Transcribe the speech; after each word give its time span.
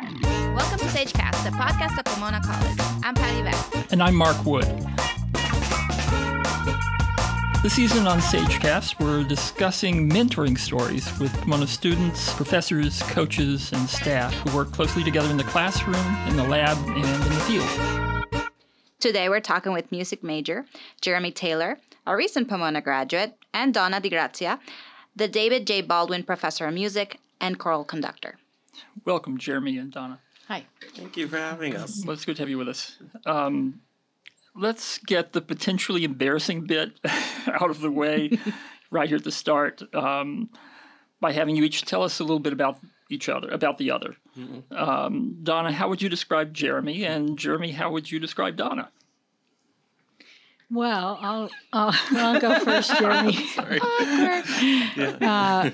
Welcome 0.00 0.78
to 0.78 0.86
Sagecast, 0.86 1.44
the 1.44 1.50
podcast 1.50 1.98
of 1.98 2.06
Pomona 2.06 2.40
College. 2.42 2.78
I'm 3.04 3.14
Patty 3.14 3.42
Vest. 3.42 3.92
And 3.92 4.02
I'm 4.02 4.14
Mark 4.14 4.46
Wood. 4.46 4.64
This 7.62 7.74
season 7.74 8.06
on 8.06 8.20
Sagecast, 8.20 8.98
we're 8.98 9.24
discussing 9.24 10.08
mentoring 10.08 10.58
stories 10.58 11.06
with 11.18 11.30
Pomona 11.42 11.66
students, 11.66 12.32
professors, 12.32 13.02
coaches, 13.02 13.72
and 13.74 13.86
staff 13.90 14.32
who 14.32 14.56
work 14.56 14.72
closely 14.72 15.04
together 15.04 15.28
in 15.28 15.36
the 15.36 15.44
classroom, 15.44 15.96
in 16.28 16.36
the 16.36 16.44
lab, 16.44 16.78
and 16.88 17.04
in 17.04 17.20
the 17.20 17.40
field. 17.46 18.42
Today, 19.00 19.28
we're 19.28 19.40
talking 19.40 19.74
with 19.74 19.92
music 19.92 20.22
major 20.22 20.64
Jeremy 21.02 21.30
Taylor, 21.30 21.76
a 22.06 22.16
recent 22.16 22.48
Pomona 22.48 22.80
graduate, 22.80 23.34
and 23.52 23.74
Donna 23.74 24.00
DiGrazia, 24.00 24.60
the 25.14 25.28
David 25.28 25.66
J. 25.66 25.82
Baldwin 25.82 26.22
Professor 26.22 26.66
of 26.66 26.72
Music 26.72 27.20
and 27.38 27.58
choral 27.58 27.84
conductor. 27.84 28.38
Welcome, 29.04 29.38
Jeremy 29.38 29.78
and 29.78 29.92
Donna. 29.92 30.20
Hi. 30.48 30.64
Thank 30.96 31.16
you 31.16 31.28
for 31.28 31.38
having 31.38 31.76
us. 31.76 32.04
Well, 32.04 32.14
it's 32.14 32.24
good 32.24 32.36
to 32.36 32.42
have 32.42 32.48
you 32.48 32.58
with 32.58 32.68
us. 32.68 32.98
Um, 33.24 33.80
let's 34.54 34.98
get 34.98 35.32
the 35.32 35.40
potentially 35.40 36.04
embarrassing 36.04 36.66
bit 36.66 36.92
out 37.46 37.70
of 37.70 37.80
the 37.80 37.90
way 37.90 38.38
right 38.90 39.08
here 39.08 39.18
at 39.18 39.24
the 39.24 39.32
start 39.32 39.82
um, 39.94 40.50
by 41.20 41.32
having 41.32 41.56
you 41.56 41.64
each 41.64 41.84
tell 41.84 42.02
us 42.02 42.20
a 42.20 42.24
little 42.24 42.40
bit 42.40 42.52
about 42.52 42.78
each 43.08 43.28
other, 43.28 43.48
about 43.50 43.78
the 43.78 43.90
other. 43.90 44.16
Mm-hmm. 44.38 44.74
Um, 44.74 45.36
Donna, 45.42 45.72
how 45.72 45.88
would 45.88 46.02
you 46.02 46.08
describe 46.08 46.52
Jeremy? 46.52 47.04
And 47.04 47.38
Jeremy, 47.38 47.72
how 47.72 47.90
would 47.90 48.10
you 48.10 48.18
describe 48.18 48.56
Donna? 48.56 48.90
Well, 50.72 51.18
I'll 51.20 51.50
I'll, 51.72 51.94
I'll 52.12 52.40
go 52.40 52.60
first, 52.60 52.96
Jeremy. 52.98 53.32
Sorry. 53.48 53.80
Uh, 55.20 55.70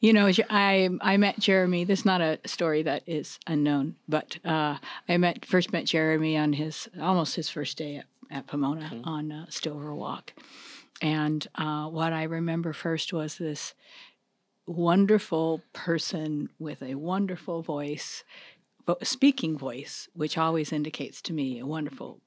you 0.00 0.12
know, 0.12 0.30
I 0.48 0.88
I 1.00 1.16
met 1.16 1.38
Jeremy. 1.38 1.84
This 1.84 2.00
is 2.00 2.04
not 2.04 2.20
a 2.20 2.38
story 2.46 2.82
that 2.82 3.02
is 3.06 3.38
unknown, 3.46 3.96
but 4.08 4.38
uh, 4.44 4.78
I 5.08 5.16
met 5.16 5.44
first 5.44 5.72
met 5.72 5.86
Jeremy 5.86 6.36
on 6.36 6.52
his 6.52 6.88
almost 7.00 7.36
his 7.36 7.50
first 7.50 7.76
day 7.76 7.96
at, 7.96 8.06
at 8.30 8.46
Pomona 8.46 8.90
mm-hmm. 8.92 9.08
on 9.08 9.32
uh, 9.32 9.46
Stover 9.48 9.94
Walk, 9.94 10.32
and 11.02 11.46
uh, 11.56 11.86
what 11.86 12.12
I 12.12 12.24
remember 12.24 12.72
first 12.72 13.12
was 13.12 13.38
this 13.38 13.74
wonderful 14.66 15.62
person 15.72 16.50
with 16.58 16.82
a 16.82 16.94
wonderful 16.94 17.62
voice, 17.62 18.22
speaking 19.02 19.58
voice, 19.58 20.08
which 20.12 20.38
always 20.38 20.72
indicates 20.72 21.20
to 21.22 21.32
me 21.32 21.58
a 21.58 21.66
wonderful 21.66 22.20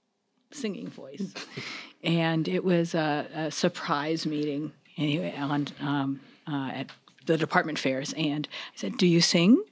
singing 0.51 0.89
voice, 0.89 1.33
and 2.03 2.49
it 2.49 2.65
was 2.65 2.93
a, 2.93 3.27
a 3.33 3.51
surprise 3.51 4.25
meeting 4.25 4.73
anyway 4.97 5.33
on 5.37 5.67
um, 5.79 6.19
uh, 6.45 6.71
at 6.73 6.87
the 7.25 7.37
department 7.37 7.79
fairs, 7.79 8.13
and 8.13 8.47
I 8.73 8.77
said, 8.77 8.97
"Do 8.97 9.07
you 9.07 9.21
sing?" 9.21 9.63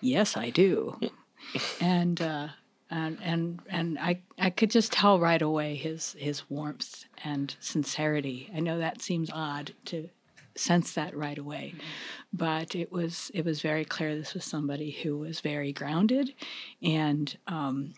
"Yes, 0.00 0.36
I 0.36 0.50
do," 0.50 0.98
and 1.80 2.20
uh, 2.20 2.48
and 2.90 3.18
and 3.22 3.60
and 3.68 3.98
I 3.98 4.20
I 4.38 4.50
could 4.50 4.70
just 4.70 4.92
tell 4.92 5.18
right 5.18 5.42
away 5.42 5.74
his 5.74 6.14
his 6.18 6.48
warmth 6.48 7.06
and 7.24 7.54
sincerity. 7.60 8.50
I 8.54 8.60
know 8.60 8.78
that 8.78 9.02
seems 9.02 9.30
odd 9.32 9.72
to 9.86 10.08
sense 10.56 10.92
that 10.92 11.16
right 11.16 11.38
away, 11.38 11.72
mm-hmm. 11.74 11.86
but 12.32 12.74
it 12.74 12.92
was 12.92 13.30
it 13.34 13.44
was 13.44 13.60
very 13.60 13.84
clear 13.84 14.14
this 14.14 14.34
was 14.34 14.44
somebody 14.44 14.90
who 14.90 15.18
was 15.18 15.40
very 15.40 15.72
grounded 15.72 16.34
and 16.82 17.36
um, 17.46 17.94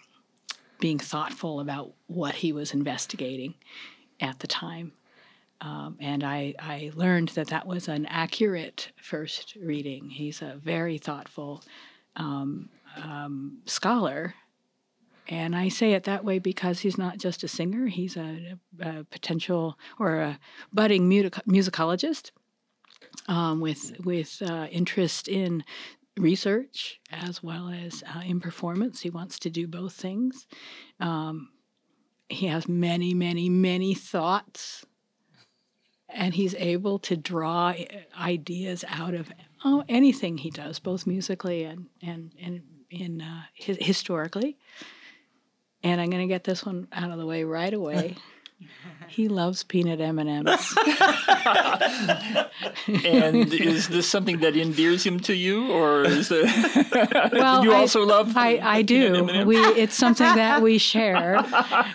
being 0.80 0.98
thoughtful 0.98 1.60
about 1.60 1.92
what 2.06 2.36
he 2.36 2.52
was 2.52 2.72
investigating 2.72 3.54
at 4.20 4.38
the 4.38 4.46
time. 4.46 4.92
Um, 5.60 5.96
and 6.00 6.22
I, 6.22 6.54
I 6.58 6.90
learned 6.94 7.28
that 7.30 7.48
that 7.48 7.66
was 7.66 7.88
an 7.88 8.06
accurate 8.06 8.92
first 9.00 9.56
reading. 9.60 10.10
He's 10.10 10.42
a 10.42 10.60
very 10.62 10.98
thoughtful 10.98 11.62
um, 12.16 12.68
um, 13.02 13.58
scholar. 13.66 14.34
And 15.28 15.56
I 15.56 15.68
say 15.68 15.92
it 15.94 16.04
that 16.04 16.24
way 16.24 16.38
because 16.38 16.80
he's 16.80 16.98
not 16.98 17.18
just 17.18 17.42
a 17.42 17.48
singer, 17.48 17.86
he's 17.86 18.16
a, 18.16 18.58
a 18.80 19.04
potential 19.04 19.78
or 19.98 20.16
a 20.16 20.38
budding 20.72 21.08
music- 21.08 21.34
musicologist 21.48 22.30
um, 23.26 23.60
with, 23.60 23.98
with 24.04 24.40
uh, 24.46 24.66
interest 24.70 25.26
in 25.26 25.64
research 26.16 27.00
as 27.10 27.42
well 27.42 27.68
as 27.68 28.04
uh, 28.14 28.20
in 28.20 28.40
performance. 28.40 29.00
He 29.00 29.10
wants 29.10 29.38
to 29.40 29.50
do 29.50 29.66
both 29.66 29.94
things. 29.94 30.46
Um, 31.00 31.48
he 32.28 32.46
has 32.46 32.68
many, 32.68 33.14
many, 33.14 33.48
many 33.48 33.94
thoughts 33.94 34.84
and 36.16 36.34
he's 36.34 36.54
able 36.54 36.98
to 37.00 37.16
draw 37.16 37.74
ideas 38.18 38.84
out 38.88 39.14
of 39.14 39.30
oh, 39.64 39.84
anything 39.88 40.38
he 40.38 40.50
does, 40.50 40.78
both 40.78 41.06
musically 41.06 41.64
and 41.64 41.86
and 42.02 42.32
and 42.40 42.62
in 42.90 43.20
uh, 43.20 43.42
his, 43.52 43.76
historically. 43.80 44.56
And 45.82 46.00
I'm 46.00 46.10
going 46.10 46.26
to 46.26 46.32
get 46.32 46.44
this 46.44 46.64
one 46.64 46.88
out 46.92 47.10
of 47.10 47.18
the 47.18 47.26
way 47.26 47.44
right 47.44 47.72
away. 47.72 48.16
He 49.08 49.28
loves 49.28 49.62
peanut 49.62 50.00
M 50.00 50.18
and 50.18 50.28
M's. 50.28 50.76
And 53.04 53.52
is 53.52 53.88
this 53.88 54.08
something 54.08 54.38
that 54.40 54.56
endears 54.56 55.04
him 55.04 55.20
to 55.20 55.34
you, 55.34 55.72
or 55.72 56.04
is 56.04 56.30
it? 56.30 56.44
well, 57.32 57.64
you 57.64 57.72
I, 57.72 57.76
also 57.76 58.04
love? 58.04 58.36
I, 58.36 58.58
I 58.62 58.82
do. 58.82 59.14
M&Ms? 59.14 59.46
We 59.46 59.56
it's 59.56 59.94
something 59.94 60.26
that 60.36 60.62
we 60.62 60.78
share, 60.78 61.44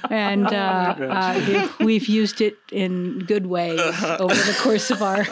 and 0.09 0.47
uh, 0.47 0.95
uh, 0.99 1.69
we've 1.79 2.07
used 2.07 2.41
it 2.41 2.57
in 2.71 3.19
good 3.19 3.45
ways 3.45 3.79
over 4.19 4.33
the 4.33 4.57
course 4.59 4.91
of 4.91 5.01
our 5.01 5.23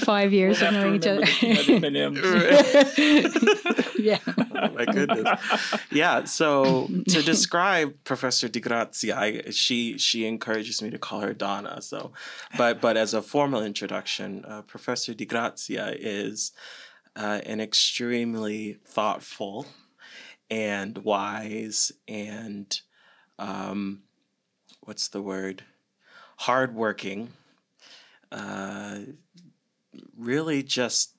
five 0.00 0.32
years 0.32 0.60
we'll 0.60 0.68
of 0.68 0.74
knowing 0.74 0.94
each 0.96 1.06
other. 1.06 1.22
yeah. 4.02 4.18
Oh 4.26 4.70
my 4.70 4.84
goodness. 4.84 5.28
Yeah. 5.90 6.24
So 6.24 6.88
to 7.08 7.22
describe 7.22 7.94
Professor 8.04 8.48
DiGrazia, 8.48 9.14
I, 9.14 9.50
she 9.50 9.98
she 9.98 10.26
encourages 10.26 10.80
me 10.82 10.90
to 10.90 10.98
call 10.98 11.20
her 11.20 11.34
Donna. 11.34 11.82
So, 11.82 12.12
but 12.56 12.80
but 12.80 12.96
as 12.96 13.14
a 13.14 13.22
formal 13.22 13.62
introduction, 13.62 14.44
uh, 14.44 14.62
Professor 14.62 15.14
DiGrazia 15.14 15.96
is 15.98 16.52
uh, 17.16 17.40
an 17.44 17.60
extremely 17.60 18.78
thoughtful 18.86 19.66
and 20.50 20.98
wise 20.98 21.92
and 22.06 22.80
um, 23.38 24.02
what's 24.80 25.08
the 25.08 25.22
word? 25.22 25.64
Hardworking. 26.38 27.32
Uh, 28.30 28.98
really, 30.16 30.62
just 30.62 31.14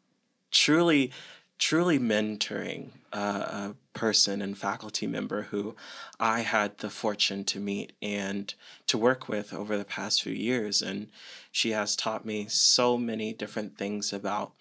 truly, 0.51 1.11
truly 1.59 1.99
mentoring 1.99 2.89
a 3.11 3.75
person 3.93 4.41
and 4.41 4.57
faculty 4.57 5.05
member 5.05 5.43
who 5.43 5.75
I 6.19 6.41
had 6.41 6.77
the 6.77 6.89
fortune 6.89 7.43
to 7.45 7.59
meet 7.59 7.91
and 8.01 8.53
to 8.87 8.97
work 8.97 9.27
with 9.27 9.53
over 9.53 9.77
the 9.77 9.85
past 9.85 10.23
few 10.23 10.33
years. 10.33 10.81
And 10.81 11.07
she 11.51 11.71
has 11.71 11.95
taught 11.95 12.25
me 12.25 12.47
so 12.47 12.97
many 12.97 13.33
different 13.33 13.77
things 13.77 14.13
about 14.13 14.53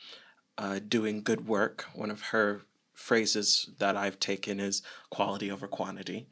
uh, 0.56 0.80
doing 0.86 1.22
good 1.22 1.46
work. 1.46 1.86
One 1.94 2.10
of 2.10 2.22
her 2.22 2.62
phrases 2.94 3.70
that 3.78 3.96
I've 3.96 4.18
taken 4.18 4.58
is 4.58 4.82
quality 5.08 5.50
over 5.50 5.68
quantity. 5.68 6.26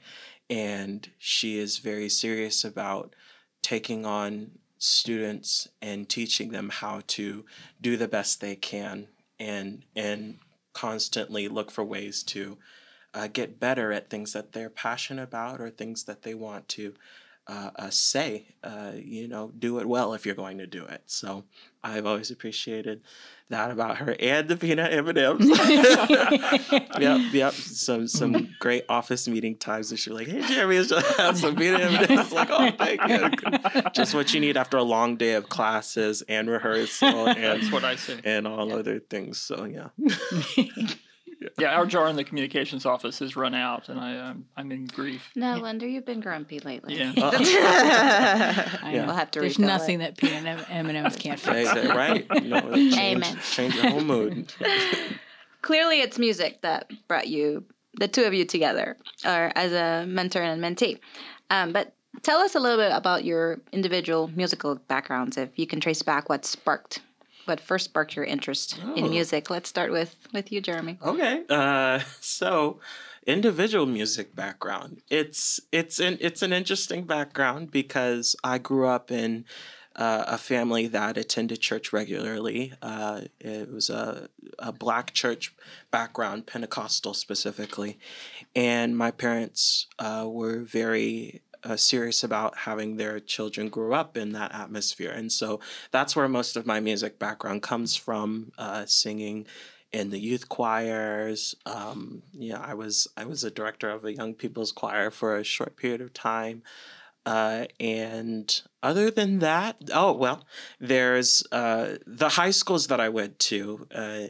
And 0.50 1.08
she 1.18 1.58
is 1.58 1.78
very 1.78 2.08
serious 2.08 2.64
about 2.64 3.14
taking 3.62 4.04
on 4.04 4.52
students 4.78 5.68
and 5.80 6.08
teaching 6.08 6.50
them 6.50 6.70
how 6.70 7.02
to 7.06 7.44
do 7.80 7.96
the 7.96 8.08
best 8.08 8.40
they 8.40 8.56
can 8.56 9.08
and 9.38 9.82
and 9.94 10.38
constantly 10.76 11.48
look 11.48 11.70
for 11.70 11.82
ways 11.82 12.22
to 12.22 12.58
uh, 13.14 13.28
get 13.28 13.58
better 13.58 13.92
at 13.92 14.10
things 14.10 14.34
that 14.34 14.52
they're 14.52 14.68
passionate 14.68 15.22
about 15.22 15.58
or 15.58 15.70
things 15.70 16.04
that 16.04 16.20
they 16.20 16.34
want 16.34 16.68
to 16.68 16.92
uh, 17.46 17.70
uh, 17.76 17.90
say. 17.90 18.54
Uh, 18.62 18.92
you 18.96 19.28
know, 19.28 19.52
do 19.58 19.78
it 19.78 19.86
well 19.86 20.14
if 20.14 20.26
you're 20.26 20.34
going 20.34 20.58
to 20.58 20.66
do 20.66 20.84
it. 20.84 21.02
So 21.06 21.44
I've 21.82 22.06
always 22.06 22.30
appreciated 22.30 23.02
that 23.48 23.70
about 23.70 23.98
her 23.98 24.16
and 24.18 24.48
the 24.48 24.56
peanut 24.56 24.92
M 24.92 25.08
and 25.08 25.18
M's. 25.18 25.48
Yep, 26.98 27.20
yep. 27.32 27.52
Some 27.52 28.08
some 28.08 28.54
great 28.58 28.84
office 28.88 29.28
meeting 29.28 29.56
times, 29.56 29.90
and 29.90 30.00
she's 30.00 30.12
like, 30.12 30.26
"Hey, 30.26 30.40
Jeremy, 30.48 30.82
just 30.82 31.16
have 31.16 31.38
some 31.38 31.54
peanut 31.54 31.82
M 31.82 31.94
and 31.94 32.10
M's." 32.10 32.32
Like, 32.32 32.48
oh, 32.50 32.70
thank 32.70 33.00
you. 33.06 33.82
Just 33.92 34.14
what 34.14 34.32
you 34.32 34.40
need 34.40 34.56
after 34.56 34.76
a 34.78 34.82
long 34.82 35.16
day 35.16 35.34
of 35.34 35.48
classes 35.48 36.22
and 36.22 36.48
rehearsal, 36.48 37.26
and 37.26 37.42
that's 37.42 37.70
what 37.70 37.84
I 37.84 37.96
say, 37.96 38.20
and 38.24 38.46
all 38.46 38.72
other 38.72 38.98
things. 38.98 39.40
So 39.40 39.64
yeah 39.64 39.88
yeah, 41.58 41.74
our 41.74 41.86
jar 41.86 42.08
in 42.08 42.16
the 42.16 42.24
communications 42.24 42.86
office 42.86 43.18
has 43.20 43.36
run 43.36 43.54
out, 43.54 43.88
and 43.88 43.98
I 44.00 44.18
um, 44.18 44.46
I'm 44.56 44.70
in 44.72 44.86
grief. 44.86 45.30
No 45.34 45.60
wonder 45.60 45.86
you've 45.86 46.06
been 46.06 46.20
grumpy 46.20 46.60
lately. 46.60 46.96
Yeah, 46.96 47.12
uh, 47.22 47.32
we'll 48.84 49.14
have 49.14 49.30
to. 49.32 49.40
There's 49.40 49.58
nothing 49.58 50.00
it. 50.00 50.16
that 50.16 50.16
peanut 50.16 50.66
M 50.70 50.86
and 50.88 50.96
M's 50.96 51.16
can't 51.16 51.40
fix. 51.40 51.72
right? 51.88 52.26
You 52.36 52.48
know, 52.50 52.72
change, 52.72 52.96
Amen. 52.96 53.38
Change 53.52 53.74
your 53.74 53.90
whole 53.90 54.00
mood. 54.00 54.52
Clearly, 55.62 56.00
it's 56.00 56.18
music 56.18 56.60
that 56.62 56.90
brought 57.08 57.28
you, 57.28 57.64
the 57.94 58.08
two 58.08 58.22
of 58.22 58.34
you 58.34 58.44
together, 58.44 58.96
or 59.24 59.50
as 59.56 59.72
a 59.72 60.06
mentor 60.06 60.42
and 60.42 60.62
mentee. 60.62 61.00
Um, 61.50 61.72
but 61.72 61.94
tell 62.22 62.38
us 62.38 62.54
a 62.54 62.60
little 62.60 62.78
bit 62.78 62.92
about 62.92 63.24
your 63.24 63.60
individual 63.72 64.28
musical 64.28 64.76
backgrounds, 64.76 65.36
if 65.36 65.58
you 65.58 65.66
can 65.66 65.80
trace 65.80 66.02
back 66.02 66.28
what 66.28 66.44
sparked 66.44 67.00
what 67.46 67.60
first 67.60 67.86
sparked 67.86 68.16
your 68.16 68.24
interest 68.24 68.78
in 68.96 69.04
Oh. 69.04 69.08
music. 69.08 69.50
Let's 69.50 69.68
start 69.68 69.90
with 69.92 70.16
with 70.32 70.50
you, 70.52 70.60
Jeremy. 70.60 70.98
Okay. 71.02 71.42
Uh, 71.48 72.00
so 72.20 72.80
individual 73.26 73.86
music 73.86 74.34
background. 74.34 75.02
It's 75.10 75.60
it's 75.72 75.98
an 75.98 76.18
it's 76.20 76.42
an 76.42 76.52
interesting 76.52 77.04
background 77.04 77.70
because 77.70 78.36
I 78.44 78.58
grew 78.58 78.86
up 78.86 79.10
in 79.10 79.44
uh, 79.96 80.24
a 80.28 80.36
family 80.38 80.86
that 80.88 81.16
attended 81.16 81.60
church 81.60 81.92
regularly. 81.92 82.72
Uh, 82.82 83.22
it 83.40 83.70
was 83.72 83.88
a 83.90 84.28
a 84.58 84.72
black 84.72 85.12
church 85.12 85.54
background, 85.90 86.46
Pentecostal 86.46 87.14
specifically, 87.14 87.98
and 88.54 88.96
my 88.96 89.10
parents 89.10 89.86
uh, 89.98 90.24
were 90.28 90.60
very. 90.60 91.42
Uh, 91.64 91.76
serious 91.76 92.22
about 92.22 92.58
having 92.58 92.96
their 92.96 93.20
children 93.20 93.68
grow 93.68 93.94
up 93.94 94.16
in 94.16 94.32
that 94.32 94.54
atmosphere. 94.54 95.10
And 95.10 95.30
so 95.30 95.60
that's 95.90 96.14
where 96.14 96.28
most 96.28 96.56
of 96.56 96.66
my 96.66 96.80
music 96.80 97.18
background 97.18 97.62
comes 97.62 97.96
from 97.96 98.52
uh, 98.58 98.86
singing 98.86 99.46
in 99.92 100.10
the 100.10 100.18
youth 100.18 100.48
choirs. 100.48 101.54
Um, 101.64 102.22
yeah, 102.32 102.60
I 102.60 102.74
was 102.74 103.08
I 103.16 103.24
was 103.24 103.44
a 103.44 103.50
director 103.50 103.88
of 103.90 104.04
a 104.04 104.12
young 104.12 104.34
people's 104.34 104.72
choir 104.72 105.10
for 105.10 105.36
a 105.36 105.44
short 105.44 105.76
period 105.76 106.00
of 106.00 106.12
time. 106.12 106.62
Uh, 107.24 107.66
and 107.80 108.62
other 108.84 109.10
than 109.10 109.40
that, 109.40 109.76
oh 109.92 110.12
well, 110.12 110.44
there's 110.78 111.42
uh, 111.50 111.96
the 112.06 112.28
high 112.28 112.52
schools 112.52 112.86
that 112.86 113.00
I 113.00 113.08
went 113.08 113.38
to 113.40 113.86
uh, 113.92 114.26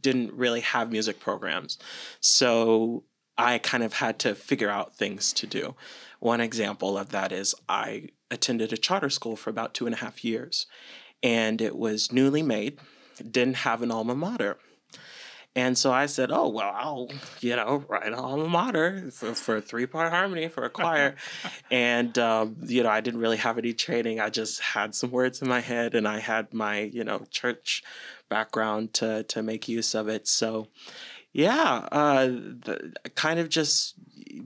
didn't 0.00 0.32
really 0.32 0.60
have 0.60 0.90
music 0.90 1.20
programs, 1.20 1.78
so 2.20 3.04
I 3.38 3.58
kind 3.58 3.84
of 3.84 3.94
had 3.94 4.18
to 4.20 4.34
figure 4.34 4.70
out 4.70 4.96
things 4.96 5.32
to 5.34 5.46
do. 5.46 5.76
One 6.24 6.40
example 6.40 6.96
of 6.96 7.10
that 7.10 7.32
is 7.32 7.54
I 7.68 8.08
attended 8.30 8.72
a 8.72 8.78
charter 8.78 9.10
school 9.10 9.36
for 9.36 9.50
about 9.50 9.74
two 9.74 9.84
and 9.84 9.94
a 9.94 9.98
half 9.98 10.24
years, 10.24 10.66
and 11.22 11.60
it 11.60 11.76
was 11.76 12.12
newly 12.12 12.42
made, 12.42 12.78
didn't 13.30 13.56
have 13.56 13.82
an 13.82 13.90
alma 13.90 14.14
mater. 14.14 14.56
And 15.54 15.76
so 15.76 15.92
I 15.92 16.06
said, 16.06 16.30
oh, 16.32 16.48
well, 16.48 16.72
I'll, 16.74 17.08
you 17.40 17.54
know, 17.54 17.84
write 17.90 18.06
an 18.06 18.14
alma 18.14 18.48
mater 18.48 19.10
for, 19.10 19.34
for 19.34 19.60
three 19.60 19.84
part 19.84 20.12
harmony 20.12 20.48
for 20.48 20.64
a 20.64 20.70
choir. 20.70 21.16
and, 21.70 22.18
um, 22.18 22.56
you 22.62 22.82
know, 22.82 22.88
I 22.88 23.02
didn't 23.02 23.20
really 23.20 23.36
have 23.36 23.58
any 23.58 23.74
training. 23.74 24.18
I 24.18 24.30
just 24.30 24.62
had 24.62 24.94
some 24.94 25.10
words 25.10 25.42
in 25.42 25.48
my 25.48 25.60
head 25.60 25.94
and 25.94 26.08
I 26.08 26.20
had 26.20 26.54
my, 26.54 26.80
you 26.80 27.04
know, 27.04 27.26
church 27.30 27.82
background 28.30 28.94
to, 28.94 29.24
to 29.24 29.42
make 29.42 29.68
use 29.68 29.94
of 29.94 30.08
it. 30.08 30.26
So, 30.26 30.68
yeah, 31.34 31.86
uh, 31.92 32.26
the, 32.28 32.94
kind 33.14 33.40
of 33.40 33.50
just 33.50 33.94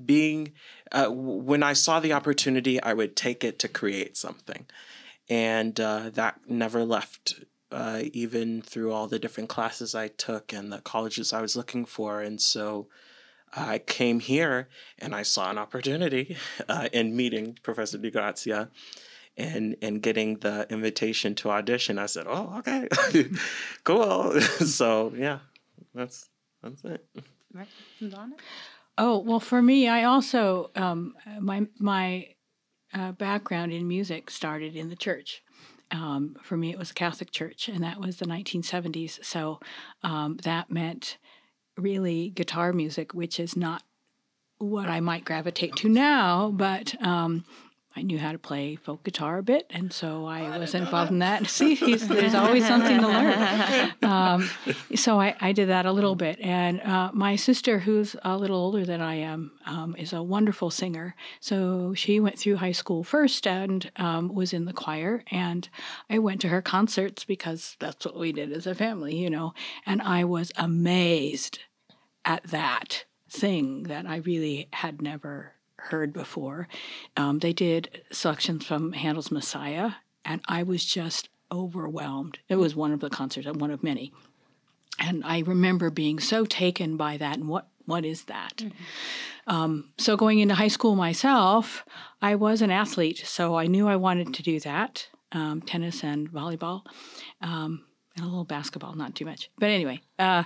being, 0.05 0.53
uh, 0.93 1.09
when 1.09 1.63
I 1.63 1.73
saw 1.73 2.01
the 2.01 2.13
opportunity, 2.13 2.83
I 2.83 2.93
would 2.93 3.17
take 3.17 3.45
it 3.45 3.59
to 3.61 3.69
create 3.69 4.17
something. 4.17 4.67
And 5.29 5.79
uh, 5.79 6.11
that 6.11 6.41
never 6.49 6.85
left 6.85 7.45
uh, 7.71 8.03
even 8.13 8.63
through 8.63 8.93
all 8.93 9.07
the 9.07 9.19
different 9.19 9.49
classes 9.49 9.95
I 9.95 10.09
took 10.09 10.53
and 10.53 10.73
the 10.73 10.81
colleges 10.81 11.33
I 11.33 11.43
was 11.43 11.57
looking 11.57 11.85
for. 11.85 12.23
And 12.23 12.41
so 12.41 12.89
I 13.55 13.79
came 13.79 14.21
here 14.21 14.69
and 14.99 15.15
I 15.15 15.23
saw 15.23 15.51
an 15.51 15.59
opportunity 15.59 16.37
uh, 16.69 16.89
in 16.93 17.17
meeting 17.17 17.59
Professor 17.63 17.99
Di 17.99 18.11
Grazia 18.11 18.71
and, 19.37 19.77
and 19.83 20.03
getting 20.03 20.39
the 20.39 20.67
invitation 20.71 21.35
to 21.37 21.51
audition. 21.51 21.99
I 21.99 22.07
said, 22.07 22.27
oh, 22.29 22.59
okay, 22.59 22.89
cool. 23.85 24.41
so, 24.41 25.13
yeah, 25.17 25.41
that's, 25.95 26.29
that's 26.63 26.85
it. 26.85 27.07
Donna? 28.07 28.37
Oh 28.99 29.19
well, 29.21 29.41
for 29.41 29.63
me, 29.63 29.89
I 29.89 30.05
also 30.05 30.71
um, 30.75 31.15
my 31.41 31.67
my 31.79 32.27
uh, 32.93 33.13
background 33.13 33.73
in 33.73 33.87
music 33.87 34.31
started 34.31 34.75
in 34.75 34.89
the 34.89 34.97
church. 34.97 35.43
Um, 35.91 36.37
for 36.43 36.57
me, 36.57 36.71
it 36.71 36.79
was 36.79 36.91
a 36.91 36.95
Catholic 36.95 37.31
church, 37.31 37.69
and 37.69 37.83
that 37.83 38.01
was 38.01 38.17
the 38.19 38.27
1970s. 38.27 39.25
So 39.25 39.61
um, 40.03 40.37
that 40.43 40.71
meant 40.71 41.17
really 41.79 42.31
guitar 42.31 42.73
music, 42.73 43.15
which 43.15 43.41
is 43.41 43.57
not 43.57 43.85
what 44.59 44.89
I 44.89 45.01
might 45.01 45.25
gravitate 45.25 45.77
to 45.77 45.89
now, 45.89 46.51
but 46.51 47.01
um, 47.03 47.45
I 47.99 48.03
knew 48.03 48.21
how 48.21 48.31
to 48.31 48.39
play 48.39 48.77
folk 48.77 49.03
guitar 49.03 49.39
a 49.39 49.43
bit, 49.43 49.67
and 49.71 49.93
so 49.93 50.25
I 50.25 50.57
was 50.57 50.73
involved 50.73 51.11
in 51.11 51.19
that. 51.19 51.47
See, 51.51 51.75
there's 51.75 52.35
always 52.35 52.65
something 52.65 53.01
to 53.01 53.09
learn. 53.09 53.95
Um, 54.09 54.49
so 54.95 55.21
I, 55.21 55.37
I 55.41 55.53
did 55.53 55.69
that 55.69 55.85
a 55.85 55.93
little 55.93 56.15
bit, 56.15 56.39
and 56.41 56.81
uh, 56.81 57.11
my 57.13 57.37
sister, 57.37 57.81
who's 57.81 58.17
a 58.23 58.37
little 58.37 58.57
older 58.57 58.85
than 58.87 59.01
I 59.01 59.17
am, 59.17 59.53
um, 59.67 59.95
is 59.99 60.13
a 60.13 60.23
wonderful 60.23 60.71
singer. 60.71 61.15
So 61.41 61.93
she 61.95 62.19
went 62.21 62.39
through 62.39 62.57
high 62.57 62.73
school 62.73 63.05
first 63.05 63.47
and 63.47 63.91
um, 63.97 64.33
was 64.33 64.53
in 64.53 64.65
the 64.65 64.73
choir, 64.73 65.25
and 65.31 65.69
I 66.09 66.21
went 66.21 66.41
to 66.43 66.49
her 66.49 66.63
concerts 66.63 67.25
because 67.25 67.77
that's 67.81 68.07
what 68.07 68.19
we 68.19 68.33
did 68.33 68.53
as 68.53 68.67
a 68.67 68.75
family, 68.75 69.17
you 69.17 69.29
know. 69.29 69.53
And 69.85 70.01
I 70.01 70.25
was 70.25 70.53
amazed 70.57 71.59
at 72.25 72.45
that 72.45 73.05
thing 73.29 73.85
that 73.85 74.07
I 74.07 74.17
really 74.17 74.69
had 74.73 75.03
never 75.03 75.55
heard 75.79 76.13
before. 76.13 76.69
Um, 77.17 77.39
they 77.39 77.53
did 77.53 78.03
selections 78.11 78.65
from 78.65 78.93
Handel's 78.93 79.31
Messiah, 79.31 79.93
and 80.25 80.41
I 80.47 80.63
was 80.63 80.85
just 80.85 81.29
overwhelmed. 81.51 82.39
It 82.49 82.57
was 82.57 82.77
one 82.77 82.93
of 82.93 83.01
the 83.01 83.11
concerts, 83.11 83.49
one 83.49 83.71
of 83.71 83.83
many. 83.83 84.13
And 84.99 85.25
I 85.25 85.41
remember 85.41 85.91
being 85.91 86.19
so 86.19 86.45
taken 86.45 86.97
by 86.97 87.17
that 87.17 87.37
and 87.37 87.49
what 87.49 87.69
what 87.87 88.05
is 88.05 88.25
that? 88.25 88.63
Um, 89.47 89.93
so 89.97 90.15
going 90.15 90.41
into 90.41 90.55
high 90.55 90.69
school 90.69 90.95
myself, 90.95 91.87
I 92.21 92.35
was 92.35 92.61
an 92.61 92.71
athlete, 92.71 93.23
so 93.25 93.57
I 93.57 93.67
knew 93.67 93.89
I 93.89 93.97
wanted 93.97 94.35
to 94.35 94.43
do 94.43 94.61
that, 94.61 95.09
um, 95.33 95.63
tennis 95.63 96.05
and 96.05 96.31
volleyball, 96.31 96.83
um, 97.41 97.87
and 98.19 98.27
a 98.27 98.29
little 98.29 98.45
basketball, 98.45 98.95
not 98.95 99.15
too 99.15 99.25
much. 99.25 99.51
But 99.59 99.71
anyway, 99.71 100.01
uh, 100.19 100.45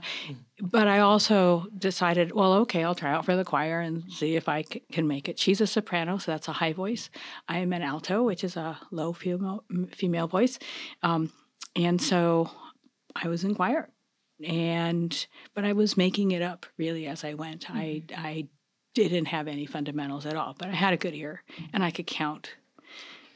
but 0.60 0.88
I 0.88 1.00
also 1.00 1.66
decided, 1.76 2.32
well, 2.32 2.52
okay, 2.54 2.84
I'll 2.84 2.94
try 2.94 3.12
out 3.12 3.24
for 3.24 3.36
the 3.36 3.44
choir 3.44 3.80
and 3.80 4.10
see 4.10 4.36
if 4.36 4.48
I 4.48 4.62
c- 4.62 4.82
can 4.92 5.08
make 5.08 5.28
it. 5.28 5.38
She's 5.38 5.60
a 5.60 5.66
soprano, 5.66 6.18
so 6.18 6.32
that's 6.32 6.48
a 6.48 6.52
high 6.52 6.72
voice. 6.72 7.10
I 7.48 7.58
am 7.58 7.72
an 7.72 7.82
alto, 7.82 8.22
which 8.22 8.44
is 8.44 8.56
a 8.56 8.78
low 8.90 9.12
female 9.12 9.64
female 9.96 10.28
voice, 10.28 10.58
um, 11.02 11.32
and 11.74 12.00
so 12.00 12.50
I 13.16 13.28
was 13.28 13.44
in 13.44 13.54
choir 13.54 13.88
and 14.44 15.26
but 15.54 15.64
I 15.64 15.72
was 15.72 15.96
making 15.96 16.32
it 16.32 16.42
up 16.42 16.66
really 16.76 17.06
as 17.06 17.24
I 17.24 17.34
went. 17.34 17.70
I 17.70 18.02
I 18.16 18.48
didn't 18.94 19.26
have 19.26 19.48
any 19.48 19.66
fundamentals 19.66 20.26
at 20.26 20.36
all, 20.36 20.54
but 20.58 20.68
I 20.68 20.74
had 20.74 20.92
a 20.92 20.98
good 20.98 21.14
ear 21.14 21.42
and 21.72 21.82
I 21.82 21.90
could 21.90 22.06
count, 22.06 22.50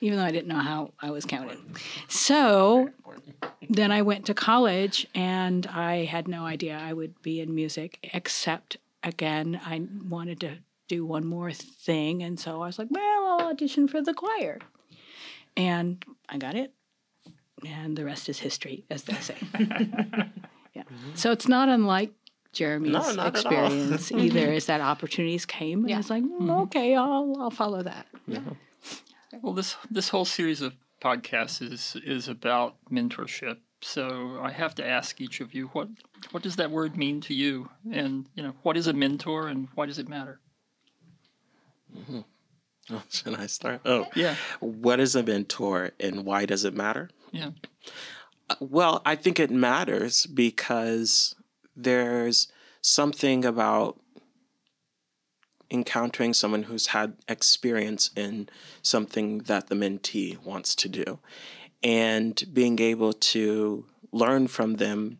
even 0.00 0.18
though 0.18 0.24
I 0.24 0.30
didn't 0.30 0.48
know 0.48 0.58
how 0.60 0.92
I 1.00 1.10
was 1.10 1.24
counting. 1.24 1.58
So 2.08 2.90
then 3.68 3.90
I 3.92 4.02
went 4.02 4.26
to 4.26 4.34
college 4.34 5.06
and 5.14 5.66
I 5.66 6.04
had 6.04 6.28
no 6.28 6.44
idea 6.44 6.78
I 6.80 6.92
would 6.92 7.20
be 7.22 7.40
in 7.40 7.54
music, 7.54 7.98
except 8.14 8.76
again 9.02 9.60
I 9.64 9.82
wanted 10.08 10.40
to 10.40 10.58
do 10.88 11.04
one 11.04 11.26
more 11.26 11.50
thing, 11.52 12.22
and 12.22 12.38
so 12.38 12.62
I 12.62 12.66
was 12.66 12.78
like, 12.78 12.88
well, 12.90 13.36
I'll 13.40 13.48
audition 13.48 13.88
for 13.88 14.00
the 14.00 14.14
choir, 14.14 14.60
and 15.56 16.04
I 16.28 16.38
got 16.38 16.54
it, 16.54 16.72
and 17.66 17.96
the 17.96 18.04
rest 18.04 18.28
is 18.28 18.38
history, 18.38 18.84
as 18.88 19.02
they 19.02 19.14
say. 19.14 19.34
yeah. 20.74 20.84
So 21.14 21.32
it's 21.32 21.48
not 21.48 21.68
unlike 21.68 22.12
Jeremy's 22.52 22.92
No, 22.92 23.00
not 23.12 23.36
at 23.36 23.46
all. 23.46 23.52
experience 23.66 24.12
either. 24.16 24.52
Is 24.52 24.66
that 24.66 24.80
opportunities 24.80 25.44
came, 25.44 25.80
and 25.80 25.90
Yeah. 25.90 25.96
I 25.96 25.98
was 25.98 26.10
like, 26.10 26.22
"Mm, 26.22 26.62
okay, 26.64 26.94
I'll 26.94 27.34
I'll 27.40 27.50
follow 27.50 27.82
that. 27.82 28.06
Well, 29.42 29.52
this 29.52 29.76
this 29.90 30.08
whole 30.10 30.24
series 30.24 30.60
of 30.62 30.74
podcasts 31.02 31.60
is 31.62 31.96
is 32.04 32.28
about 32.28 32.76
mentorship. 32.90 33.58
So 33.82 34.40
I 34.42 34.50
have 34.50 34.74
to 34.76 34.86
ask 34.86 35.20
each 35.20 35.40
of 35.40 35.54
you 35.54 35.68
what 35.68 35.88
what 36.30 36.42
does 36.42 36.56
that 36.56 36.70
word 36.70 36.96
mean 36.96 37.20
to 37.22 37.34
you, 37.34 37.68
and 37.92 38.26
you 38.34 38.42
know 38.42 38.54
what 38.62 38.76
is 38.76 38.86
a 38.86 38.92
mentor, 38.92 39.48
and 39.48 39.68
why 39.74 39.86
does 39.86 39.98
it 39.98 40.08
matter? 40.08 40.40
Mm-hmm. 41.96 42.20
Oh, 42.90 43.02
should 43.10 43.34
I 43.34 43.46
start? 43.46 43.80
Oh, 43.84 44.06
Yeah, 44.14 44.36
what 44.60 45.00
is 45.00 45.14
a 45.14 45.22
mentor 45.22 45.92
and 46.00 46.24
why 46.24 46.46
does 46.46 46.64
it 46.64 46.74
matter? 46.74 47.10
yeah, 47.32 47.50
uh, 48.48 48.56
Well, 48.60 49.02
I 49.04 49.16
think 49.16 49.38
it 49.40 49.50
matters 49.50 50.26
because 50.26 51.34
there's 51.74 52.48
something 52.80 53.44
about 53.44 54.00
encountering 55.70 56.34
someone 56.34 56.64
who's 56.64 56.88
had 56.88 57.14
experience 57.28 58.10
in 58.16 58.48
something 58.82 59.38
that 59.40 59.68
the 59.68 59.74
mentee 59.74 60.42
wants 60.44 60.74
to 60.76 60.88
do. 60.88 61.18
And 61.82 62.42
being 62.52 62.78
able 62.80 63.12
to 63.12 63.84
learn 64.12 64.48
from 64.48 64.74
them 64.74 65.18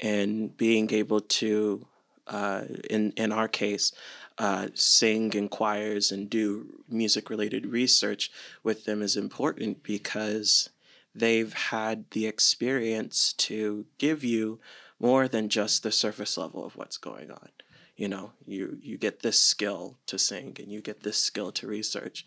and 0.00 0.56
being 0.56 0.90
able 0.92 1.20
to 1.20 1.86
uh, 2.26 2.62
in 2.90 3.12
in 3.16 3.32
our 3.32 3.48
case 3.48 3.92
uh, 4.38 4.68
sing 4.74 5.32
in 5.34 5.48
choirs 5.48 6.10
and 6.10 6.28
do 6.28 6.82
music 6.88 7.30
related 7.30 7.66
research 7.66 8.30
with 8.62 8.84
them 8.84 9.02
is 9.02 9.16
important 9.16 9.82
because 9.82 10.70
they've 11.14 11.52
had 11.52 12.10
the 12.10 12.26
experience 12.26 13.32
to 13.34 13.86
give 13.98 14.24
you 14.24 14.58
more 14.98 15.28
than 15.28 15.48
just 15.48 15.82
the 15.82 15.92
surface 15.92 16.36
level 16.36 16.64
of 16.64 16.76
what's 16.76 16.96
going 16.96 17.30
on 17.30 17.50
you 17.96 18.08
know 18.08 18.32
you 18.46 18.78
you 18.82 18.96
get 18.98 19.20
this 19.20 19.40
skill 19.40 19.96
to 20.06 20.18
sing 20.18 20.56
and 20.58 20.70
you 20.70 20.80
get 20.80 21.02
this 21.02 21.18
skill 21.18 21.52
to 21.52 21.66
research. 21.66 22.26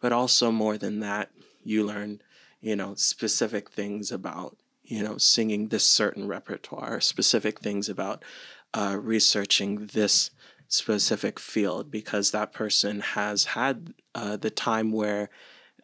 But 0.00 0.12
also 0.12 0.52
more 0.52 0.78
than 0.78 1.00
that 1.00 1.30
you 1.64 1.84
learn 1.84 2.22
you 2.60 2.76
know 2.76 2.94
specific 2.94 3.70
things 3.70 4.12
about 4.12 4.56
you 4.88 5.02
know, 5.02 5.18
singing 5.18 5.68
this 5.68 5.86
certain 5.86 6.26
repertoire, 6.26 7.00
specific 7.00 7.60
things 7.60 7.88
about 7.88 8.24
uh, 8.72 8.96
researching 9.00 9.86
this 9.92 10.30
specific 10.66 11.38
field 11.38 11.90
because 11.90 12.30
that 12.30 12.52
person 12.52 13.00
has 13.00 13.44
had 13.44 13.94
uh, 14.14 14.36
the 14.36 14.50
time 14.50 14.90
where 14.90 15.28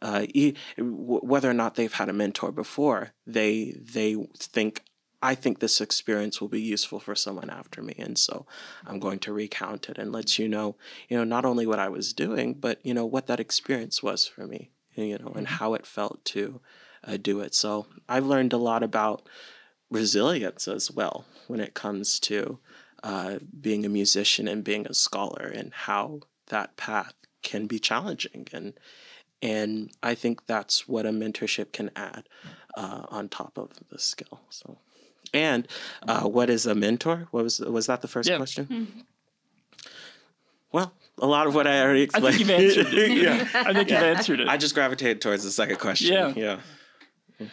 uh, 0.02 0.26
whether 0.78 1.48
or 1.48 1.54
not 1.54 1.74
they've 1.74 1.92
had 1.92 2.08
a 2.08 2.14
mentor 2.14 2.50
before, 2.50 3.12
they 3.26 3.74
they 3.78 4.16
think 4.38 4.82
I 5.24 5.34
think 5.34 5.58
this 5.58 5.80
experience 5.80 6.38
will 6.38 6.48
be 6.48 6.60
useful 6.60 7.00
for 7.00 7.14
someone 7.14 7.48
after 7.48 7.80
me, 7.82 7.94
and 7.96 8.18
so 8.18 8.44
I'm 8.86 8.98
going 8.98 9.20
to 9.20 9.32
recount 9.32 9.88
it 9.88 9.96
and 9.96 10.12
let 10.12 10.38
you 10.38 10.48
know, 10.48 10.76
you 11.08 11.16
know, 11.16 11.24
not 11.24 11.46
only 11.46 11.66
what 11.66 11.78
I 11.78 11.88
was 11.88 12.12
doing, 12.12 12.52
but 12.52 12.78
you 12.82 12.92
know 12.92 13.06
what 13.06 13.26
that 13.28 13.40
experience 13.40 14.02
was 14.02 14.26
for 14.26 14.46
me, 14.46 14.70
you 14.94 15.16
know, 15.18 15.32
and 15.34 15.48
how 15.48 15.72
it 15.72 15.86
felt 15.86 16.22
to 16.26 16.60
uh, 17.02 17.16
do 17.16 17.40
it. 17.40 17.54
So 17.54 17.86
I've 18.06 18.26
learned 18.26 18.52
a 18.52 18.58
lot 18.58 18.82
about 18.82 19.26
resilience 19.90 20.68
as 20.68 20.90
well 20.90 21.24
when 21.46 21.60
it 21.60 21.72
comes 21.72 22.20
to 22.20 22.58
uh, 23.02 23.38
being 23.58 23.86
a 23.86 23.88
musician 23.88 24.46
and 24.46 24.62
being 24.62 24.86
a 24.86 24.92
scholar 24.92 25.46
and 25.46 25.72
how 25.72 26.20
that 26.48 26.76
path 26.76 27.14
can 27.42 27.66
be 27.66 27.78
challenging 27.78 28.46
and 28.52 28.74
and 29.42 29.90
I 30.02 30.14
think 30.14 30.46
that's 30.46 30.88
what 30.88 31.04
a 31.04 31.10
mentorship 31.10 31.72
can 31.72 31.90
add 31.94 32.28
uh, 32.78 33.02
on 33.08 33.28
top 33.28 33.58
of 33.58 33.72
the 33.90 33.98
skill. 33.98 34.40
So, 34.48 34.78
and 35.34 35.66
uh, 36.06 36.22
what 36.28 36.48
is 36.50 36.66
a 36.66 36.74
mentor? 36.74 37.28
What 37.30 37.44
was 37.44 37.60
was 37.60 37.86
that 37.86 38.00
the 38.02 38.08
first 38.08 38.28
Yeah. 38.28 38.36
question? 38.36 39.04
Well, 40.72 40.92
a 41.18 41.26
lot 41.26 41.46
of 41.46 41.54
what 41.54 41.66
I 41.66 41.80
already 41.82 42.00
I 42.00 42.04
explained. 42.04 42.36
think 42.36 42.48
you've 42.48 42.50
answered 42.50 42.94
it. 42.94 43.10
yeah, 43.22 43.48
I 43.54 43.72
think 43.72 43.90
you've 43.90 44.02
answered 44.02 44.40
it. 44.40 44.48
I 44.48 44.56
just 44.56 44.74
gravitated 44.74 45.20
towards 45.20 45.44
the 45.44 45.50
second 45.50 45.78
question. 45.78 46.12
Yeah. 46.12 46.58
yeah. 47.38 47.46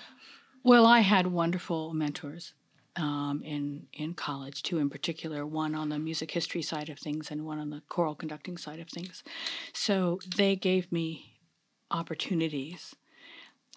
Well, 0.64 0.86
I 0.86 1.00
had 1.00 1.28
wonderful 1.28 1.94
mentors 1.94 2.54
um, 2.96 3.42
in 3.44 3.88
in 3.94 4.14
college, 4.14 4.64
two 4.64 4.78
in 4.80 4.90
particular. 4.90 5.46
One 5.46 5.76
on 5.76 5.90
the 5.90 6.00
music 6.00 6.32
history 6.32 6.62
side 6.62 6.90
of 6.90 7.00
things, 7.00 7.30
and 7.32 7.46
one 7.46 7.60
on 7.60 7.70
the 7.70 7.82
choral 7.90 8.16
conducting 8.16 8.58
side 8.58 8.80
of 8.80 8.90
things. 8.90 9.24
So 9.74 10.20
they 10.36 10.56
gave 10.56 10.92
me 10.92 11.38
opportunities, 11.92 12.96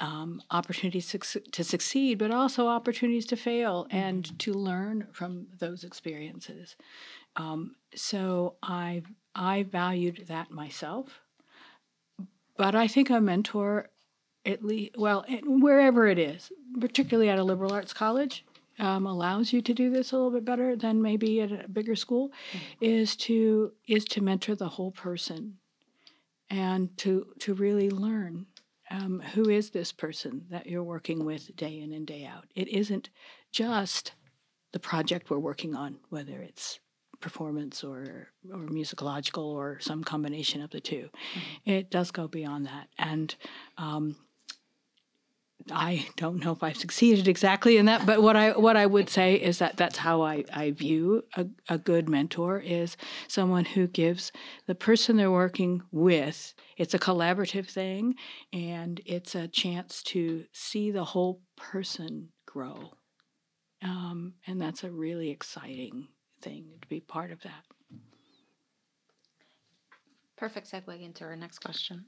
um, 0.01 0.43
opportunities 0.51 1.15
to 1.53 1.65
succeed, 1.65 2.19
but 2.19 2.31
also 2.31 2.67
opportunities 2.67 3.27
to 3.27 3.37
fail 3.37 3.87
and 3.91 4.39
to 4.41 4.53
learn 4.53 5.07
from 5.13 5.47
those 5.59 5.85
experiences. 5.85 6.77
Um, 7.37 7.77
so 7.95 8.57
I 8.63 9.03
I 9.35 9.65
valued 9.65 10.25
that 10.29 10.51
myself. 10.51 11.21
But 12.57 12.75
I 12.75 12.87
think 12.87 13.11
a 13.11 13.21
mentor 13.21 13.91
at 14.47 14.65
least 14.65 14.97
well 14.97 15.25
wherever 15.45 16.07
it 16.07 16.19
is 16.19 16.53
particularly 16.79 17.31
at 17.31 17.39
a 17.39 17.45
liberal 17.45 17.73
arts 17.73 17.93
college 17.93 18.45
um, 18.79 19.07
allows 19.07 19.53
you 19.53 19.63
to 19.63 19.73
do 19.73 19.91
this 19.91 20.13
a 20.13 20.17
little 20.17 20.31
bit 20.31 20.45
better 20.45 20.77
than 20.77 21.01
maybe 21.01 21.41
at 21.41 21.53
a 21.53 21.69
bigger 21.69 21.97
school 21.97 22.31
is 22.81 23.17
to 23.17 23.73
is 23.87 24.05
to 24.05 24.21
mentor 24.21 24.55
the 24.55 24.71
whole 24.71 24.91
person 24.91 25.59
and 26.51 26.97
to 26.99 27.27
to 27.39 27.55
really 27.55 27.89
learn 27.89 28.47
um, 28.95 29.21
who 29.35 29.49
is 29.49 29.71
this 29.71 29.93
person 29.93 30.47
that 30.51 30.67
you're 30.67 30.83
working 30.83 31.25
with 31.25 31.55
day 31.57 31.81
in 31.81 31.93
and 31.93 32.07
day 32.07 32.25
out? 32.25 32.47
It 32.55 32.69
isn't 32.69 33.11
just 33.51 34.13
the 34.73 34.79
project 34.79 35.31
we're 35.31 35.39
working 35.39 35.75
on 35.75 35.99
whether 36.11 36.41
it's 36.41 36.81
performance 37.21 37.83
or 37.83 38.29
or 38.53 38.59
musicological 38.67 39.45
or 39.45 39.79
some 39.81 40.05
combination 40.05 40.61
of 40.61 40.71
the 40.71 40.81
2 40.81 41.09
it 41.65 41.89
does 41.89 42.11
go 42.11 42.29
beyond 42.29 42.67
that. 42.67 42.89
And 42.99 43.35
um, 43.79 44.17
I 45.71 46.07
don't 46.17 46.45
know 46.45 46.53
if 46.53 46.63
I've 46.63 46.77
succeeded 46.77 47.27
exactly 47.27 47.79
in 47.79 47.87
that, 47.87 48.05
but 48.05 48.23
what 48.23 48.37
I 48.37 48.51
what 48.51 48.77
I 48.77 48.85
would 48.87 49.09
say 49.09 49.37
is 49.37 49.59
that 49.59 49.77
that's 49.77 49.99
how 49.99 50.23
I, 50.23 50.45
I 50.53 50.73
view 50.73 51.25
a, 51.37 51.47
a 51.69 51.79
good 51.79 52.09
mentor 52.09 52.59
is 52.59 52.97
someone 53.29 53.65
who 53.65 53.87
gives 53.87 54.31
the 54.67 54.75
person 54.75 55.17
they're 55.17 55.31
working 55.31 55.83
with. 55.91 56.55
It's 56.77 56.95
a 56.95 56.99
collaborative 56.99 57.69
thing, 57.69 58.15
and 58.53 59.01
it's 59.07 59.35
a 59.35 59.49
chance 59.49 60.03
to 60.05 60.45
see 60.53 60.91
the 60.91 61.05
whole 61.05 61.41
person 61.57 62.31
grow, 62.47 62.93
um, 63.83 64.35
and 64.47 64.61
that's 64.61 64.85
a 64.85 64.91
really 64.91 65.31
exciting 65.31 66.09
thing 66.41 66.67
to 66.83 66.89
be 66.89 67.01
part 67.01 67.31
of 67.31 67.41
that. 67.43 67.65
Perfect 70.37 70.71
segue 70.71 71.01
into 71.01 71.25
our 71.25 71.37
next 71.37 71.61
question. 71.61 72.05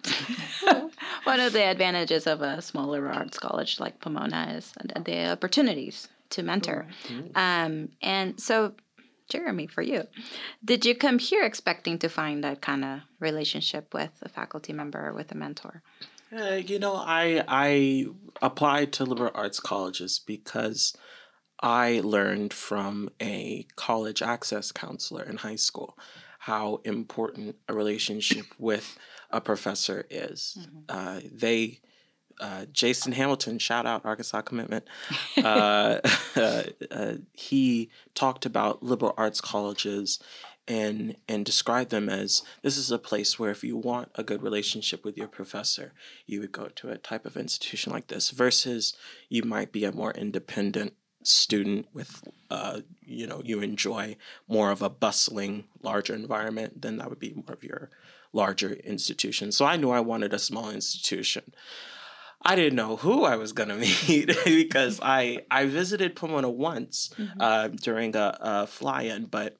One 1.24 1.38
of 1.40 1.52
the 1.52 1.62
advantages 1.62 2.26
of 2.26 2.42
a 2.42 2.60
smaller 2.60 3.08
arts 3.08 3.38
college 3.38 3.78
like 3.78 4.00
Pomona 4.00 4.54
is 4.56 4.72
the 5.04 5.30
opportunities 5.30 6.08
to 6.30 6.42
mentor. 6.42 6.86
Um, 7.36 7.90
and 8.02 8.38
so, 8.40 8.74
Jeremy, 9.28 9.66
for 9.66 9.82
you, 9.82 10.04
did 10.64 10.86
you 10.86 10.94
come 10.94 11.18
here 11.18 11.42
expecting 11.44 11.98
to 11.98 12.08
find 12.08 12.44
that 12.44 12.60
kind 12.60 12.84
of 12.84 13.00
relationship 13.18 13.92
with 13.92 14.10
a 14.22 14.28
faculty 14.28 14.72
member 14.72 15.08
or 15.08 15.12
with 15.14 15.32
a 15.32 15.34
mentor? 15.34 15.82
Uh, 16.36 16.54
you 16.54 16.78
know, 16.78 16.94
I 16.96 17.44
I 17.46 18.06
applied 18.42 18.92
to 18.94 19.04
liberal 19.04 19.30
arts 19.34 19.60
colleges 19.60 20.18
because 20.18 20.96
I 21.60 22.00
learned 22.04 22.52
from 22.52 23.10
a 23.20 23.66
college 23.76 24.22
access 24.22 24.72
counselor 24.72 25.22
in 25.22 25.38
high 25.38 25.56
school 25.56 25.96
how 26.40 26.80
important 26.84 27.56
a 27.68 27.74
relationship 27.74 28.46
with 28.58 28.96
a 29.30 29.40
professor 29.40 30.06
is. 30.10 30.56
Uh, 30.88 31.20
they, 31.32 31.80
uh, 32.40 32.66
Jason 32.72 33.12
Hamilton, 33.12 33.58
shout 33.58 33.86
out 33.86 34.04
Arkansas 34.04 34.42
Commitment. 34.42 34.84
Uh, 35.36 36.00
uh, 36.90 37.12
he 37.32 37.90
talked 38.14 38.46
about 38.46 38.82
liberal 38.82 39.14
arts 39.16 39.40
colleges 39.40 40.18
and 40.66 41.16
and 41.28 41.44
described 41.44 41.90
them 41.90 42.08
as 42.08 42.42
this 42.62 42.76
is 42.76 42.90
a 42.90 42.98
place 42.98 43.38
where 43.38 43.50
if 43.50 43.62
you 43.62 43.76
want 43.76 44.10
a 44.14 44.24
good 44.24 44.42
relationship 44.42 45.04
with 45.04 45.16
your 45.16 45.28
professor, 45.28 45.92
you 46.26 46.40
would 46.40 46.52
go 46.52 46.68
to 46.74 46.90
a 46.90 46.98
type 46.98 47.26
of 47.26 47.36
institution 47.36 47.92
like 47.92 48.08
this 48.08 48.30
versus 48.30 48.96
you 49.28 49.42
might 49.42 49.72
be 49.72 49.84
a 49.84 49.92
more 49.92 50.12
independent 50.12 50.94
student 51.22 51.86
with 51.92 52.22
uh 52.50 52.80
you 53.04 53.26
know 53.26 53.42
you 53.44 53.60
enjoy 53.60 54.16
more 54.46 54.70
of 54.70 54.80
a 54.80 54.88
bustling 54.88 55.64
larger 55.82 56.14
environment 56.14 56.80
then 56.80 56.98
that 56.98 57.08
would 57.08 57.18
be 57.18 57.34
more 57.34 57.52
of 57.52 57.64
your 57.64 57.90
larger 58.32 58.74
institution 58.74 59.50
so 59.50 59.64
i 59.64 59.76
knew 59.76 59.90
i 59.90 59.98
wanted 59.98 60.32
a 60.32 60.38
small 60.38 60.70
institution 60.70 61.42
I 62.46 62.54
didn't 62.54 62.76
know 62.76 62.94
who 62.96 63.24
I 63.24 63.34
was 63.36 63.52
gonna 63.52 63.74
meet 64.08 64.30
because 64.44 65.00
I 65.02 65.40
I 65.50 65.66
visited 65.66 66.14
Pomona 66.14 66.48
once 66.48 67.10
uh, 67.40 67.68
during 67.68 68.14
a, 68.14 68.38
a 68.40 68.66
fly-in, 68.66 69.26
but 69.26 69.56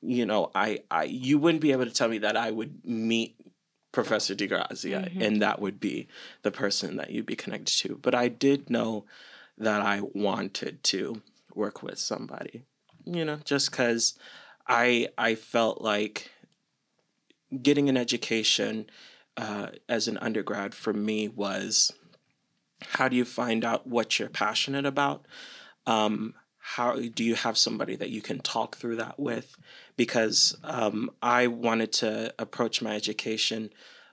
you 0.00 0.24
know 0.24 0.50
I 0.54 0.80
I 0.90 1.04
you 1.04 1.38
wouldn't 1.38 1.60
be 1.60 1.72
able 1.72 1.84
to 1.84 1.92
tell 1.92 2.08
me 2.08 2.18
that 2.18 2.36
I 2.36 2.50
would 2.50 2.84
meet 2.86 3.36
Professor 3.92 4.34
DiGrazia 4.34 5.20
and 5.20 5.42
that 5.42 5.60
would 5.60 5.78
be 5.78 6.08
the 6.42 6.50
person 6.50 6.96
that 6.96 7.10
you'd 7.10 7.26
be 7.26 7.36
connected 7.36 7.76
to. 7.80 7.98
But 8.00 8.14
I 8.14 8.28
did 8.28 8.70
know 8.70 9.04
that 9.58 9.82
I 9.82 10.00
wanted 10.14 10.82
to 10.84 11.22
work 11.54 11.82
with 11.82 11.98
somebody, 11.98 12.64
you 13.04 13.24
know, 13.24 13.38
just 13.44 13.70
because 13.70 14.18
I 14.66 15.08
I 15.18 15.34
felt 15.34 15.82
like 15.82 16.30
getting 17.62 17.90
an 17.90 17.98
education 17.98 18.86
uh, 19.36 19.68
as 19.90 20.08
an 20.08 20.16
undergrad 20.18 20.74
for 20.74 20.92
me 20.94 21.28
was 21.28 21.92
how 22.92 23.08
do 23.08 23.16
you 23.16 23.24
find 23.24 23.64
out 23.64 23.86
what 23.86 24.18
you're 24.18 24.28
passionate 24.28 24.86
about? 24.86 25.26
Um, 25.86 26.34
how 26.58 26.98
do 26.98 27.22
you 27.22 27.34
have 27.34 27.58
somebody 27.58 27.94
that 27.96 28.08
you 28.08 28.22
can 28.22 28.38
talk 28.38 28.76
through 28.76 28.96
that 28.96 29.20
with? 29.20 29.56
Because 29.96 30.56
um, 30.64 31.10
I 31.22 31.46
wanted 31.46 31.92
to 31.94 32.32
approach 32.38 32.80
my 32.80 32.94
education 32.94 33.70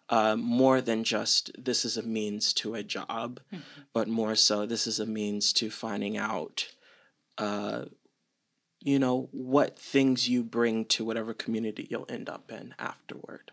uh, 0.10 0.36
more 0.36 0.82
than 0.82 1.06
just 1.06 1.52
this 1.58 1.86
is 1.86 1.96
a 1.96 2.04
means 2.04 2.52
to 2.54 2.76
a 2.76 2.84
job, 2.84 3.40
but 3.94 4.10
more 4.10 4.36
so 4.36 4.66
this 4.66 4.86
is 4.86 5.00
a 5.00 5.06
means 5.06 5.54
to 5.54 5.70
finding 5.70 6.18
out, 6.18 6.74
uh, 7.38 7.86
you 8.82 9.00
know, 9.00 9.30
what 9.32 9.80
things 9.80 10.28
you 10.28 10.44
bring 10.44 10.84
to 10.86 11.06
whatever 11.06 11.34
community 11.34 11.88
you'll 11.90 12.06
end 12.10 12.28
up 12.28 12.52
in 12.52 12.76
afterward. 12.78 13.52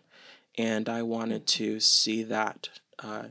And 0.57 0.89
I 0.89 1.03
wanted 1.03 1.47
to 1.47 1.79
see 1.79 2.23
that 2.23 2.67
uh, 3.01 3.27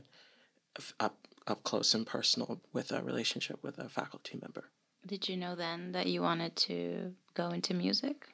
f- 0.75 0.95
up 0.99 1.27
up 1.49 1.63
close 1.63 1.93
and 1.93 2.05
personal 2.05 2.61
with 2.73 2.91
a 2.91 3.01
relationship 3.01 3.63
with 3.63 3.77
a 3.79 3.89
faculty 3.89 4.39
member. 4.41 4.65
Did 5.05 5.29
you 5.29 5.37
know 5.37 5.55
then 5.55 5.93
that 5.93 6.07
you 6.07 6.21
wanted 6.21 6.55
to 6.57 7.13
go 7.33 7.49
into 7.49 7.73
music? 7.73 8.27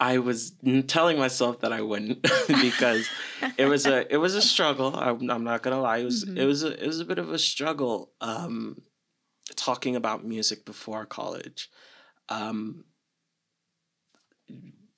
I 0.00 0.18
was 0.18 0.52
telling 0.86 1.18
myself 1.18 1.60
that 1.60 1.72
I 1.72 1.82
wouldn't 1.82 2.22
because 2.48 3.08
it 3.56 3.66
was 3.66 3.86
a 3.86 4.12
it 4.12 4.16
was 4.16 4.34
a 4.34 4.42
struggle. 4.42 4.96
I'm, 4.96 5.30
I'm 5.30 5.44
not 5.44 5.62
gonna 5.62 5.80
lie. 5.80 5.98
It 5.98 6.04
was 6.04 6.22
it 6.24 6.44
was 6.44 6.64
a 6.64 6.82
it 6.82 6.86
was 6.86 7.00
a 7.00 7.04
bit 7.04 7.18
of 7.18 7.30
a 7.30 7.38
struggle 7.38 8.12
um, 8.20 8.82
talking 9.54 9.94
about 9.94 10.24
music 10.24 10.64
before 10.64 11.04
college, 11.04 11.70
um, 12.28 12.84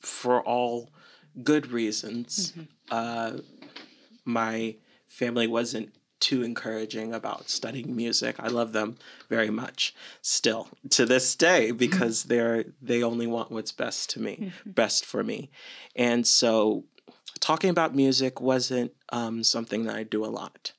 for 0.01 0.41
all 0.43 0.91
good 1.43 1.71
reasons. 1.71 2.55
Uh, 2.91 3.39
my 4.25 4.77
family 5.07 5.47
wasn't 5.47 5.95
too 6.25 6.43
encouraging 6.43 7.13
about 7.13 7.51
studying 7.51 7.95
music. 7.95 8.37
I 8.39 8.49
love 8.49 8.73
them 8.73 8.97
very 9.29 9.51
much 9.51 9.95
still 10.23 10.69
to 10.97 11.05
this 11.05 11.37
day 11.37 11.71
because 11.71 12.25
they're 12.25 12.65
they 12.81 13.03
only 13.03 13.27
want 13.27 13.51
what's 13.51 13.73
best 13.73 14.09
to 14.11 14.21
me, 14.21 14.53
best 14.65 15.05
for 15.05 15.23
me. 15.23 15.51
And 15.95 16.27
so 16.27 16.85
talking 17.41 17.69
about 17.69 17.95
music 17.95 18.41
wasn't 18.41 18.93
um, 19.11 19.45
something 19.45 19.85
that 19.85 19.97
I 19.97 20.03
do 20.03 20.25
a 20.25 20.33
lot. 20.43 20.73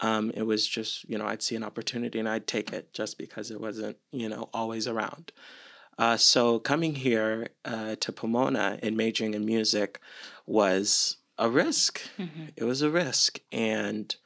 Um, 0.00 0.32
it 0.34 0.42
was 0.42 0.66
just, 0.66 1.08
you 1.08 1.16
know, 1.18 1.26
I'd 1.26 1.42
see 1.42 1.56
an 1.56 1.62
opportunity 1.62 2.18
and 2.18 2.28
I'd 2.28 2.48
take 2.48 2.72
it 2.72 2.92
just 2.92 3.16
because 3.16 3.52
it 3.52 3.60
wasn't, 3.60 3.96
you 4.10 4.28
know, 4.28 4.48
always 4.52 4.88
around. 4.88 5.30
Uh, 5.98 6.16
so 6.16 6.58
coming 6.58 6.94
here 6.96 7.48
uh, 7.64 7.94
to 8.00 8.10
Pomona 8.10 8.78
and 8.82 8.96
majoring 8.96 9.34
in 9.34 9.44
music 9.44 10.00
was 10.46 11.18
a 11.38 11.48
risk. 11.48 12.00
It 12.56 12.64
was 12.64 12.82
a 12.82 12.90
risk, 12.90 13.40
and 13.52 14.16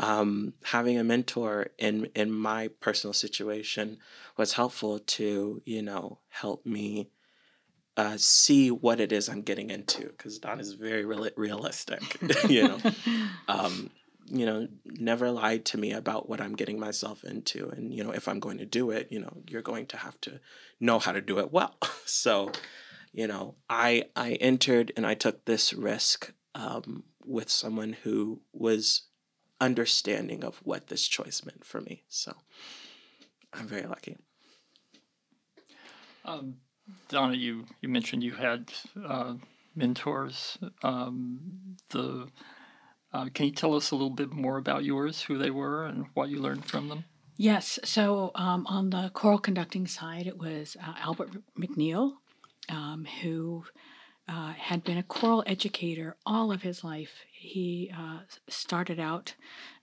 um, 0.00 0.54
having 0.64 0.98
a 0.98 1.04
mentor 1.04 1.68
in 1.78 2.08
in 2.14 2.32
my 2.32 2.68
personal 2.80 3.12
situation 3.12 3.98
was 4.36 4.54
helpful 4.54 4.98
to 4.98 5.62
you 5.64 5.82
know 5.82 6.18
help 6.30 6.64
me 6.66 7.10
uh, 7.96 8.16
see 8.16 8.70
what 8.70 8.98
it 8.98 9.12
is 9.12 9.28
I'm 9.28 9.42
getting 9.42 9.68
into 9.68 10.06
because 10.06 10.38
Don 10.38 10.58
is 10.58 10.72
very 10.72 11.04
real- 11.04 11.30
realistic, 11.36 12.02
you 12.48 12.66
know. 12.66 12.78
Um, 13.48 13.90
you 14.32 14.46
know, 14.46 14.68
never 14.84 15.32
lied 15.32 15.64
to 15.64 15.78
me 15.78 15.90
about 15.90 16.28
what 16.28 16.40
I'm 16.40 16.54
getting 16.54 16.78
myself 16.78 17.24
into. 17.24 17.68
And, 17.68 17.92
you 17.92 18.04
know, 18.04 18.12
if 18.12 18.28
I'm 18.28 18.38
going 18.38 18.58
to 18.58 18.66
do 18.66 18.92
it, 18.92 19.08
you 19.10 19.18
know, 19.18 19.42
you're 19.48 19.60
going 19.60 19.86
to 19.86 19.96
have 19.96 20.20
to 20.20 20.38
know 20.78 21.00
how 21.00 21.10
to 21.10 21.20
do 21.20 21.40
it 21.40 21.52
well. 21.52 21.74
so, 22.04 22.52
you 23.12 23.26
know, 23.26 23.56
I 23.68 24.04
I 24.14 24.34
entered 24.34 24.92
and 24.96 25.04
I 25.04 25.14
took 25.14 25.46
this 25.46 25.72
risk 25.72 26.32
um, 26.54 27.02
with 27.24 27.50
someone 27.50 27.96
who 28.04 28.42
was 28.52 29.09
understanding 29.60 30.44
of 30.44 30.58
what 30.64 30.88
this 30.88 31.06
choice 31.06 31.44
meant 31.44 31.64
for 31.64 31.80
me. 31.80 32.04
So 32.08 32.34
I'm 33.52 33.66
very 33.66 33.86
lucky. 33.86 34.16
Um, 36.24 36.56
Donna, 37.08 37.34
you, 37.34 37.66
you 37.80 37.88
mentioned 37.88 38.22
you 38.22 38.32
had 38.32 38.72
uh, 39.04 39.34
mentors. 39.74 40.58
Um, 40.82 41.76
the 41.90 42.28
uh, 43.12 43.28
can 43.34 43.46
you 43.46 43.52
tell 43.52 43.74
us 43.74 43.90
a 43.90 43.94
little 43.96 44.10
bit 44.10 44.30
more 44.30 44.56
about 44.56 44.84
yours, 44.84 45.22
who 45.22 45.36
they 45.36 45.50
were, 45.50 45.84
and 45.84 46.06
what 46.14 46.28
you 46.28 46.38
learned 46.38 46.64
from 46.64 46.88
them? 46.88 47.04
Yes. 47.36 47.78
So 47.84 48.30
um, 48.34 48.66
on 48.66 48.90
the 48.90 49.10
choral 49.14 49.38
conducting 49.38 49.86
side, 49.86 50.26
it 50.26 50.38
was 50.38 50.76
uh, 50.80 50.94
Albert 50.98 51.30
McNeil, 51.58 52.12
um, 52.68 53.06
who 53.22 53.64
uh, 54.30 54.52
had 54.52 54.84
been 54.84 54.96
a 54.96 55.02
choral 55.02 55.42
educator 55.44 56.16
all 56.24 56.52
of 56.52 56.62
his 56.62 56.84
life. 56.84 57.24
He 57.32 57.90
uh, 57.96 58.20
started 58.48 59.00
out 59.00 59.34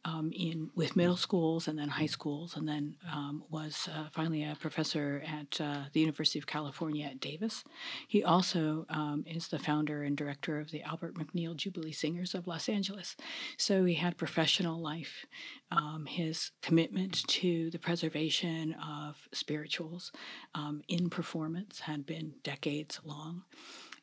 um, 0.05 0.31
in 0.33 0.69
with 0.73 0.95
middle 0.95 1.17
schools 1.17 1.67
and 1.67 1.77
then 1.77 1.89
high 1.89 2.05
schools, 2.05 2.55
and 2.55 2.65
then 2.65 2.95
um, 3.11 3.43
was 3.49 3.89
uh, 3.93 4.07
finally 4.13 4.45
a 4.45 4.55
professor 4.55 5.21
at 5.27 5.59
uh, 5.59 5.85
the 5.91 5.99
University 5.99 6.39
of 6.39 6.47
California 6.47 7.05
at 7.05 7.19
Davis. 7.19 7.65
He 8.07 8.23
also 8.23 8.85
um, 8.89 9.25
is 9.27 9.49
the 9.49 9.59
founder 9.59 10.03
and 10.03 10.15
director 10.15 10.59
of 10.61 10.71
the 10.71 10.81
Albert 10.81 11.15
McNeil 11.15 11.53
Jubilee 11.53 11.91
Singers 11.91 12.33
of 12.33 12.47
Los 12.47 12.69
Angeles. 12.69 13.17
So 13.57 13.83
he 13.83 13.95
had 13.95 14.15
professional 14.15 14.79
life. 14.79 15.25
Um, 15.71 16.05
his 16.07 16.51
commitment 16.61 17.27
to 17.27 17.69
the 17.71 17.79
preservation 17.79 18.73
of 18.75 19.27
spirituals 19.33 20.13
um, 20.55 20.83
in 20.87 21.09
performance 21.09 21.81
had 21.81 22.05
been 22.05 22.35
decades 22.43 23.01
long. 23.03 23.43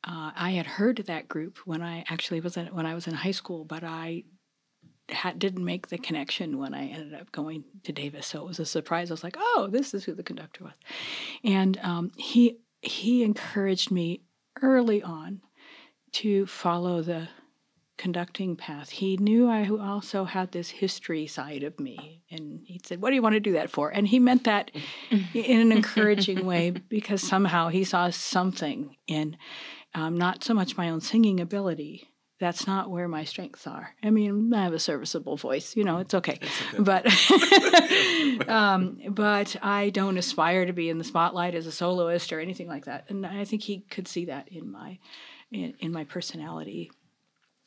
Uh, 0.06 0.32
I 0.36 0.50
had 0.50 0.66
heard 0.66 0.98
that 1.06 1.28
group 1.28 1.58
when 1.64 1.82
I 1.82 2.04
actually 2.08 2.40
was 2.40 2.56
in, 2.56 2.66
when 2.66 2.84
I 2.84 2.94
was 2.94 3.06
in 3.06 3.14
high 3.14 3.30
school, 3.30 3.64
but 3.64 3.82
I 3.82 4.24
had, 5.08 5.38
didn't 5.38 5.64
make 5.64 5.88
the 5.88 5.98
connection 5.98 6.58
when 6.58 6.74
I 6.74 6.88
ended 6.88 7.14
up 7.14 7.32
going 7.32 7.64
to 7.84 7.92
Davis. 7.92 8.26
So 8.26 8.40
it 8.40 8.46
was 8.46 8.60
a 8.60 8.66
surprise. 8.66 9.10
I 9.10 9.14
was 9.14 9.24
like, 9.24 9.36
"Oh, 9.38 9.68
this 9.70 9.94
is 9.94 10.04
who 10.04 10.14
the 10.14 10.22
conductor 10.22 10.64
was," 10.64 10.74
and 11.42 11.78
um, 11.82 12.10
he 12.16 12.58
he 12.82 13.22
encouraged 13.22 13.90
me 13.90 14.20
early 14.60 15.02
on 15.02 15.40
to 16.12 16.46
follow 16.46 17.02
the 17.02 17.28
conducting 17.96 18.56
path. 18.56 18.90
He 18.90 19.16
knew 19.16 19.48
I 19.48 19.68
also 19.68 20.24
had 20.24 20.52
this 20.52 20.68
history 20.68 21.26
side 21.26 21.62
of 21.62 21.78
me, 21.78 22.22
and 22.30 22.60
he 22.64 22.80
said, 22.84 23.00
"What 23.00 23.10
do 23.10 23.16
you 23.16 23.22
want 23.22 23.34
to 23.34 23.40
do 23.40 23.52
that 23.52 23.70
for?" 23.70 23.90
And 23.90 24.06
he 24.06 24.18
meant 24.18 24.44
that 24.44 24.70
in 25.34 25.60
an 25.60 25.72
encouraging 25.72 26.44
way 26.44 26.70
because 26.70 27.22
somehow 27.22 27.68
he 27.68 27.84
saw 27.84 28.10
something 28.10 28.96
in 29.06 29.36
um, 29.94 30.16
not 30.16 30.44
so 30.44 30.54
much 30.54 30.76
my 30.76 30.90
own 30.90 31.00
singing 31.00 31.40
ability. 31.40 32.08
That's 32.40 32.66
not 32.66 32.90
where 32.90 33.06
my 33.06 33.24
strengths 33.24 33.66
are. 33.66 33.94
I 34.02 34.10
mean, 34.10 34.52
I 34.52 34.64
have 34.64 34.72
a 34.72 34.78
serviceable 34.78 35.36
voice, 35.36 35.76
you 35.76 35.84
know, 35.84 35.98
it's 35.98 36.14
okay. 36.14 36.40
But 36.78 37.06
um, 38.48 38.98
but 39.08 39.56
I 39.62 39.90
don't 39.90 40.18
aspire 40.18 40.66
to 40.66 40.72
be 40.72 40.90
in 40.90 40.98
the 40.98 41.04
spotlight 41.04 41.54
as 41.54 41.66
a 41.66 41.72
soloist 41.72 42.32
or 42.32 42.40
anything 42.40 42.66
like 42.66 42.86
that. 42.86 43.04
And 43.08 43.24
I 43.24 43.44
think 43.44 43.62
he 43.62 43.80
could 43.80 44.08
see 44.08 44.24
that 44.26 44.48
in 44.48 44.70
my 44.70 44.98
in, 45.52 45.74
in 45.78 45.92
my 45.92 46.04
personality. 46.04 46.90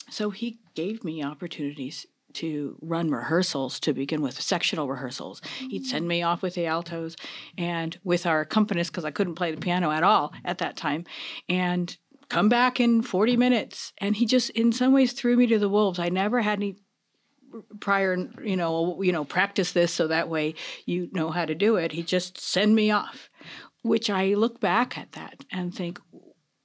So 0.09 0.29
he 0.29 0.59
gave 0.75 1.03
me 1.03 1.23
opportunities 1.23 2.05
to 2.33 2.77
run 2.81 3.09
rehearsals 3.09 3.79
to 3.79 3.93
begin 3.93 4.21
with, 4.21 4.39
sectional 4.39 4.87
rehearsals. 4.87 5.41
He'd 5.59 5.85
send 5.85 6.07
me 6.07 6.21
off 6.21 6.41
with 6.41 6.53
the 6.53 6.67
altos 6.67 7.15
and 7.57 7.97
with 8.03 8.25
our 8.25 8.41
accompanist 8.41 8.91
because 8.91 9.05
I 9.05 9.11
couldn't 9.11 9.35
play 9.35 9.51
the 9.51 9.59
piano 9.59 9.91
at 9.91 10.03
all 10.03 10.33
at 10.45 10.59
that 10.59 10.77
time, 10.77 11.05
and 11.49 11.97
come 12.29 12.49
back 12.49 12.79
in 12.79 13.01
40 13.01 13.37
minutes. 13.37 13.93
And 13.99 14.15
he 14.15 14.25
just, 14.25 14.49
in 14.51 14.71
some 14.71 14.93
ways, 14.93 15.13
threw 15.13 15.35
me 15.35 15.47
to 15.47 15.59
the 15.59 15.69
wolves. 15.69 15.99
I 15.99 16.09
never 16.09 16.41
had 16.41 16.59
any 16.59 16.77
prior, 17.79 18.17
you 18.43 18.55
know, 18.55 19.01
you 19.01 19.11
know, 19.11 19.25
practice 19.25 19.71
this 19.71 19.93
so 19.93 20.07
that 20.07 20.29
way 20.29 20.55
you 20.85 21.09
know 21.11 21.31
how 21.31 21.45
to 21.45 21.55
do 21.55 21.75
it. 21.77 21.91
He 21.91 22.03
just 22.03 22.39
send 22.39 22.75
me 22.75 22.91
off, 22.91 23.29
which 23.83 24.09
I 24.09 24.33
look 24.33 24.59
back 24.59 24.97
at 24.97 25.13
that 25.13 25.45
and 25.51 25.73
think, 25.73 25.99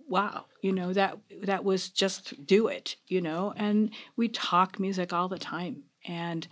wow, 0.09 0.47
you 0.61 0.73
know, 0.73 0.93
that 0.93 1.19
that 1.43 1.65
was 1.65 1.89
just 1.89 2.47
do 2.47 2.67
it, 2.67 2.97
you 3.07 3.21
know. 3.21 3.55
And 3.57 3.91
we 4.17 4.29
talk 4.29 4.79
music 4.79 5.13
all 5.13 5.29
the 5.29 5.39
time, 5.39 5.85
and 6.07 6.47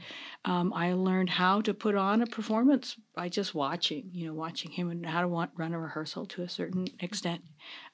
um, 0.46 0.72
I 0.72 0.94
learned 0.94 1.28
how 1.28 1.60
to 1.60 1.74
put 1.74 1.94
on 1.94 2.22
a 2.22 2.26
performance 2.26 2.96
by 3.14 3.28
just 3.28 3.54
watching, 3.54 4.08
you 4.10 4.26
know, 4.26 4.32
watching 4.32 4.70
him 4.70 4.90
and 4.90 5.04
how 5.04 5.20
to 5.20 5.28
want, 5.28 5.50
run 5.54 5.74
a 5.74 5.78
rehearsal 5.78 6.24
to 6.24 6.42
a 6.42 6.48
certain 6.48 6.86
extent. 6.98 7.42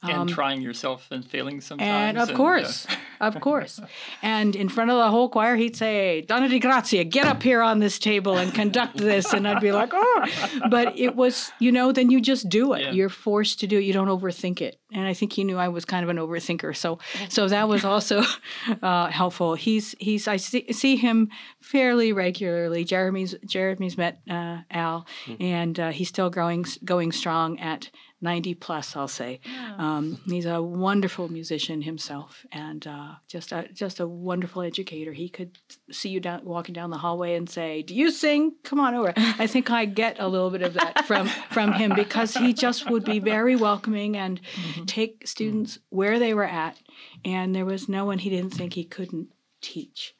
and 0.02 0.28
trying 0.28 0.60
yourself 0.60 1.08
and 1.10 1.24
failing 1.28 1.60
sometimes. 1.60 1.88
And 1.88 2.18
of 2.18 2.30
uh, 2.30 2.36
course, 2.36 2.86
of 3.20 3.40
course. 3.40 3.80
And 4.22 4.54
in 4.54 4.68
front 4.68 4.92
of 4.92 4.98
the 4.98 5.10
whole 5.10 5.28
choir, 5.28 5.56
he'd 5.56 5.74
say, 5.74 6.20
Donna 6.20 6.48
Di 6.48 6.60
Grazia, 6.60 7.02
get 7.02 7.26
up 7.26 7.42
here 7.42 7.62
on 7.62 7.80
this 7.80 7.98
table 7.98 8.36
and 8.36 8.54
conduct 8.54 8.96
this. 8.96 9.32
And 9.32 9.48
I'd 9.48 9.60
be 9.60 9.72
like, 9.72 9.90
oh. 9.92 10.26
But 10.70 10.96
it 10.96 11.16
was, 11.16 11.50
you 11.58 11.72
know, 11.72 11.90
then 11.90 12.12
you 12.12 12.20
just 12.20 12.48
do 12.48 12.74
it. 12.74 12.82
Yeah. 12.82 12.92
You're 12.92 13.08
forced 13.08 13.58
to 13.60 13.66
do 13.66 13.78
it. 13.78 13.82
You 13.82 13.92
don't 13.92 14.06
overthink 14.06 14.60
it. 14.60 14.78
And 14.92 15.04
I 15.04 15.14
think 15.14 15.32
he 15.32 15.42
knew 15.42 15.56
I 15.56 15.66
was 15.66 15.84
kind 15.84 16.04
of 16.04 16.10
an 16.10 16.18
overthinker. 16.18 16.76
So 16.76 17.00
so 17.28 17.48
that 17.48 17.68
was 17.68 17.84
also 17.84 18.22
uh, 18.82 19.08
helpful. 19.08 19.56
He's, 19.56 19.96
he's 19.98 20.28
I 20.28 20.36
see, 20.36 20.72
see 20.72 20.94
him 20.94 21.30
fairly 21.60 22.12
regularly. 22.12 22.35
Jeremy's, 22.84 23.34
Jeremy's 23.44 23.96
met 23.96 24.20
uh, 24.28 24.58
Al, 24.70 25.06
and 25.40 25.78
uh, 25.78 25.90
he's 25.90 26.08
still 26.08 26.30
growing, 26.30 26.64
going 26.84 27.12
strong 27.12 27.58
at 27.58 27.90
90 28.22 28.54
plus, 28.54 28.96
I'll 28.96 29.08
say. 29.08 29.40
Um, 29.78 30.18
he's 30.26 30.46
a 30.46 30.62
wonderful 30.62 31.28
musician 31.28 31.82
himself, 31.82 32.46
and 32.50 32.86
uh, 32.86 33.16
just 33.28 33.52
a 33.52 33.68
just 33.74 34.00
a 34.00 34.06
wonderful 34.06 34.62
educator. 34.62 35.12
He 35.12 35.28
could 35.28 35.58
see 35.90 36.08
you 36.08 36.20
down 36.20 36.44
walking 36.44 36.72
down 36.72 36.90
the 36.90 36.98
hallway 36.98 37.36
and 37.36 37.48
say, 37.48 37.82
"Do 37.82 37.94
you 37.94 38.10
sing? 38.10 38.54
Come 38.64 38.80
on 38.80 38.94
over." 38.94 39.12
I 39.16 39.46
think 39.46 39.70
I 39.70 39.84
get 39.84 40.16
a 40.18 40.28
little 40.28 40.50
bit 40.50 40.62
of 40.62 40.74
that 40.74 41.04
from 41.04 41.28
from 41.50 41.74
him 41.74 41.92
because 41.94 42.34
he 42.34 42.54
just 42.54 42.90
would 42.90 43.04
be 43.04 43.18
very 43.18 43.54
welcoming 43.54 44.16
and 44.16 44.40
take 44.86 45.26
students 45.26 45.78
where 45.90 46.18
they 46.18 46.32
were 46.32 46.44
at, 46.44 46.78
and 47.24 47.54
there 47.54 47.66
was 47.66 47.88
no 47.88 48.06
one 48.06 48.18
he 48.18 48.30
didn't 48.30 48.54
think 48.54 48.72
he 48.72 48.84
couldn't 48.84 49.28
teach. 49.66 50.14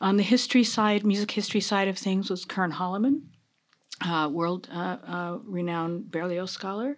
On 0.00 0.16
the 0.16 0.22
history 0.22 0.64
side, 0.64 1.04
music 1.04 1.30
history 1.32 1.60
side 1.60 1.88
of 1.88 1.96
things 1.98 2.30
was 2.30 2.44
Kern 2.44 2.72
Holoman 2.72 3.22
uh, 4.04 4.28
world 4.32 4.68
uh, 4.72 4.96
uh, 5.06 5.38
renowned 5.44 6.10
Berlioz 6.10 6.50
scholar, 6.50 6.96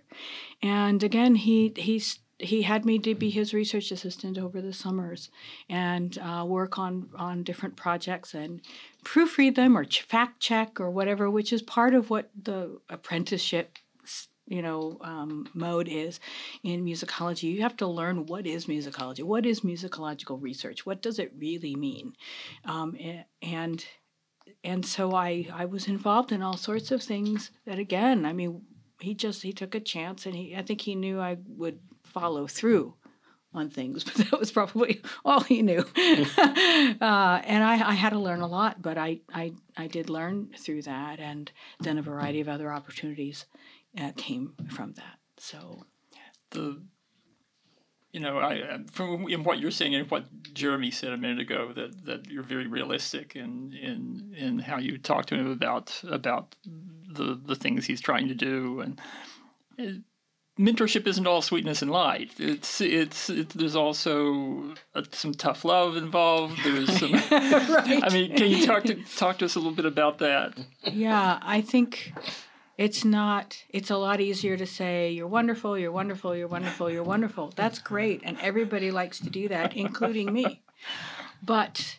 and 0.62 1.02
again 1.02 1.34
he 1.34 1.72
he's 1.76 2.20
he 2.38 2.62
had 2.62 2.84
me 2.84 2.98
to 2.98 3.14
be 3.14 3.30
his 3.30 3.54
research 3.54 3.92
assistant 3.92 4.36
over 4.36 4.60
the 4.60 4.72
summers 4.72 5.30
and 5.68 6.18
uh, 6.18 6.44
work 6.46 6.78
on 6.78 7.08
on 7.16 7.42
different 7.42 7.76
projects 7.76 8.34
and 8.34 8.60
proofread 9.04 9.54
them 9.54 9.76
or 9.76 9.84
ch- 9.84 10.02
fact 10.02 10.40
check 10.40 10.80
or 10.80 10.90
whatever, 10.90 11.30
which 11.30 11.52
is 11.52 11.62
part 11.62 11.94
of 11.94 12.10
what 12.10 12.30
the 12.40 12.80
apprenticeship 12.88 13.78
you 14.46 14.62
know 14.62 14.98
um, 15.00 15.48
mode 15.54 15.88
is 15.88 16.20
in 16.62 16.84
musicology. 16.84 17.44
You 17.44 17.62
have 17.62 17.76
to 17.78 17.86
learn 17.86 18.26
what 18.26 18.46
is 18.46 18.66
musicology, 18.66 19.22
what 19.22 19.46
is 19.46 19.60
musicological 19.60 20.40
research, 20.40 20.84
what 20.86 21.02
does 21.02 21.18
it 21.18 21.32
really 21.38 21.74
mean, 21.74 22.14
um, 22.64 22.96
and 23.40 23.84
and 24.64 24.84
so 24.86 25.14
I 25.14 25.48
I 25.52 25.64
was 25.64 25.88
involved 25.88 26.32
in 26.32 26.42
all 26.42 26.56
sorts 26.56 26.90
of 26.90 27.02
things 27.02 27.50
that 27.66 27.78
again 27.78 28.24
I 28.24 28.32
mean 28.32 28.62
he 29.00 29.14
just 29.14 29.42
he 29.42 29.52
took 29.52 29.74
a 29.74 29.80
chance 29.80 30.26
and 30.26 30.34
he 30.34 30.56
I 30.56 30.62
think 30.62 30.82
he 30.82 30.94
knew 30.94 31.20
I 31.20 31.38
would 31.46 31.80
follow 32.04 32.46
through 32.46 32.94
on 33.54 33.68
things, 33.68 34.04
but 34.04 34.14
that 34.14 34.38
was 34.38 34.50
probably 34.50 35.02
all 35.24 35.40
he 35.40 35.62
knew. 35.62 35.80
uh, 35.96 37.40
and 37.44 37.64
I, 37.64 37.90
I, 37.90 37.94
had 37.94 38.10
to 38.10 38.18
learn 38.18 38.40
a 38.40 38.46
lot, 38.46 38.80
but 38.80 38.96
I, 38.96 39.20
I, 39.32 39.52
I 39.76 39.86
did 39.86 40.08
learn 40.08 40.50
through 40.58 40.82
that, 40.82 41.20
and 41.20 41.50
then 41.80 41.98
a 41.98 42.02
variety 42.02 42.40
of 42.40 42.48
other 42.48 42.72
opportunities 42.72 43.46
uh, 43.98 44.12
came 44.16 44.54
from 44.70 44.94
that. 44.94 45.18
So 45.38 45.84
the 46.50 46.82
you 48.12 48.20
know, 48.20 48.38
I 48.38 48.80
from 48.90 49.28
in 49.28 49.42
what 49.42 49.58
you're 49.58 49.70
saying 49.70 49.94
and 49.94 50.10
what 50.10 50.26
Jeremy 50.52 50.90
said 50.90 51.12
a 51.12 51.16
minute 51.16 51.40
ago 51.40 51.72
that, 51.74 52.04
that 52.04 52.30
you're 52.30 52.42
very 52.42 52.66
realistic 52.66 53.34
in, 53.34 53.72
in 53.72 54.34
in 54.36 54.58
how 54.58 54.76
you 54.76 54.98
talk 54.98 55.26
to 55.26 55.34
him 55.34 55.50
about 55.50 55.98
about 56.06 56.54
the 56.64 57.40
the 57.42 57.56
things 57.56 57.86
he's 57.86 58.02
trying 58.02 58.28
to 58.28 58.34
do 58.34 58.80
and 58.80 59.00
it, 59.78 60.02
mentorship 60.58 61.06
isn't 61.06 61.26
all 61.26 61.42
sweetness 61.42 61.82
and 61.82 61.90
light. 61.90 62.32
It's 62.38 62.80
it's, 62.80 63.30
it's 63.30 63.54
there's 63.54 63.76
also 63.76 64.74
a, 64.94 65.04
some 65.12 65.32
tough 65.32 65.64
love 65.64 65.96
involved. 65.96 66.58
There's 66.64 66.92
some. 66.98 67.12
right. 67.12 68.02
I 68.02 68.08
mean, 68.12 68.36
can 68.36 68.50
you 68.50 68.66
talk 68.66 68.84
to 68.84 68.94
talk 69.16 69.38
to 69.38 69.46
us 69.46 69.54
a 69.54 69.58
little 69.58 69.74
bit 69.74 69.86
about 69.86 70.18
that? 70.18 70.54
Yeah, 70.82 71.38
I 71.42 71.60
think 71.60 72.12
it's 72.78 73.04
not, 73.04 73.64
it's 73.68 73.90
a 73.90 73.96
lot 73.96 74.20
easier 74.20 74.56
to 74.56 74.66
say, 74.66 75.10
you're 75.10 75.26
wonderful, 75.26 75.78
you're 75.78 75.92
wonderful, 75.92 76.34
you're 76.34 76.48
wonderful, 76.48 76.90
you're 76.90 77.02
wonderful. 77.02 77.52
That's 77.54 77.78
great. 77.78 78.22
And 78.24 78.38
everybody 78.40 78.90
likes 78.90 79.20
to 79.20 79.30
do 79.30 79.48
that, 79.48 79.76
including 79.76 80.32
me. 80.32 80.62
But 81.42 81.98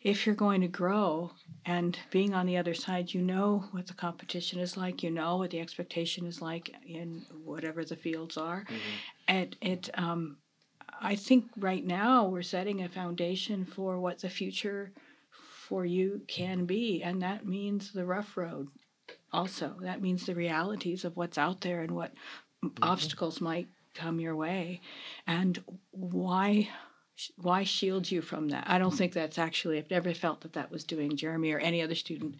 if 0.00 0.26
you're 0.26 0.34
going 0.34 0.60
to 0.60 0.68
grow 0.68 1.32
and 1.64 1.98
being 2.10 2.34
on 2.34 2.46
the 2.46 2.56
other 2.56 2.74
side, 2.74 3.14
you 3.14 3.22
know 3.22 3.64
what 3.72 3.86
the 3.86 3.94
competition 3.94 4.58
is 4.58 4.76
like, 4.76 5.02
you 5.02 5.10
know 5.10 5.36
what 5.36 5.50
the 5.50 5.60
expectation 5.60 6.26
is 6.26 6.40
like 6.40 6.74
in 6.86 7.24
whatever 7.44 7.84
the 7.84 7.96
fields 7.96 8.36
are. 8.36 8.60
Mm-hmm. 8.60 8.76
And 9.28 9.56
it, 9.60 9.90
um, 9.94 10.38
I 11.00 11.16
think 11.16 11.46
right 11.56 11.84
now 11.84 12.26
we're 12.26 12.42
setting 12.42 12.82
a 12.82 12.88
foundation 12.88 13.64
for 13.64 13.98
what 13.98 14.20
the 14.20 14.28
future 14.28 14.92
for 15.68 15.84
you 15.84 16.22
can 16.28 16.64
be, 16.64 17.02
and 17.02 17.22
that 17.22 17.46
means 17.46 17.92
the 17.92 18.04
rough 18.04 18.36
road 18.36 18.68
also. 19.32 19.76
That 19.80 20.02
means 20.02 20.26
the 20.26 20.34
realities 20.34 21.04
of 21.04 21.16
what's 21.16 21.38
out 21.38 21.60
there 21.60 21.80
and 21.80 21.92
what 21.92 22.12
mm-hmm. 22.64 22.82
obstacles 22.82 23.40
might 23.40 23.68
come 23.94 24.20
your 24.20 24.36
way. 24.36 24.80
And 25.26 25.62
why 25.90 26.68
why 27.36 27.62
shield 27.62 28.10
you 28.10 28.22
from 28.22 28.48
that? 28.48 28.64
I 28.66 28.78
don't 28.78 28.94
think 28.94 29.12
that's 29.12 29.38
actually, 29.38 29.78
I've 29.78 29.90
never 29.90 30.14
felt 30.14 30.40
that 30.40 30.54
that 30.54 30.70
was 30.70 30.82
doing 30.82 31.16
Jeremy 31.16 31.52
or 31.52 31.58
any 31.58 31.82
other 31.82 31.94
student 31.94 32.36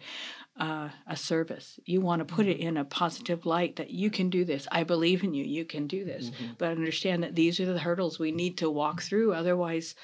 uh, 0.59 0.89
a 1.07 1.15
service. 1.15 1.79
You 1.85 2.01
want 2.01 2.27
to 2.27 2.35
put 2.35 2.47
it 2.47 2.57
in 2.57 2.75
a 2.75 2.83
positive 2.83 3.45
light 3.45 3.75
that 3.77 3.91
you 3.91 4.09
can 4.09 4.29
do 4.29 4.43
this. 4.43 4.67
I 4.71 4.83
believe 4.83 5.23
in 5.23 5.33
you. 5.33 5.43
You 5.45 5.63
can 5.63 5.87
do 5.87 6.03
this. 6.03 6.29
Mm-hmm. 6.29 6.53
But 6.57 6.71
understand 6.71 7.23
that 7.23 7.35
these 7.35 7.59
are 7.59 7.71
the 7.71 7.79
hurdles 7.79 8.19
we 8.19 8.31
need 8.31 8.57
to 8.57 8.69
walk 8.69 9.01
through. 9.01 9.33
Otherwise, 9.33 9.95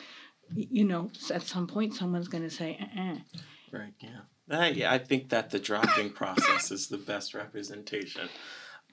you 0.56 0.86
know, 0.86 1.10
at 1.32 1.44
some 1.44 1.68
point, 1.68 1.96
someone's 1.96 2.28
going 2.28 2.44
to 2.44 2.50
say, 2.50 2.78
uh-uh. 2.80 3.18
Right, 3.72 3.94
yeah. 4.00 4.22
I, 4.52 4.84
I 4.88 4.98
think 4.98 5.30
that 5.30 5.50
the 5.50 5.60
drafting 5.60 6.10
process 6.10 6.72
is 6.72 6.88
the 6.88 6.98
best 6.98 7.34
representation 7.34 8.30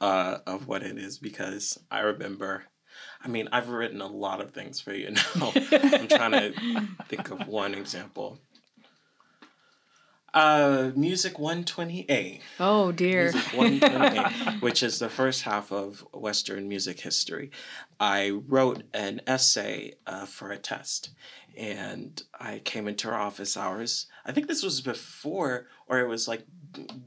uh, 0.00 0.38
of 0.46 0.66
what 0.68 0.82
it 0.82 0.98
is 0.98 1.18
because 1.18 1.78
I 1.90 2.00
remember, 2.00 2.64
I 3.24 3.28
mean, 3.28 3.48
I've 3.52 3.68
written 3.68 4.00
a 4.00 4.06
lot 4.06 4.40
of 4.40 4.50
things 4.50 4.80
for 4.80 4.92
you 4.92 5.10
now. 5.36 5.52
I'm 5.54 6.08
trying 6.08 6.32
to 6.32 6.52
think 7.08 7.30
of 7.30 7.46
one 7.48 7.74
example. 7.74 8.38
Uh, 10.34 10.90
Music 10.94 11.34
120A. 11.36 12.40
Oh 12.60 12.92
dear. 12.92 13.32
Music 13.32 13.42
120A, 13.52 14.60
which 14.60 14.82
is 14.82 14.98
the 14.98 15.08
first 15.08 15.42
half 15.42 15.72
of 15.72 16.06
Western 16.12 16.68
music 16.68 17.00
history. 17.00 17.50
I 17.98 18.28
wrote 18.46 18.82
an 18.92 19.22
essay 19.26 19.94
uh, 20.06 20.26
for 20.26 20.50
a 20.50 20.58
test, 20.58 21.08
and 21.56 22.22
I 22.38 22.58
came 22.58 22.86
into 22.86 23.08
our 23.08 23.18
office 23.18 23.56
hours. 23.56 24.08
I 24.26 24.32
think 24.32 24.48
this 24.48 24.62
was 24.62 24.80
before, 24.80 25.66
or 25.86 26.00
it 26.00 26.08
was 26.08 26.26
like 26.26 26.42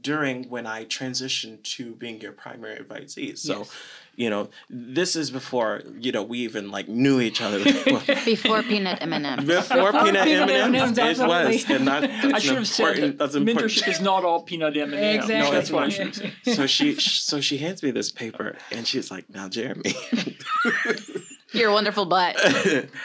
during 0.00 0.48
when 0.48 0.66
I 0.66 0.86
transitioned 0.86 1.62
to 1.74 1.94
being 1.94 2.20
your 2.20 2.32
primary 2.32 2.78
advisee. 2.78 3.36
So, 3.36 3.58
yes. 3.58 3.76
you 4.16 4.30
know, 4.30 4.48
this 4.70 5.16
is 5.16 5.30
before 5.30 5.82
you 5.98 6.12
know 6.12 6.22
we 6.22 6.38
even 6.40 6.70
like 6.70 6.88
knew 6.88 7.20
each 7.20 7.42
other. 7.42 7.62
before 8.24 8.62
peanut 8.62 9.02
M 9.02 9.12
and 9.12 9.26
M. 9.26 9.46
Before 9.46 9.92
peanut 9.92 10.26
M 10.26 10.48
and 10.48 10.74
M, 10.76 10.98
it 10.98 11.18
was, 11.18 11.70
and 11.70 11.86
that, 11.86 12.04
I 12.34 12.38
should 12.38 12.56
have 12.56 12.66
said 12.66 12.96
that 12.96 13.18
that's 13.18 13.34
important. 13.34 13.70
mentorship 13.70 13.88
is 13.88 14.00
not 14.00 14.24
all 14.24 14.42
peanut 14.42 14.74
M 14.76 14.94
and 14.94 14.94
M. 14.94 15.14
Exactly. 15.16 15.38
No, 15.38 15.50
that's 15.50 15.70
what 15.70 15.82
I 15.84 15.88
should 15.90 16.06
have 16.06 16.16
said. 16.16 16.54
So 16.56 16.66
she, 16.66 16.94
so 16.94 17.42
she 17.42 17.58
hands 17.58 17.82
me 17.82 17.90
this 17.90 18.10
paper, 18.10 18.56
and 18.72 18.86
she's 18.86 19.10
like, 19.10 19.28
"Now, 19.28 19.48
Jeremy." 19.48 19.94
Your 21.52 21.72
wonderful 21.72 22.06
butt. 22.06 22.36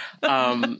um, 0.23 0.79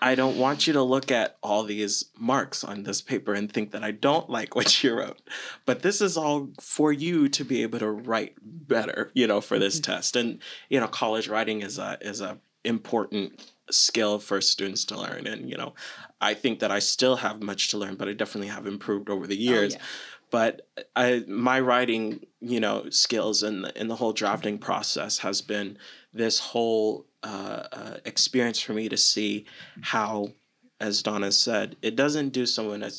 I 0.00 0.14
don't 0.14 0.36
want 0.36 0.66
you 0.66 0.74
to 0.74 0.82
look 0.82 1.10
at 1.10 1.36
all 1.42 1.64
these 1.64 2.06
marks 2.18 2.62
on 2.62 2.82
this 2.82 3.00
paper 3.00 3.32
and 3.32 3.50
think 3.50 3.70
that 3.72 3.82
I 3.82 3.90
don't 3.90 4.28
like 4.28 4.54
what 4.54 4.82
you 4.82 4.98
wrote. 4.98 5.20
But 5.64 5.82
this 5.82 6.00
is 6.00 6.16
all 6.16 6.50
for 6.60 6.92
you 6.92 7.28
to 7.30 7.44
be 7.44 7.62
able 7.62 7.78
to 7.78 7.90
write 7.90 8.34
better, 8.42 9.10
you 9.14 9.26
know, 9.26 9.40
for 9.40 9.58
this 9.58 9.80
mm-hmm. 9.80 9.92
test. 9.92 10.16
And 10.16 10.40
you 10.68 10.78
know, 10.80 10.88
college 10.88 11.28
writing 11.28 11.62
is 11.62 11.78
a 11.78 11.98
is 12.00 12.20
a 12.20 12.38
important 12.64 13.52
skill 13.70 14.18
for 14.18 14.40
students 14.40 14.84
to 14.86 14.98
learn. 14.98 15.26
And 15.26 15.48
you 15.48 15.56
know, 15.56 15.74
I 16.20 16.34
think 16.34 16.60
that 16.60 16.70
I 16.70 16.80
still 16.80 17.16
have 17.16 17.42
much 17.42 17.68
to 17.68 17.78
learn, 17.78 17.96
but 17.96 18.08
I 18.08 18.12
definitely 18.12 18.48
have 18.48 18.66
improved 18.66 19.08
over 19.08 19.26
the 19.26 19.36
oh, 19.36 19.50
years. 19.52 19.74
Oh, 19.74 19.78
yeah 19.78 19.84
but 20.30 20.66
I, 20.94 21.24
my 21.28 21.60
writing, 21.60 22.26
you 22.40 22.60
know, 22.60 22.90
skills 22.90 23.42
and 23.42 23.64
the, 23.64 23.78
and 23.78 23.88
the 23.88 23.96
whole 23.96 24.12
drafting 24.12 24.58
process 24.58 25.18
has 25.18 25.40
been 25.40 25.78
this 26.16 26.38
whole 26.38 27.06
uh, 27.22 27.64
uh, 27.72 27.96
experience 28.04 28.60
for 28.60 28.72
me 28.72 28.88
to 28.88 28.96
see 28.96 29.46
how, 29.80 30.32
as 30.80 31.02
Donna 31.02 31.32
said, 31.32 31.76
it 31.82 31.96
doesn't 31.96 32.30
do 32.30 32.46
someone 32.46 32.82
a 32.82 32.90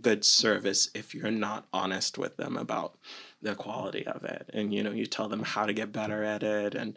good 0.00 0.24
service 0.24 0.90
if 0.94 1.14
you're 1.14 1.30
not 1.30 1.66
honest 1.72 2.18
with 2.18 2.36
them 2.36 2.56
about 2.56 2.96
the 3.42 3.54
quality 3.54 4.06
of 4.06 4.24
it, 4.24 4.50
and 4.52 4.72
you 4.74 4.82
know, 4.82 4.90
you 4.90 5.06
tell 5.06 5.28
them 5.28 5.42
how 5.42 5.66
to 5.66 5.72
get 5.72 5.92
better 5.92 6.22
at 6.22 6.42
it, 6.42 6.74
and 6.74 6.96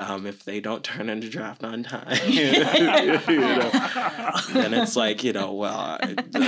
um, 0.00 0.26
if 0.26 0.44
they 0.44 0.60
don't 0.60 0.82
turn 0.84 1.02
in 1.02 1.10
into 1.10 1.28
draft 1.28 1.62
on 1.62 1.82
time, 1.82 2.18
you 2.26 2.52
know, 2.52 3.70
then 4.52 4.74
it's 4.74 4.96
like, 4.96 5.22
you 5.22 5.32
know, 5.32 5.52
well, 5.52 5.98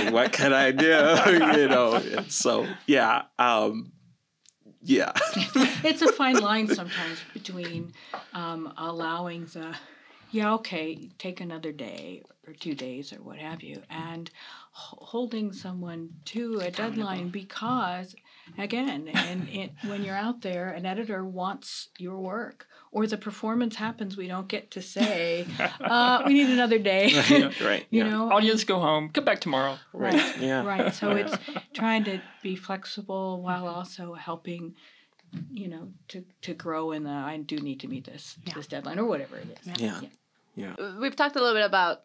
what 0.09 0.31
can 0.31 0.53
I 0.53 0.71
do? 0.71 0.85
you 1.27 1.67
know, 1.67 1.93
and 1.93 2.31
so 2.31 2.67
yeah, 2.85 3.23
um, 3.39 3.91
yeah. 4.87 5.11
it's 5.83 6.01
a 6.01 6.11
fine 6.13 6.39
line 6.39 6.67
sometimes 6.67 7.19
between 7.33 7.93
um, 8.33 8.73
allowing 8.77 9.45
the, 9.45 9.75
yeah, 10.31 10.53
okay, 10.53 11.09
take 11.17 11.41
another 11.41 11.73
day 11.73 12.23
or 12.47 12.53
two 12.53 12.73
days 12.73 13.11
or 13.11 13.17
what 13.17 13.37
have 13.37 13.61
you, 13.61 13.83
and 13.89 14.31
holding 14.71 15.51
someone 15.51 16.09
to 16.23 16.59
a 16.59 16.69
deadline 16.69 17.29
because 17.29 18.15
again 18.59 19.09
and 19.11 19.49
it, 19.49 19.71
when 19.87 20.03
you're 20.03 20.15
out 20.15 20.41
there 20.41 20.69
an 20.69 20.85
editor 20.85 21.25
wants 21.25 21.89
your 21.97 22.19
work 22.19 22.67
or 22.91 23.05
the 23.07 23.17
performance 23.17 23.75
happens 23.75 24.17
we 24.17 24.27
don't 24.27 24.47
get 24.47 24.71
to 24.71 24.81
say 24.81 25.45
uh, 25.81 26.23
we 26.25 26.33
need 26.33 26.49
another 26.49 26.79
day 26.79 27.13
right 27.61 27.85
you 27.89 28.03
yeah. 28.03 28.09
know 28.09 28.31
audience 28.31 28.63
go 28.63 28.79
home 28.79 29.09
come 29.09 29.25
back 29.25 29.39
tomorrow 29.39 29.77
right 29.93 30.39
yeah 30.39 30.63
right 30.63 30.93
so 30.93 31.11
it's 31.11 31.35
trying 31.73 32.03
to 32.03 32.21
be 32.41 32.55
flexible 32.55 33.41
while 33.41 33.67
also 33.67 34.13
helping 34.13 34.75
you 35.51 35.67
know 35.67 35.89
to 36.07 36.23
to 36.41 36.53
grow 36.53 36.91
in 36.91 37.03
the 37.03 37.09
i 37.09 37.37
do 37.37 37.57
need 37.57 37.79
to 37.79 37.87
meet 37.87 38.05
this 38.05 38.37
yeah. 38.45 38.53
this 38.53 38.67
deadline 38.67 38.97
or 38.97 39.05
whatever 39.05 39.37
it 39.37 39.57
is 39.59 39.81
yeah. 39.81 39.99
yeah 40.01 40.09
yeah 40.55 40.97
we've 40.99 41.15
talked 41.15 41.35
a 41.35 41.39
little 41.39 41.55
bit 41.55 41.65
about 41.65 42.03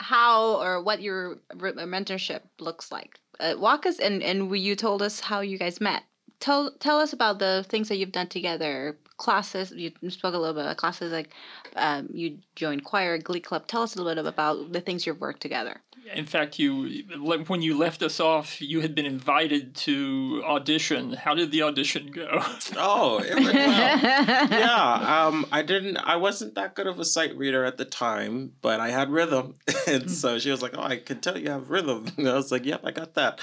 how 0.00 0.60
or 0.60 0.82
what 0.82 1.00
your 1.00 1.38
mentorship 1.54 2.40
looks 2.58 2.90
like. 2.90 3.18
Uh, 3.38 3.54
walk 3.58 3.86
us 3.86 3.98
and 3.98 4.22
and 4.22 4.56
you 4.56 4.74
told 4.74 5.02
us 5.02 5.20
how 5.20 5.40
you 5.40 5.58
guys 5.58 5.80
met. 5.80 6.02
Tell 6.40 6.72
tell 6.78 6.98
us 6.98 7.12
about 7.12 7.38
the 7.38 7.64
things 7.68 7.88
that 7.88 7.96
you've 7.96 8.12
done 8.12 8.28
together. 8.28 8.98
Classes 9.16 9.72
you 9.72 9.92
spoke 10.10 10.34
a 10.34 10.38
little 10.38 10.54
bit 10.54 10.64
about 10.64 10.76
classes 10.76 11.10
like 11.10 11.30
um, 11.74 12.08
you 12.12 12.38
joined 12.54 12.84
choir, 12.84 13.16
glee 13.16 13.40
club. 13.40 13.66
Tell 13.66 13.82
us 13.82 13.96
a 13.96 14.02
little 14.02 14.22
bit 14.22 14.28
about 14.28 14.72
the 14.72 14.80
things 14.80 15.06
you've 15.06 15.20
worked 15.20 15.40
together. 15.40 15.80
In 16.14 16.24
fact, 16.24 16.58
you 16.58 17.02
when 17.46 17.62
you 17.62 17.76
left 17.76 18.02
us 18.02 18.20
off, 18.20 18.60
you 18.60 18.80
had 18.80 18.94
been 18.94 19.06
invited 19.06 19.74
to 19.76 20.42
audition. 20.44 21.14
How 21.14 21.34
did 21.34 21.50
the 21.50 21.62
audition 21.62 22.10
go? 22.12 22.42
Oh, 22.78 23.18
it 23.18 23.34
went 23.34 23.54
well. 23.54 23.98
yeah, 24.50 25.26
um, 25.26 25.46
I 25.50 25.62
didn't. 25.62 25.96
I 25.96 26.16
wasn't 26.16 26.54
that 26.54 26.74
good 26.74 26.86
of 26.86 27.00
a 27.00 27.04
sight 27.04 27.36
reader 27.36 27.64
at 27.64 27.78
the 27.78 27.84
time, 27.84 28.52
but 28.60 28.80
I 28.80 28.90
had 28.90 29.10
rhythm, 29.10 29.56
and 29.86 30.10
so 30.10 30.38
she 30.38 30.50
was 30.50 30.62
like, 30.62 30.76
"Oh, 30.76 30.82
I 30.82 30.98
can 30.98 31.20
tell 31.20 31.38
you 31.38 31.50
have 31.50 31.70
rhythm." 31.70 32.06
And 32.18 32.28
I 32.28 32.34
was 32.34 32.52
like, 32.52 32.66
"Yep, 32.66 32.82
I 32.84 32.90
got 32.90 33.14
that." 33.14 33.40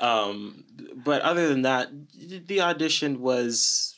Um, 0.00 0.64
but 0.94 1.20
other 1.22 1.48
than 1.48 1.62
that, 1.62 1.88
the 2.46 2.60
audition 2.60 3.20
was 3.20 3.95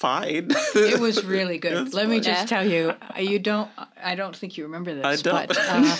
fine. 0.00 0.48
it 0.74 0.98
was 0.98 1.24
really 1.24 1.58
good. 1.58 1.72
Let 1.94 2.04
fine. 2.04 2.10
me 2.10 2.20
just 2.20 2.48
tell 2.48 2.66
you, 2.66 2.94
you 3.18 3.38
don't. 3.38 3.70
I 4.02 4.14
don't 4.14 4.34
think 4.34 4.56
you 4.56 4.64
remember 4.64 4.94
this. 4.94 5.04
I 5.04 5.16
don't. 5.16 5.46
But, 5.46 5.58
uh, 5.58 5.96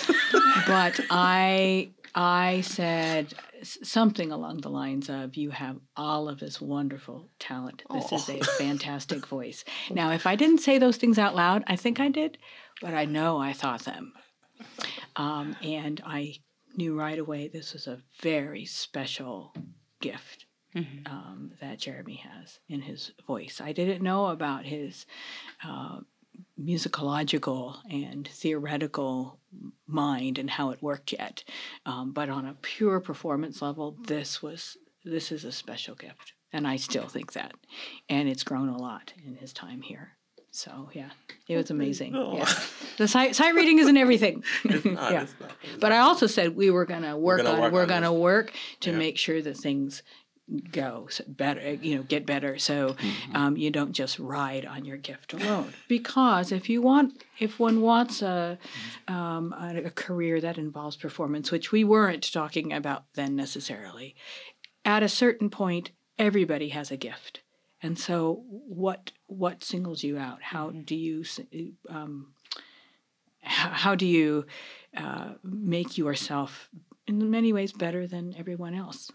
but 0.67 0.99
I 1.09 1.91
I 2.13 2.61
said 2.61 3.33
something 3.63 4.31
along 4.31 4.61
the 4.61 4.69
lines 4.69 5.09
of 5.09 5.35
you 5.35 5.51
have 5.51 5.77
all 5.95 6.27
of 6.27 6.39
this 6.39 6.59
wonderful 6.59 7.29
talent. 7.39 7.83
This 7.93 8.11
is 8.11 8.29
a 8.29 8.39
fantastic 8.57 9.25
voice. 9.27 9.63
Now, 9.89 10.11
if 10.11 10.25
I 10.25 10.35
didn't 10.35 10.59
say 10.59 10.77
those 10.77 10.97
things 10.97 11.19
out 11.19 11.35
loud, 11.35 11.63
I 11.67 11.75
think 11.75 11.99
I 11.99 12.09
did, 12.09 12.37
but 12.81 12.93
I 12.93 13.05
know 13.05 13.37
I 13.37 13.53
thought 13.53 13.85
them. 13.85 14.13
Um, 15.15 15.55
and 15.61 16.01
I 16.05 16.35
knew 16.75 16.97
right 16.97 17.19
away 17.19 17.47
this 17.47 17.73
was 17.73 17.87
a 17.87 18.01
very 18.21 18.65
special 18.65 19.53
gift 19.99 20.45
um, 21.05 21.51
that 21.61 21.79
Jeremy 21.79 22.15
has 22.15 22.59
in 22.69 22.81
his 22.81 23.11
voice. 23.27 23.59
I 23.63 23.71
didn't 23.73 24.01
know 24.01 24.27
about 24.27 24.65
his 24.65 25.05
uh, 25.65 25.99
musicological 26.59 27.77
and 27.89 28.27
theoretical 28.27 29.39
mind 29.87 30.37
and 30.37 30.49
how 30.49 30.69
it 30.69 30.81
worked 30.81 31.11
yet, 31.11 31.43
um, 31.85 32.11
but 32.11 32.29
on 32.29 32.45
a 32.45 32.55
pure 32.61 32.99
performance 32.99 33.61
level, 33.61 33.97
this 34.07 34.41
was 34.41 34.77
this 35.03 35.31
is 35.31 35.43
a 35.43 35.51
special 35.51 35.95
gift, 35.95 36.33
and 36.53 36.67
I 36.67 36.75
still 36.77 37.07
think 37.07 37.33
that, 37.33 37.53
and 38.07 38.29
it's 38.29 38.43
grown 38.43 38.69
a 38.69 38.77
lot 38.77 39.13
in 39.25 39.35
his 39.35 39.51
time 39.51 39.81
here. 39.81 40.11
So 40.53 40.89
yeah, 40.93 41.09
it 41.47 41.55
was 41.57 41.71
amazing. 41.71 42.13
Yeah. 42.13 42.47
The 42.97 43.07
sight, 43.07 43.35
sight 43.37 43.55
reading 43.55 43.79
isn't 43.79 43.95
everything. 43.97 44.43
It's 44.65 44.83
not, 44.85 45.11
yeah. 45.11 45.21
it's 45.23 45.33
not, 45.39 45.51
it's 45.63 45.79
But 45.79 45.93
I 45.93 45.99
also 45.99 46.27
said 46.27 46.55
we 46.57 46.69
were 46.69 46.85
going 46.85 47.03
to 47.03 47.15
work 47.15 47.37
gonna 47.41 47.51
on 47.51 47.61
work 47.61 47.71
we're 47.73 47.81
on 47.83 47.87
going 47.87 48.03
to 48.03 48.09
this. 48.09 48.19
work 48.19 48.53
to 48.81 48.91
Yeah. 48.91 48.97
make 48.97 49.17
sure 49.17 49.41
that 49.41 49.55
things 49.57 50.03
go 50.71 51.07
better, 51.27 51.73
you 51.73 51.95
know, 51.95 52.03
get 52.03 52.25
better. 52.25 52.57
So 52.57 52.93
Mm-hmm. 52.93 53.35
um, 53.35 53.57
you 53.57 53.71
don't 53.71 53.93
just 53.93 54.19
ride 54.19 54.65
on 54.65 54.85
your 54.85 54.97
gift 54.97 55.33
alone. 55.33 55.73
Because 55.87 56.51
if 56.51 56.69
you 56.69 56.81
want, 56.81 57.23
if 57.39 57.59
one 57.59 57.81
wants 57.81 58.21
a, 58.21 58.57
um, 59.07 59.53
a, 59.53 59.83
a 59.85 59.89
career 59.91 60.41
that 60.41 60.57
involves 60.57 60.95
performance, 60.97 61.51
which 61.51 61.71
we 61.71 61.83
weren't 61.83 62.31
talking 62.33 62.73
about 62.73 63.05
then 63.15 63.35
necessarily, 63.35 64.15
at 64.85 65.03
a 65.03 65.09
certain 65.09 65.49
point, 65.49 65.91
everybody 66.17 66.69
has 66.69 66.91
a 66.91 66.97
gift. 66.97 67.41
And 67.83 67.97
so, 67.97 68.43
what 68.47 69.11
what 69.27 69.63
singles 69.63 70.03
you 70.03 70.17
out? 70.17 70.41
How 70.41 70.69
Mm-hmm. 70.69 70.81
do 70.81 70.95
you 70.95 71.23
um, 71.89 72.33
how, 73.41 73.69
how 73.69 73.95
do 73.95 74.05
you 74.05 74.45
uh, 74.95 75.29
make 75.43 75.97
yourself 75.97 76.69
in 77.07 77.31
many 77.31 77.51
ways 77.53 77.73
better 77.73 78.05
than 78.05 78.35
everyone 78.37 78.75
else? 78.75 79.11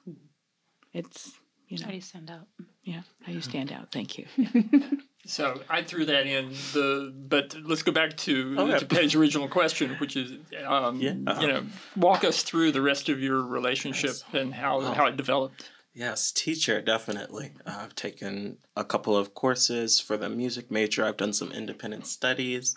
It's 0.97 1.33
you 1.69 1.79
know 1.79 1.85
How 1.87 1.91
do 1.91 1.97
you 1.97 2.01
stand 2.03 2.31
out? 2.31 2.47
yeah 2.85 3.03
how 3.25 3.33
you 3.33 3.41
stand 3.41 3.73
out. 3.73 3.93
Thank 3.93 4.19
you. 4.19 4.27
So 5.29 5.61
I 5.69 5.83
threw 5.83 6.05
that 6.05 6.25
in 6.29 6.51
the, 6.73 7.13
but 7.13 7.57
let's 7.65 7.83
go 7.83 7.91
back 7.91 8.17
to 8.19 8.55
Okay. 8.61 8.79
to 8.79 8.87
Page's 8.87 9.17
original 9.17 9.49
question, 9.49 9.91
which 9.99 10.15
is, 10.17 10.31
um, 10.65 11.01
Yeah. 11.01 11.41
you 11.41 11.49
know, 11.49 11.65
walk 11.97 12.23
us 12.23 12.45
through 12.45 12.71
the 12.71 12.81
rest 12.81 13.09
of 13.09 13.21
your 13.21 13.43
relationship 13.43 14.15
and 14.33 14.55
how 14.55 14.81
how 14.95 15.07
it 15.07 15.17
developed. 15.17 15.69
Yes, 15.93 16.31
teacher, 16.31 16.81
definitely. 16.81 17.55
Uh, 17.67 17.79
I've 17.83 17.97
taken 17.97 18.59
a 18.77 18.85
couple 18.85 19.17
of 19.17 19.35
courses 19.35 19.99
for 19.99 20.17
the 20.17 20.29
music 20.29 20.71
major. 20.71 21.05
I've 21.05 21.17
done 21.17 21.33
some 21.33 21.51
independent 21.51 22.07
studies 22.07 22.77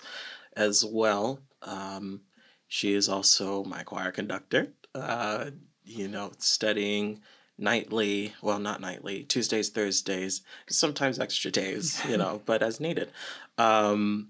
as 0.58 0.84
well. 0.84 1.41
Um, 1.62 2.21
she 2.67 2.93
is 2.93 3.08
also 3.08 3.63
my 3.63 3.84
choir 3.84 4.12
conductor, 4.12 4.73
uh, 4.95 5.51
you 5.84 6.08
know, 6.08 6.32
studying 6.39 7.21
nightly, 7.60 8.34
well, 8.41 8.60
not 8.60 8.82
nightly, 8.82 9.24
Tuesdays, 9.24 9.69
Thursdays, 9.69 10.41
sometimes 10.69 11.19
extra 11.19 11.52
days, 11.52 12.02
you 12.08 12.17
know, 12.24 12.41
but 12.45 12.63
as 12.63 12.80
needed. 12.80 13.12
Um, 13.58 14.30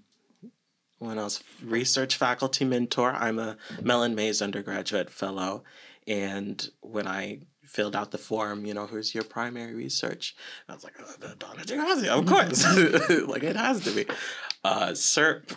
when 0.98 1.18
I 1.18 1.24
was 1.24 1.42
research 1.64 2.16
faculty 2.16 2.64
mentor, 2.64 3.12
I'm 3.12 3.38
a 3.38 3.56
Mellon 3.80 4.14
Mays 4.14 4.42
undergraduate 4.42 5.08
fellow. 5.08 5.64
And 6.06 6.68
when 6.80 7.06
I 7.06 7.40
filled 7.64 7.96
out 7.96 8.10
the 8.10 8.18
form, 8.18 8.66
you 8.66 8.74
know, 8.74 8.86
who's 8.86 9.14
your 9.14 9.24
primary 9.24 9.74
research? 9.74 10.34
And 10.66 10.72
I 10.72 10.74
was 10.74 10.84
like, 10.84 10.94
oh, 11.00 11.34
Donna 11.38 11.62
DiGrazia, 11.62 12.08
of 12.08 12.26
course. 12.26 13.26
like 13.28 13.44
it 13.44 13.56
has 13.56 13.82
to 13.84 13.92
be. 13.92 14.06
Uh, 14.62 14.90
SURP, 14.92 15.52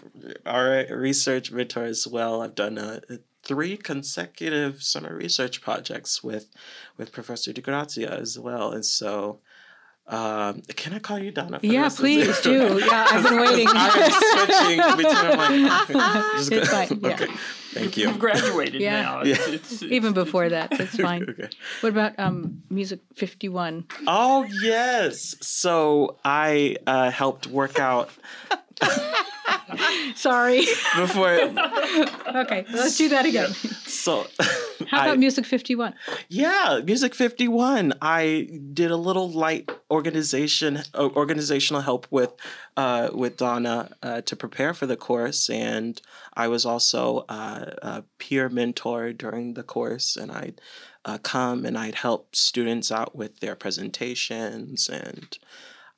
our 0.46 0.86
research 0.96 1.52
mentor 1.52 1.84
as 1.84 2.08
well. 2.08 2.42
I've 2.42 2.56
done 2.56 2.78
uh, 2.78 3.02
three 3.44 3.76
consecutive 3.76 4.82
summer 4.82 5.14
research 5.14 5.62
projects 5.62 6.24
with 6.24 6.48
with 6.98 7.12
Professor 7.12 7.52
DiGrazia 7.52 8.10
as 8.10 8.40
well. 8.40 8.72
And 8.72 8.86
so, 8.86 9.40
um, 10.08 10.62
can 10.78 10.94
I 10.94 11.00
call 11.00 11.20
you 11.20 11.32
Donna? 11.32 11.60
For 11.60 11.66
Yeah, 11.66 11.82
rest 11.82 12.00
of 12.00 12.06
the- 12.06 12.24
please 12.24 12.42
do. 12.42 12.80
Yeah, 12.80 13.06
I've 13.10 13.24
been 13.24 13.40
waiting. 13.42 13.68
I'm 13.72 14.12
switching 14.12 14.98
between 14.98 15.64
like, 15.68 15.88
just 16.38 16.52
It's 16.54 16.70
fine, 16.70 17.00
yeah. 17.02 17.10
Okay, 17.14 17.28
thank 17.74 17.98
you. 17.98 18.08
You've 18.08 18.20
graduated 18.20 18.80
Yeah. 18.82 19.02
now. 19.02 19.24
Yeah. 19.24 19.34
It's, 19.36 19.48
it's, 19.50 19.72
it's, 19.82 19.84
Even 19.84 20.14
before 20.14 20.48
that, 20.48 20.72
that's 20.72 20.96
fine. 20.96 21.24
Okay. 21.30 21.50
What 21.82 21.90
about 21.90 22.18
um, 22.20 22.64
music 22.70 23.02
fifty 23.16 23.50
one? 23.50 23.86
Oh 24.08 24.46
yes. 24.62 25.36
So 25.42 26.18
I 26.24 26.78
uh, 26.88 27.12
helped 27.12 27.48
work 27.48 27.80
out 27.80 28.10
Sorry. 30.16 30.60
before. 30.96 31.30
okay, 32.36 32.66
let's 32.74 32.98
do 32.98 33.10
that 33.10 33.26
again. 33.26 33.50
So 33.86 34.28
How 34.88 35.04
about 35.04 35.14
I- 35.14 35.16
music 35.18 35.46
fifty 35.46 35.76
one? 35.76 35.94
Yeah, 36.30 36.82
Music 36.84 37.14
51. 37.16 37.94
I 38.02 38.50
did 38.74 38.92
a 38.92 38.98
little 38.98 39.30
light 39.32 39.72
organization 39.92 40.78
uh, 40.94 41.10
organizational 41.16 41.82
help 41.82 42.08
with 42.10 42.32
uh, 42.78 43.10
with 43.14 43.38
Donna 43.38 43.90
uh, 44.02 44.22
to 44.22 44.36
prepare 44.36 44.74
for 44.74 44.86
the 44.86 44.98
course 44.98 45.50
and 45.50 46.02
I 46.34 46.48
was 46.48 46.66
also 46.66 47.26
uh, 47.30 47.72
a 47.82 48.04
peer 48.18 48.50
mentor 48.50 49.14
during 49.14 49.54
the 49.54 49.64
course 49.64 50.16
and 50.16 50.32
I'd 50.32 50.60
uh, 51.06 51.18
come 51.20 51.66
and 51.66 51.78
I'd 51.78 51.96
help 51.96 52.36
students 52.36 52.92
out 52.92 53.16
with 53.16 53.40
their 53.40 53.56
presentations 53.56 54.90
and 54.90 55.38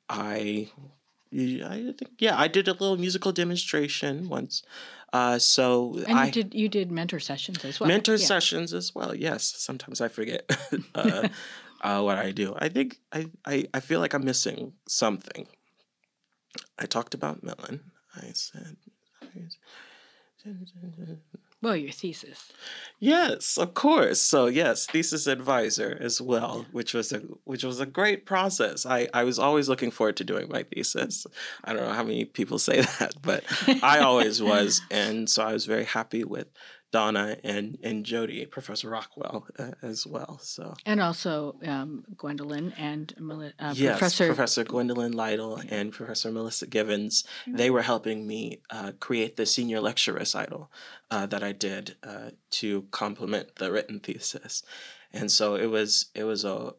I 0.08 0.70
I 1.32 1.92
think 1.98 2.12
yeah, 2.18 2.38
I 2.38 2.48
did 2.48 2.68
a 2.68 2.72
little 2.72 2.96
musical 2.96 3.32
demonstration 3.32 4.28
once. 4.28 4.62
Uh, 5.12 5.38
so 5.38 5.98
And 6.06 6.26
you 6.26 6.30
did 6.32 6.54
you 6.54 6.68
did 6.68 6.90
mentor 6.90 7.20
sessions 7.20 7.64
as 7.64 7.80
well. 7.80 7.88
mentor 7.88 8.16
Yeah. 8.18 8.26
sessions 8.26 8.74
as 8.74 8.94
well 8.94 9.14
yes 9.14 9.54
sometimes 9.56 10.00
i 10.00 10.08
forget 10.08 10.44
uh, 10.94 11.28
uh, 11.80 12.02
what 12.02 12.18
i 12.18 12.32
do 12.32 12.54
i 12.58 12.68
think 12.68 12.98
I, 13.12 13.30
I 13.46 13.66
i 13.72 13.80
feel 13.80 14.00
like 14.00 14.14
i'm 14.14 14.24
missing 14.24 14.72
something 14.88 15.46
i 16.78 16.86
talked 16.86 17.14
about 17.14 17.42
Mellon 17.42 17.80
i 18.16 18.32
said 18.32 18.76
Well, 21.66 21.74
your 21.74 21.90
thesis. 21.90 22.52
yes 23.00 23.58
of 23.58 23.74
course. 23.74 24.20
So 24.22 24.46
yes 24.46 24.86
thesis 24.86 25.26
advisor 25.26 25.98
as 26.00 26.20
well 26.20 26.64
which 26.70 26.94
was 26.94 27.12
a 27.12 27.18
which 27.42 27.64
was 27.64 27.80
a 27.80 27.86
great 27.86 28.24
process. 28.24 28.86
I 28.86 29.08
i 29.12 29.24
was 29.24 29.40
always 29.40 29.68
looking 29.68 29.90
forward 29.90 30.16
to 30.18 30.24
doing 30.24 30.48
my 30.48 30.62
thesis. 30.62 31.26
I 31.64 31.72
don't 31.72 31.82
know 31.82 31.92
how 31.92 32.04
many 32.04 32.24
people 32.24 32.60
say 32.60 32.82
that 33.00 33.14
but 33.20 33.42
I 33.82 33.98
always 33.98 34.40
was, 34.40 34.80
and 34.92 35.28
so 35.28 35.42
I 35.42 35.52
was 35.52 35.66
very 35.66 35.86
happy 35.86 36.22
with 36.22 36.46
Donna 36.96 37.36
and 37.44 37.76
and 37.82 38.06
Joti, 38.06 38.50
Professor 38.50 38.88
Rockwell 38.88 39.46
uh, 39.58 39.72
as 39.82 40.06
well. 40.06 40.38
So 40.40 40.72
And 40.86 40.98
also 40.98 41.56
um, 41.66 42.04
Gwendolyn 42.16 42.72
and 42.78 43.14
uh, 43.58 43.74
yes, 43.76 43.98
Professor. 43.98 44.26
Professor 44.28 44.64
Gwendolyn 44.64 45.12
Lytle 45.12 45.60
and 45.68 45.92
Professor 45.92 46.32
Melissa 46.32 46.66
Givens, 46.66 47.24
they 47.46 47.68
were 47.68 47.82
helping 47.82 48.26
me 48.26 48.62
uh, 48.70 48.92
create 48.98 49.36
the 49.36 49.44
senior 49.44 49.78
lecture 49.78 50.14
recital 50.14 50.70
uh, 51.10 51.26
that 51.26 51.42
I 51.42 51.52
did 51.52 51.96
uh, 52.02 52.30
to 52.52 52.86
complement 52.92 53.56
the 53.56 53.70
written 53.70 54.00
thesis, 54.00 54.62
and 55.12 55.30
so 55.30 55.54
it 55.54 55.66
was 55.66 56.06
it 56.14 56.24
was 56.24 56.46
a 56.46 56.72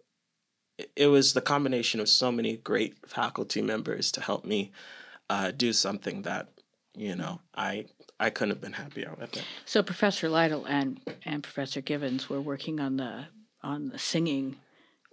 it 0.95 1.07
was 1.07 1.33
the 1.33 1.41
combination 1.41 1.99
of 1.99 2.09
so 2.09 2.31
many 2.31 2.57
great 2.57 3.07
faculty 3.07 3.61
members 3.61 4.11
to 4.13 4.21
help 4.21 4.45
me 4.45 4.71
uh, 5.29 5.51
do 5.51 5.73
something 5.73 6.23
that 6.23 6.49
you 6.95 7.15
know 7.15 7.41
I 7.53 7.85
I 8.19 8.29
couldn't 8.29 8.51
have 8.51 8.61
been 8.61 8.73
happier 8.73 9.13
with 9.19 9.37
it. 9.37 9.43
So 9.65 9.83
Professor 9.83 10.29
Lytle 10.29 10.65
and 10.65 10.99
and 11.25 11.43
Professor 11.43 11.81
Givens 11.81 12.29
were 12.29 12.41
working 12.41 12.79
on 12.79 12.97
the 12.97 13.25
on 13.63 13.89
the 13.89 13.99
singing 13.99 14.57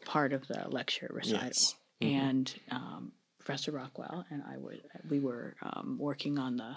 part 0.04 0.32
of 0.32 0.46
the 0.48 0.66
lecture 0.68 1.10
recital, 1.12 1.46
Yes. 1.46 1.74
Mhm. 2.02 2.08
and 2.20 2.60
um, 2.70 3.12
Professor 3.38 3.72
Rockwell 3.72 4.24
and 4.30 4.42
I 4.42 4.58
were 4.58 4.76
we 5.08 5.18
were 5.20 5.56
um, 5.62 5.96
working 5.98 6.38
on 6.38 6.56
the 6.56 6.76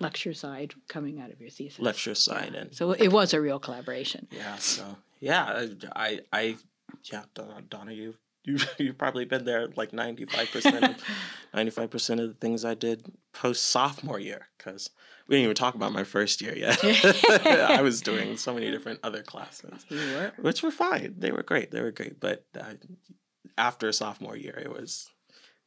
lecture 0.00 0.34
side 0.34 0.74
coming 0.88 1.20
out 1.20 1.30
of 1.30 1.40
your 1.40 1.50
thesis. 1.50 1.78
Lecture 1.80 2.14
side 2.14 2.54
and 2.54 2.74
So 2.74 2.92
it 2.92 3.08
was 3.12 3.32
a 3.34 3.40
real 3.40 3.58
collaboration. 3.58 4.28
yeah, 4.30 4.56
so 4.56 4.96
yeah, 5.20 5.66
I 5.96 6.20
I 6.32 6.56
yeah, 7.10 7.24
Donna, 7.68 7.92
you. 7.92 8.14
You 8.44 8.58
you've 8.78 8.98
probably 8.98 9.24
been 9.24 9.44
there 9.44 9.68
like 9.74 9.92
ninety 9.92 10.24
five 10.26 10.50
percent 10.52 10.84
of 10.84 10.96
ninety 11.54 11.70
five 11.70 11.90
percent 11.90 12.20
of 12.20 12.28
the 12.28 12.34
things 12.34 12.64
I 12.64 12.74
did 12.74 13.10
post 13.32 13.64
sophomore 13.68 14.20
year 14.20 14.48
because 14.58 14.90
we 15.28 15.36
didn't 15.36 15.44
even 15.44 15.54
talk 15.54 15.74
about 15.74 15.92
my 15.92 16.04
first 16.04 16.40
year 16.40 16.56
yet. 16.56 16.78
I 17.46 17.80
was 17.82 18.00
doing 18.00 18.36
so 18.36 18.54
many 18.54 18.70
different 18.70 19.00
other 19.02 19.22
classes, 19.22 19.86
were. 19.90 20.32
which 20.40 20.62
were 20.62 20.70
fine. 20.70 21.14
They 21.18 21.32
were 21.32 21.42
great. 21.42 21.70
They 21.70 21.80
were 21.80 21.90
great. 21.92 22.20
But 22.20 22.44
uh, 22.58 22.74
after 23.56 23.90
sophomore 23.92 24.36
year, 24.36 24.58
it 24.62 24.70
was 24.70 25.10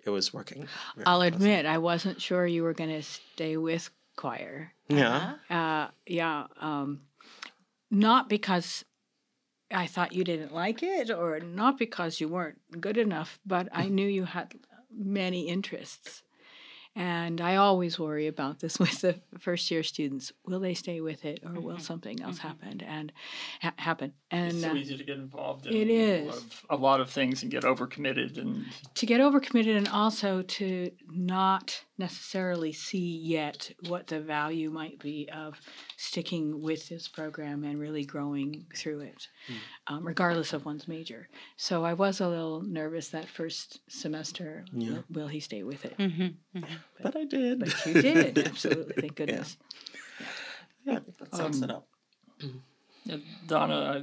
it 0.06 0.10
was 0.10 0.34
working. 0.34 0.68
I'll 1.06 1.20
pleasant. 1.20 1.36
admit 1.36 1.66
I 1.66 1.80
wasn't 1.80 2.22
sure 2.22 2.46
you 2.46 2.64
were 2.64 2.74
going 2.74 2.92
to 2.92 3.04
stay 3.04 3.58
with 3.58 3.90
choir. 4.16 4.74
Yeah. 4.88 5.36
Uh, 5.50 5.88
yeah, 6.06 6.46
um, 6.62 7.02
not 7.92 8.30
because 8.30 8.86
I 9.72 9.88
thought 9.88 10.14
you 10.14 10.24
didn't 10.24 10.54
like 10.54 10.82
it, 10.84 11.10
or 11.10 11.40
not 11.40 11.78
because 11.78 12.22
you 12.22 12.28
weren't 12.28 12.60
good 12.80 12.98
enough, 12.98 13.40
but 13.46 13.68
I 13.74 13.88
knew 13.88 14.08
you 14.08 14.26
had 14.26 14.54
many 14.92 15.48
interests. 15.48 16.24
And 16.98 17.40
I 17.42 17.58
always 17.58 18.00
worry 18.00 18.26
about 18.26 18.60
this 18.60 18.80
with 18.84 19.02
the 19.02 19.20
first 19.38 19.70
year 19.70 19.84
students. 19.84 20.32
Will 20.48 20.60
they 20.60 20.74
stay 20.74 21.00
with 21.00 21.24
it 21.26 21.42
or 21.46 21.62
will 21.62 21.78
something 21.78 22.22
else 22.24 22.40
happen 22.40 22.82
and 22.82 23.14
ha- 23.62 23.74
happen? 23.78 24.14
And 24.32 24.54
It's 24.54 24.62
so 24.62 24.72
uh, 24.72 24.74
easy 24.76 24.98
to 24.98 25.04
get 25.04 25.18
involved 25.18 25.68
in 25.68 25.76
it 25.76 26.24
a 26.24 26.26
lot 26.26 26.36
of- 26.38 26.66
a 26.72 26.76
lot 26.76 27.00
of 27.00 27.10
things 27.12 27.44
and 27.44 27.52
get 27.52 27.64
overcommitted 27.64 28.38
and 28.40 28.66
to 28.96 29.06
get 29.06 29.22
overcommitted 29.22 29.78
and 29.78 29.88
also 29.88 30.42
to 30.42 30.90
not 31.10 31.84
necessarily 31.98 32.72
see 32.72 33.18
yet 33.18 33.72
what 33.88 34.08
the 34.08 34.20
value 34.20 34.70
might 34.70 35.00
be 35.00 35.28
of 35.34 35.60
sticking 35.98 36.62
with 36.62 36.88
this 36.90 37.08
program 37.08 37.64
and 37.64 37.80
really 37.80 38.06
growing 38.06 38.66
through 38.76 39.00
it, 39.02 39.28
um, 39.88 40.06
regardless 40.06 40.54
of 40.54 40.66
one's 40.66 40.88
major. 40.88 41.28
So 41.56 41.84
I 41.84 41.94
was 41.94 42.20
a 42.22 42.28
little 42.28 42.62
nervous 42.62 43.10
that 43.10 43.28
first 43.28 43.80
semester. 43.90 44.66
Yeah. 44.72 44.90
Will, 44.90 45.04
will 45.10 45.28
he 45.28 45.40
stay 45.40 45.64
with 45.64 45.86
it? 45.86 45.98
Mm-hmm. 45.98 46.62
But 47.02 47.16
I 47.16 47.26
did. 47.26 47.60
But 47.60 47.86
you 47.86 48.02
did, 48.02 48.38
absolutely. 48.48 48.94
Thank 49.02 49.16
goodness. 49.16 49.58
Yeah, 50.86 51.00
that 51.20 51.36
sums 51.36 51.62
it 51.62 51.70
Um, 51.72 51.78
up. 51.78 51.88
Donna, 53.48 53.76
uh, 53.76 54.00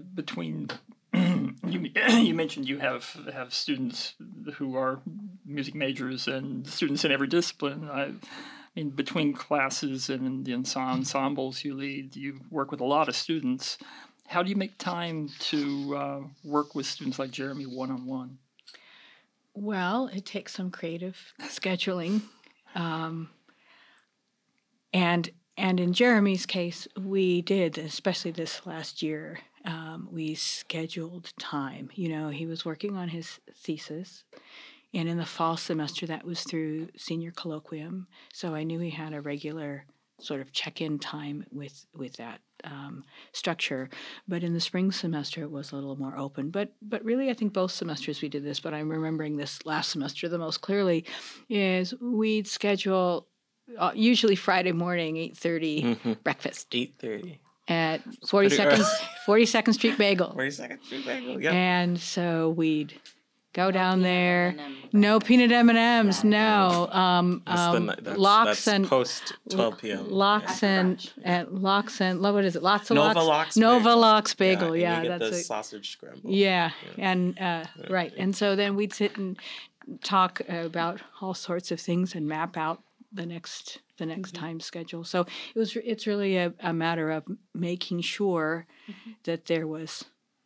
you, 1.67 1.91
you 2.09 2.35
mentioned 2.35 2.69
you 2.69 2.79
have 2.79 3.05
have 3.33 3.53
students 3.53 4.15
who 4.57 4.77
are 4.77 5.01
music 5.45 5.75
majors 5.75 6.29
and 6.29 6.67
students 6.67 7.05
in 7.05 7.13
every 7.13 7.29
discipline. 7.29 7.89
I, 7.91 8.13
mean, 8.75 8.91
between 8.91 9.33
classes 9.35 10.11
and 10.11 10.27
in 10.27 10.43
the 10.45 10.53
ensembles 10.53 11.65
you 11.65 11.75
lead, 11.75 12.17
you 12.17 12.41
work 12.51 12.71
with 12.71 12.81
a 12.81 12.85
lot 12.85 13.09
of 13.09 13.15
students. 13.15 13.79
How 14.27 14.43
do 14.43 14.51
you 14.51 14.57
make 14.57 14.79
time 14.79 15.29
to 15.51 15.97
uh, 15.97 16.21
work 16.43 16.75
with 16.75 16.87
students 16.87 17.19
like 17.19 17.31
Jeremy 17.31 17.67
one 17.67 17.91
on 17.91 18.07
one? 18.07 18.39
Well, 19.55 20.11
it 20.13 20.27
takes 20.27 20.53
some 20.55 20.71
creative 20.71 21.17
scheduling, 21.43 22.23
um, 22.75 23.29
and 24.93 25.31
and 25.57 25.79
in 25.79 25.93
Jeremy's 25.93 26.47
case, 26.47 26.89
we 26.99 27.43
did, 27.43 27.79
especially 27.79 28.33
this 28.33 28.67
last 28.67 29.03
year. 29.03 29.39
Um, 29.65 30.09
we 30.13 30.35
scheduled 30.35 31.33
time. 31.39 31.91
You 31.95 32.09
know, 32.11 32.29
he 32.29 32.47
was 32.47 32.65
working 32.65 32.97
on 32.97 33.09
his 33.09 33.41
thesis, 33.55 34.25
and 34.93 35.09
in 35.09 35.17
the 35.17 35.25
fall 35.27 35.57
semester, 35.57 36.07
that 36.07 36.25
was 36.25 36.43
through 36.43 36.89
senior 36.97 37.33
colloquium. 37.33 38.07
So 38.33 38.55
I 38.55 38.63
knew 38.65 38.79
he 38.81 38.91
had 38.91 39.15
a 39.15 39.21
regular 39.21 39.87
sort 40.21 40.41
of 40.41 40.53
check-in 40.53 40.99
time 40.99 41.45
with 41.51 41.87
with 41.95 42.15
that 42.17 42.41
um, 42.63 43.05
structure. 43.33 43.89
But 44.29 44.43
in 44.43 44.55
the 44.55 44.61
spring 44.61 44.93
semester, 44.93 45.43
it 45.43 45.51
was 45.51 45.73
a 45.73 45.77
little 45.77 45.97
more 45.97 46.17
open. 46.17 46.51
But 46.51 46.73
but 46.81 47.05
really, 47.05 47.31
I 47.31 47.35
think 47.35 47.53
both 47.53 47.73
semesters 47.73 48.23
we 48.23 48.29
did 48.29 48.45
this. 48.45 48.61
But 48.61 48.75
I'm 48.75 48.91
remembering 48.91 49.37
this 49.37 49.65
last 49.65 49.91
semester 49.91 50.29
the 50.29 50.39
most 50.39 50.61
clearly. 50.61 51.05
Is 51.49 51.95
we'd 52.01 52.47
schedule 52.47 53.29
uh, 53.79 53.93
usually 53.95 54.37
Friday 54.37 54.73
morning, 54.73 55.17
eight 55.17 55.37
breakfast 56.23 56.69
Eight 56.73 56.95
thirty. 56.99 57.41
At 57.67 58.03
Forty 58.29 58.49
pretty 58.49 58.57
Second 58.63 58.81
early. 58.81 58.91
Forty 59.27 59.47
Second 59.47 59.73
Street 59.75 59.97
Bagel, 59.99 60.33
Forty 60.33 60.51
second 60.51 60.83
street 60.83 61.07
bagel. 61.07 61.41
Yeah. 61.41 61.53
and 61.53 61.99
so 61.99 62.51
we'd 62.51 63.01
go 63.55 63.71
down 63.71 64.03
there. 64.03 64.55
No 64.93 65.19
peanut 65.19 65.51
M 65.51 65.71
and 65.71 65.79
M's. 65.79 66.25
No 66.25 66.89
um, 66.91 67.43
That's 67.47 67.61
the 67.63 67.77
um, 67.77 67.87
ni- 67.87 67.95
that's, 68.03 68.19
locks 68.19 68.49
that's 68.65 68.69
and 68.69 68.87
post 68.87 69.33
twelve 69.49 69.79
p.m. 69.79 70.11
locks 70.11 70.63
and 70.63 71.11
and 71.23 71.49
locks 71.63 72.01
and 72.03 72.21
lo- 72.21 72.35
what 72.35 72.45
is 72.45 72.55
it? 72.55 72.63
Lots 72.63 72.91
of 72.91 72.97
Nova 72.97 73.15
locks. 73.23 73.27
Lox 73.29 73.57
Nova 73.57 73.79
bagel. 73.85 73.97
Lox 73.99 74.35
bagel. 74.35 74.73
and 74.75 74.81
Yeah, 74.83 75.17
that's 75.19 75.31
the 75.31 75.39
it. 75.39 75.45
sausage 75.45 75.91
scramble. 75.93 76.31
Yeah, 76.31 76.71
and 76.99 77.39
uh, 77.41 77.65
right, 77.89 78.13
and 78.19 78.37
so 78.37 78.57
then 78.57 78.77
we'd 78.77 78.93
sit 78.93 79.17
and 79.17 79.39
talk 80.03 80.43
about 80.49 81.01
all 81.23 81.33
sorts 81.35 81.71
of 81.71 81.81
things 81.81 82.15
and 82.15 82.27
map 82.29 82.57
out 82.59 82.83
the 83.13 83.25
next 83.25 83.79
the 83.99 84.07
next 84.07 84.35
time 84.35 84.61
schedule. 84.61 85.05
So 85.05 85.27
it 85.55 85.59
was 85.59 85.77
it's 85.77 86.07
really 86.07 86.37
a, 86.37 86.53
a 86.61 86.73
matter 86.73 87.11
of 87.11 87.25
making 87.55 88.01
sure 88.01 88.67
that 89.25 89.47
there 89.47 89.67
was 89.67 90.05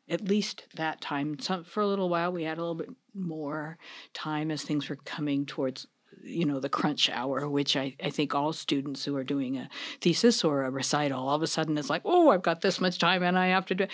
at 0.09 0.29
least 0.29 0.65
that 0.75 1.01
time. 1.01 1.39
Some 1.39 1.65
for 1.65 1.83
a 1.83 1.87
little 1.87 2.09
while 2.09 2.33
we 2.33 2.45
had 2.45 2.59
a 2.59 2.61
little 2.61 2.75
bit 2.75 2.91
more 3.15 3.79
time 4.15 4.51
as 4.51 4.63
things 4.63 4.89
were 4.89 4.97
coming 4.97 5.47
towards 5.47 5.87
you 6.23 6.45
know 6.45 6.59
the 6.59 6.69
crunch 6.69 7.09
hour 7.11 7.49
which 7.49 7.77
I, 7.77 7.95
I 8.03 8.11
think 8.11 8.35
all 8.35 8.53
students 8.53 9.05
who 9.05 9.17
are 9.17 9.25
doing 9.25 9.57
a 9.57 9.69
thesis 10.01 10.43
or 10.43 10.65
a 10.65 10.71
recital 10.71 11.29
all 11.29 11.37
of 11.37 11.43
a 11.43 11.47
sudden 11.47 11.79
it's 11.79 11.91
like 11.91 12.03
oh 12.05 12.31
i've 12.31 12.43
got 12.43 12.61
this 12.61 12.81
much 12.81 12.99
time 12.99 13.23
and 13.23 13.39
i 13.39 13.49
have 13.49 13.67
to 13.67 13.75
do 13.75 13.87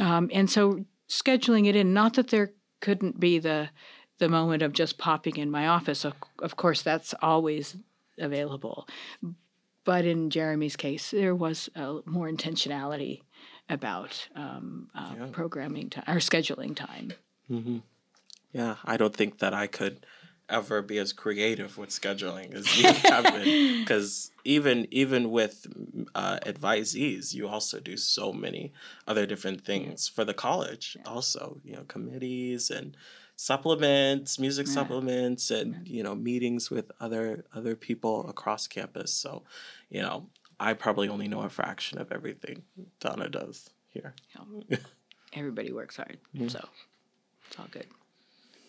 um, 0.00 0.30
and 0.32 0.50
so 0.50 0.84
scheduling 1.08 1.68
it 1.68 1.76
in 1.76 1.92
not 1.92 2.14
that 2.14 2.28
there 2.28 2.52
couldn't 2.80 3.20
be 3.20 3.38
the 3.38 3.68
the 4.18 4.28
moment 4.28 4.62
of 4.62 4.72
just 4.72 4.98
popping 4.98 5.36
in 5.36 5.50
my 5.50 5.66
office 5.66 6.04
of, 6.04 6.14
of 6.40 6.56
course 6.56 6.82
that's 6.82 7.14
always 7.22 7.76
available. 8.20 8.86
But 9.84 10.04
in 10.04 10.30
jeremy's 10.30 10.76
case 10.76 11.10
there 11.10 11.34
was 11.34 11.68
uh, 11.74 12.00
more 12.04 12.28
intentionality 12.28 13.22
about 13.68 14.28
um, 14.34 14.88
uh, 14.94 15.26
programming 15.32 15.90
time 15.90 16.04
or 16.06 16.16
scheduling 16.16 16.74
time. 16.76 17.12
Yeah, 18.52 18.76
I 18.84 18.96
don't 18.96 19.14
think 19.14 19.38
that 19.38 19.54
I 19.54 19.66
could 19.66 20.04
ever 20.48 20.82
be 20.82 20.98
as 20.98 21.12
creative 21.12 21.78
with 21.78 21.90
scheduling 21.90 22.52
as 22.52 22.76
you 22.76 22.92
have 23.10 23.24
been, 23.24 23.80
because 23.80 24.32
even 24.44 24.88
even 24.90 25.30
with 25.30 25.66
uh, 26.14 26.38
advisees, 26.44 27.32
you 27.32 27.48
also 27.48 27.78
do 27.80 27.96
so 27.96 28.32
many 28.32 28.72
other 29.06 29.24
different 29.26 29.64
things 29.64 30.08
for 30.08 30.24
the 30.24 30.34
college. 30.34 30.96
Also, 31.06 31.60
you 31.64 31.74
know, 31.74 31.84
committees 31.86 32.70
and 32.70 32.96
supplements, 33.40 34.38
music 34.38 34.66
supplements, 34.66 35.50
and 35.50 35.88
you 35.88 36.02
know, 36.02 36.14
meetings 36.14 36.70
with 36.70 36.92
other 37.00 37.46
other 37.54 37.74
people 37.74 38.28
across 38.28 38.66
campus. 38.66 39.14
So, 39.14 39.44
you 39.88 40.02
know, 40.02 40.26
I 40.58 40.74
probably 40.74 41.08
only 41.08 41.26
know 41.26 41.40
a 41.40 41.48
fraction 41.48 41.98
of 41.98 42.12
everything 42.12 42.64
Donna 43.00 43.30
does 43.30 43.70
here. 43.88 44.14
everybody 45.32 45.72
works 45.72 45.96
hard 45.96 46.18
so 46.48 46.68
it's 47.48 47.58
all 47.58 47.68
good. 47.70 47.86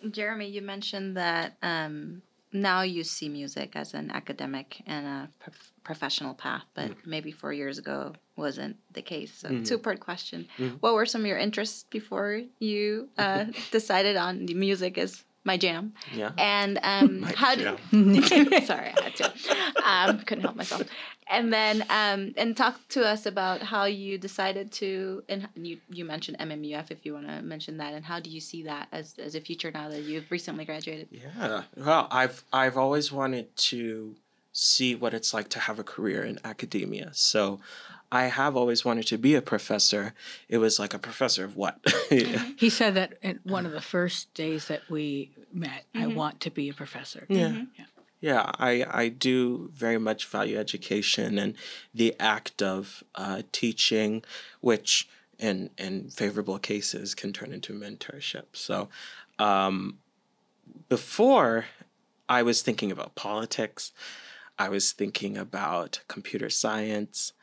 Jeremy, 0.09 0.47
you 0.47 0.61
mentioned 0.61 1.17
that 1.17 1.57
um, 1.61 2.21
now 2.53 2.81
you 2.81 3.03
see 3.03 3.29
music 3.29 3.75
as 3.75 3.93
an 3.93 4.11
academic 4.11 4.81
and 4.85 5.05
a 5.05 5.29
prof- 5.39 5.71
professional 5.83 6.33
path, 6.33 6.63
but 6.73 6.91
maybe 7.05 7.31
four 7.31 7.53
years 7.53 7.77
ago 7.77 8.13
wasn't 8.35 8.77
the 8.93 9.01
case. 9.01 9.33
So, 9.33 9.61
two 9.63 9.77
part 9.77 9.99
question: 9.99 10.47
What 10.79 10.93
were 10.93 11.05
some 11.05 11.21
of 11.21 11.27
your 11.27 11.37
interests 11.37 11.85
before 11.89 12.41
you 12.59 13.09
uh, 13.17 13.45
decided 13.71 14.17
on 14.17 14.45
the 14.45 14.53
music 14.53 14.97
as 14.97 15.23
my 15.43 15.57
jam? 15.57 15.93
Yeah. 16.13 16.31
And 16.37 16.79
um, 16.83 17.21
how? 17.35 17.55
jam. 17.55 17.77
Did, 17.91 18.63
sorry, 18.65 18.93
I 18.95 19.03
had 19.03 19.15
to. 19.15 19.31
Um, 19.85 20.19
couldn't 20.19 20.43
help 20.43 20.55
myself. 20.55 20.83
And 21.31 21.51
then, 21.51 21.85
um, 21.89 22.33
and 22.35 22.55
talk 22.57 22.87
to 22.89 23.05
us 23.05 23.25
about 23.25 23.61
how 23.61 23.85
you 23.85 24.17
decided 24.17 24.71
to, 24.73 25.23
and 25.29 25.47
you 25.55 25.79
you 25.89 26.03
mentioned 26.03 26.37
MMUF 26.39 26.91
if 26.91 27.05
you 27.05 27.13
want 27.13 27.27
to 27.27 27.41
mention 27.41 27.77
that, 27.77 27.93
and 27.93 28.03
how 28.03 28.19
do 28.19 28.29
you 28.29 28.41
see 28.41 28.63
that 28.63 28.89
as 28.91 29.15
as 29.17 29.33
a 29.35 29.41
future 29.41 29.71
now 29.71 29.87
that 29.89 30.01
you've 30.01 30.29
recently 30.29 30.65
graduated? 30.65 31.07
Yeah. 31.09 31.63
Well, 31.77 32.07
I've 32.11 32.43
I've 32.51 32.77
always 32.77 33.11
wanted 33.11 33.55
to 33.55 34.15
see 34.51 34.93
what 34.93 35.13
it's 35.13 35.33
like 35.33 35.47
to 35.49 35.59
have 35.59 35.79
a 35.79 35.83
career 35.83 36.23
in 36.23 36.37
academia. 36.43 37.11
So 37.13 37.61
I 38.11 38.25
have 38.25 38.57
always 38.57 38.83
wanted 38.83 39.07
to 39.07 39.17
be 39.17 39.35
a 39.35 39.41
professor. 39.41 40.13
It 40.49 40.57
was 40.57 40.79
like 40.79 40.93
a 40.93 40.99
professor 40.99 41.45
of 41.45 41.55
what? 41.55 41.79
yeah. 42.11 42.19
Mm-hmm. 42.41 42.51
He 42.57 42.69
said 42.69 42.95
that 42.95 43.17
at 43.23 43.45
one 43.45 43.65
of 43.65 43.71
the 43.71 43.81
first 43.81 44.33
days 44.33 44.67
that 44.67 44.81
we 44.89 45.31
met, 45.53 45.85
I 45.95 45.99
mm-hmm. 45.99 46.15
want 46.15 46.41
to 46.41 46.51
be 46.51 46.69
a 46.69 46.73
professor. 46.73 47.25
Yeah. 47.29 47.47
Mm-hmm. 47.47 47.63
Yeah. 47.77 47.85
Yeah, 48.21 48.51
I, 48.59 48.85
I 48.87 49.07
do 49.09 49.71
very 49.73 49.97
much 49.97 50.27
value 50.27 50.57
education 50.57 51.39
and 51.39 51.55
the 51.93 52.15
act 52.19 52.61
of 52.61 53.03
uh, 53.15 53.41
teaching, 53.51 54.23
which 54.61 55.09
in 55.39 55.71
in 55.77 56.09
favorable 56.11 56.59
cases 56.59 57.15
can 57.15 57.33
turn 57.33 57.51
into 57.51 57.73
mentorship. 57.73 58.45
So, 58.53 58.89
um, 59.39 59.97
before 60.87 61.65
I 62.29 62.43
was 62.43 62.61
thinking 62.61 62.91
about 62.91 63.15
politics, 63.15 63.91
I 64.59 64.69
was 64.69 64.91
thinking 64.91 65.35
about 65.35 66.01
computer 66.07 66.49
science, 66.51 67.33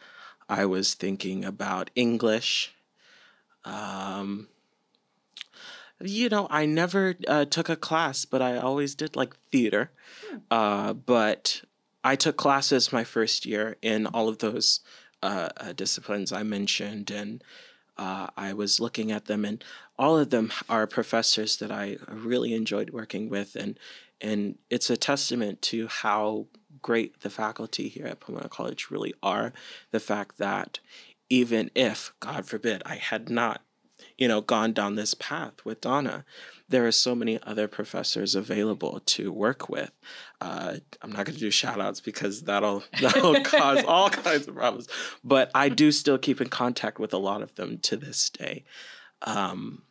I 0.48 0.64
was 0.64 0.94
thinking 0.94 1.44
about 1.44 1.90
English. 1.96 2.72
Um, 3.64 4.48
you 6.00 6.28
know, 6.28 6.46
I 6.50 6.66
never 6.66 7.16
uh, 7.26 7.44
took 7.44 7.68
a 7.68 7.76
class, 7.76 8.24
but 8.24 8.40
I 8.40 8.56
always 8.56 8.94
did 8.94 9.16
like 9.16 9.36
theater. 9.50 9.90
Uh, 10.50 10.92
but 10.92 11.62
I 12.04 12.16
took 12.16 12.36
classes 12.36 12.92
my 12.92 13.04
first 13.04 13.44
year 13.44 13.76
in 13.82 14.06
all 14.06 14.28
of 14.28 14.38
those 14.38 14.80
uh, 15.22 15.48
uh, 15.56 15.72
disciplines 15.72 16.32
I 16.32 16.42
mentioned, 16.44 17.10
and 17.10 17.42
uh, 17.96 18.28
I 18.36 18.52
was 18.52 18.78
looking 18.78 19.10
at 19.10 19.26
them, 19.26 19.44
and 19.44 19.62
all 19.98 20.16
of 20.16 20.30
them 20.30 20.52
are 20.68 20.86
professors 20.86 21.56
that 21.56 21.72
I 21.72 21.96
really 22.08 22.54
enjoyed 22.54 22.90
working 22.90 23.28
with, 23.28 23.56
and 23.56 23.78
and 24.20 24.58
it's 24.70 24.90
a 24.90 24.96
testament 24.96 25.62
to 25.62 25.88
how 25.88 26.46
great 26.82 27.20
the 27.20 27.30
faculty 27.30 27.88
here 27.88 28.06
at 28.06 28.20
Pomona 28.20 28.48
College 28.48 28.90
really 28.90 29.14
are. 29.22 29.52
The 29.90 30.00
fact 30.00 30.38
that 30.38 30.78
even 31.28 31.70
if, 31.74 32.12
God 32.20 32.46
forbid, 32.46 32.82
I 32.86 32.96
had 32.96 33.28
not 33.28 33.62
you 34.18 34.28
know, 34.28 34.40
gone 34.40 34.72
down 34.72 34.96
this 34.96 35.14
path 35.14 35.64
with 35.64 35.80
Donna, 35.80 36.24
there 36.68 36.86
are 36.86 36.92
so 36.92 37.14
many 37.14 37.42
other 37.44 37.66
professors 37.66 38.34
available 38.34 39.00
to 39.06 39.32
work 39.32 39.68
with. 39.70 39.92
Uh, 40.40 40.76
I'm 41.00 41.12
not 41.12 41.24
going 41.24 41.34
to 41.34 41.40
do 41.40 41.50
shout 41.50 41.80
outs 41.80 42.00
because 42.00 42.42
that'll, 42.42 42.82
that'll 43.00 43.40
cause 43.42 43.84
all 43.86 44.10
kinds 44.10 44.46
of 44.46 44.54
problems. 44.54 44.88
But 45.24 45.50
I 45.54 45.70
do 45.70 45.90
still 45.92 46.18
keep 46.18 46.40
in 46.40 46.48
contact 46.48 46.98
with 46.98 47.14
a 47.14 47.18
lot 47.18 47.40
of 47.40 47.54
them 47.54 47.78
to 47.78 47.96
this 47.96 48.28
day. 48.28 48.64
Um, 49.22 49.82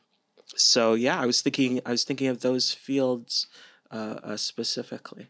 so 0.55 0.93
yeah, 0.93 1.19
I 1.19 1.25
was 1.25 1.41
thinking 1.41 1.81
I 1.85 1.91
was 1.91 2.03
thinking 2.03 2.27
of 2.27 2.41
those 2.41 2.73
fields 2.73 3.47
uh, 3.91 4.19
uh, 4.23 4.37
specifically. 4.37 5.27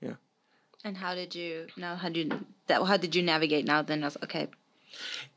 Yeah. 0.00 0.14
And 0.84 0.96
how 0.96 1.14
did 1.14 1.34
you 1.34 1.66
know? 1.76 1.96
How 1.96 2.08
did 2.08 2.32
you 2.32 2.44
that? 2.66 2.84
How 2.84 2.96
did 2.96 3.14
you 3.14 3.22
navigate 3.22 3.66
now? 3.66 3.82
Then 3.82 4.02
I 4.02 4.06
was 4.06 4.16
okay. 4.24 4.48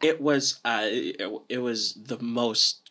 It 0.01 0.21
was 0.21 0.59
uh, 0.63 0.83
it, 0.83 1.21
it 1.49 1.57
was 1.59 1.93
the 1.93 2.19
most. 2.19 2.82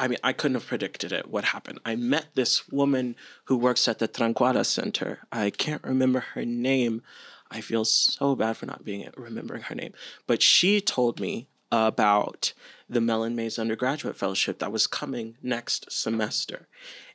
I 0.00 0.08
mean, 0.08 0.18
I 0.24 0.32
couldn't 0.32 0.54
have 0.54 0.66
predicted 0.66 1.12
it. 1.12 1.28
What 1.28 1.44
happened? 1.44 1.78
I 1.84 1.94
met 1.94 2.28
this 2.34 2.66
woman 2.70 3.16
who 3.44 3.56
works 3.58 3.86
at 3.86 3.98
the 3.98 4.08
Tranquada 4.08 4.64
Center. 4.64 5.18
I 5.30 5.50
can't 5.50 5.84
remember 5.84 6.20
her 6.32 6.46
name. 6.46 7.02
I 7.50 7.60
feel 7.60 7.84
so 7.84 8.34
bad 8.34 8.56
for 8.56 8.64
not 8.64 8.82
being 8.82 9.06
remembering 9.14 9.60
her 9.64 9.74
name. 9.74 9.92
But 10.26 10.40
she 10.40 10.80
told 10.80 11.20
me 11.20 11.48
about 11.70 12.54
the 12.88 13.02
Mellon 13.02 13.36
Mays 13.36 13.58
undergraduate 13.58 14.16
fellowship 14.16 14.58
that 14.60 14.72
was 14.72 14.86
coming 14.86 15.36
next 15.42 15.92
semester 15.92 16.66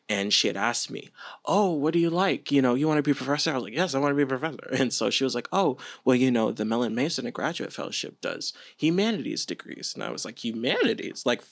and 0.08 0.32
she 0.32 0.48
had 0.48 0.58
asked 0.58 0.92
me, 0.92 1.10
"Oh, 1.46 1.72
what 1.72 1.94
do 1.94 2.00
you 2.00 2.10
like? 2.10 2.52
You 2.52 2.62
know, 2.62 2.76
you 2.76 2.88
want 2.88 3.00
to 3.00 3.04
be 3.04 3.12
a 3.12 3.16
professor?" 3.16 3.52
I 3.52 3.56
was 3.56 3.64
like, 3.64 3.74
"Yes, 3.74 3.96
I 3.96 4.00
want 4.00 4.12
to 4.12 4.16
be 4.16 4.24
a 4.24 4.28
professor." 4.28 4.70
And 4.72 4.94
so 4.94 5.10
she 5.10 5.24
was 5.24 5.34
like, 5.34 5.48
"Oh, 5.52 5.78
well, 6.04 6.16
you 6.16 6.30
know, 6.30 6.52
the 6.52 6.66
Mellon 6.66 6.94
Mays 6.94 7.18
Undergraduate 7.18 7.74
Fellowship 7.74 8.22
does 8.22 8.54
humanities 8.78 9.46
degrees," 9.46 9.94
and 9.96 10.04
I 10.04 10.12
was 10.12 10.26
like, 10.26 10.44
"Humanities? 10.44 11.24
Like, 11.26 11.44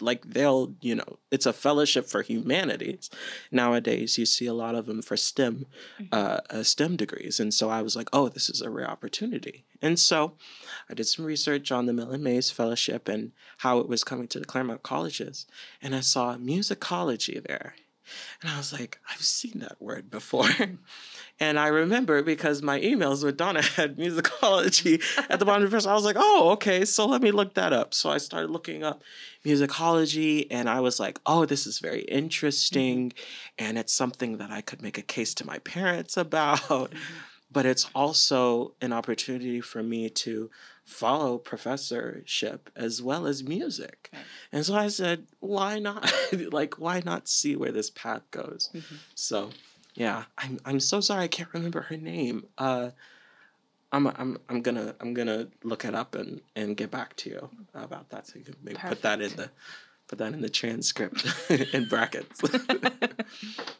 like 0.00 0.26
they'll, 0.26 0.74
you 0.80 0.94
know, 0.94 1.18
it's 1.30 1.46
a 1.46 1.52
fellowship 1.52 2.06
for 2.06 2.22
humanities. 2.22 3.08
Nowadays, 3.50 4.18
you 4.18 4.26
see 4.26 4.46
a 4.46 4.54
lot 4.54 4.74
of 4.74 4.86
them 4.86 5.00
for 5.00 5.16
STEM, 5.16 5.66
mm-hmm. 5.98 6.04
uh, 6.12 6.38
uh, 6.50 6.62
STEM 6.62 6.96
degrees." 6.96 7.40
And 7.40 7.54
so 7.54 7.70
I 7.70 7.80
was 7.82 7.96
like, 7.96 8.08
"Oh, 8.12 8.28
this 8.28 8.50
is 8.50 8.60
a 8.60 8.70
rare 8.70 8.90
opportunity." 8.90 9.64
And 9.80 9.98
so 9.98 10.34
I 10.88 10.94
did 10.94 11.06
some 11.06 11.24
research 11.24 11.72
on 11.72 11.86
the 11.86 11.92
Mellon 11.92 12.22
Mays 12.22 12.50
Fellowship 12.50 13.08
and 13.08 13.32
how 13.58 13.78
it 13.78 13.88
was 13.88 14.04
coming 14.04 14.28
to 14.28 14.38
the 14.38 14.44
Claremont 14.44 14.82
colleges, 14.82 15.46
and 15.80 15.94
I 15.94 16.00
saw 16.00 16.36
musicology 16.36 17.42
there. 17.42 17.74
And 18.40 18.50
I 18.50 18.56
was 18.56 18.72
like, 18.72 18.98
I've 19.10 19.22
seen 19.22 19.60
that 19.60 19.80
word 19.80 20.10
before. 20.10 20.48
and 21.40 21.58
I 21.58 21.68
remember 21.68 22.22
because 22.22 22.62
my 22.62 22.80
emails 22.80 23.24
with 23.24 23.36
Donna 23.36 23.62
had 23.76 23.96
musicology 23.96 25.02
at 25.28 25.38
the 25.38 25.44
bottom 25.44 25.64
of 25.64 25.70
the 25.70 25.76
first. 25.76 25.86
I 25.86 25.94
was 25.94 26.04
like, 26.04 26.16
oh, 26.18 26.50
okay, 26.52 26.84
so 26.84 27.06
let 27.06 27.22
me 27.22 27.30
look 27.30 27.54
that 27.54 27.72
up. 27.72 27.94
So 27.94 28.10
I 28.10 28.18
started 28.18 28.50
looking 28.50 28.82
up 28.82 29.02
musicology 29.44 30.46
and 30.50 30.68
I 30.68 30.80
was 30.80 30.98
like, 31.00 31.20
oh, 31.26 31.44
this 31.44 31.66
is 31.66 31.78
very 31.78 32.02
interesting. 32.02 33.10
Mm-hmm. 33.10 33.64
And 33.66 33.78
it's 33.78 33.92
something 33.92 34.38
that 34.38 34.50
I 34.50 34.60
could 34.60 34.82
make 34.82 34.98
a 34.98 35.02
case 35.02 35.34
to 35.34 35.46
my 35.46 35.58
parents 35.60 36.16
about. 36.16 36.60
Mm-hmm. 36.60 36.96
But 37.52 37.66
it's 37.66 37.88
also 37.94 38.74
an 38.80 38.92
opportunity 38.92 39.60
for 39.60 39.82
me 39.82 40.08
to 40.08 40.50
follow 40.84 41.38
professorship 41.38 42.70
as 42.74 43.02
well 43.02 43.26
as 43.26 43.42
music. 43.42 44.10
Right. 44.12 44.22
And 44.52 44.64
so 44.64 44.74
I 44.74 44.88
said, 44.88 45.26
why 45.40 45.78
not? 45.78 46.12
like, 46.52 46.78
why 46.78 47.02
not 47.04 47.28
see 47.28 47.56
where 47.56 47.72
this 47.72 47.90
path 47.90 48.22
goes? 48.30 48.70
Mm-hmm. 48.74 48.94
So, 49.14 49.50
yeah, 49.94 50.24
I'm 50.38 50.58
I'm 50.64 50.80
so 50.80 51.00
sorry 51.00 51.24
I 51.24 51.28
can't 51.28 51.52
remember 51.52 51.82
her 51.82 51.96
name. 51.96 52.46
Uh, 52.56 52.90
I'm 53.92 54.06
I'm 54.06 54.38
I'm 54.48 54.62
gonna 54.62 54.94
I'm 55.00 55.12
gonna 55.12 55.48
look 55.62 55.84
it 55.84 55.94
up 55.94 56.14
and 56.14 56.40
and 56.56 56.76
get 56.76 56.90
back 56.90 57.14
to 57.16 57.30
you 57.30 57.50
about 57.74 58.08
that. 58.10 58.26
So 58.26 58.38
you 58.38 58.44
can 58.44 58.56
maybe 58.62 58.76
Perfect. 58.76 58.88
put 58.88 59.02
that 59.02 59.20
in 59.20 59.36
the 59.36 59.50
put 60.08 60.18
that 60.18 60.32
in 60.32 60.40
the 60.40 60.48
transcript 60.48 61.26
in 61.74 61.88
brackets. 61.88 62.40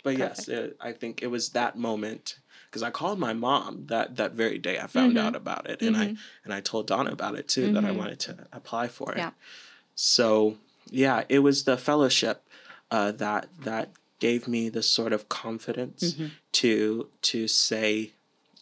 but 0.03 0.18
yes, 0.18 0.49
it, 0.49 0.77
I 0.81 0.93
think 0.93 1.23
it 1.23 1.29
was 1.29 1.51
that 1.51 1.77
moment 1.79 2.39
because 2.73 2.83
I 2.83 2.91
called 2.91 3.18
my 3.18 3.35
mom 3.35 3.85
that 3.89 4.16
that 4.16 4.33
very 4.33 4.59
day 4.59 4.79
I 4.79 4.87
found 4.87 5.16
mm-hmm. 5.16 5.27
out 5.27 5.37
about 5.37 5.68
it, 5.68 5.83
and 5.83 5.95
mm-hmm. 5.95 6.14
I 6.14 6.16
and 6.45 6.55
I 6.55 6.61
told 6.61 6.87
Donna 6.87 7.12
about 7.12 7.35
it 7.35 7.47
too 7.47 7.70
that 7.75 7.85
I 7.85 7.89
mm-hmm. 7.89 7.99
wanted 7.99 8.20
to 8.20 8.47
apply 8.51 8.89
for 8.89 9.12
it. 9.12 9.18
Yeah. 9.18 9.33
So 9.95 10.57
yeah, 10.91 11.25
it 11.29 11.41
was 11.41 11.64
the 11.64 11.77
fellowship 11.77 12.43
uh, 12.91 13.12
that 13.12 13.49
that 13.61 13.91
gave 14.20 14.49
me 14.49 14.70
the 14.70 14.83
sort 14.83 15.12
of 15.12 15.29
confidence 15.29 16.14
mm-hmm. 16.14 16.29
to 16.53 17.09
to 17.20 17.47
say 17.47 18.12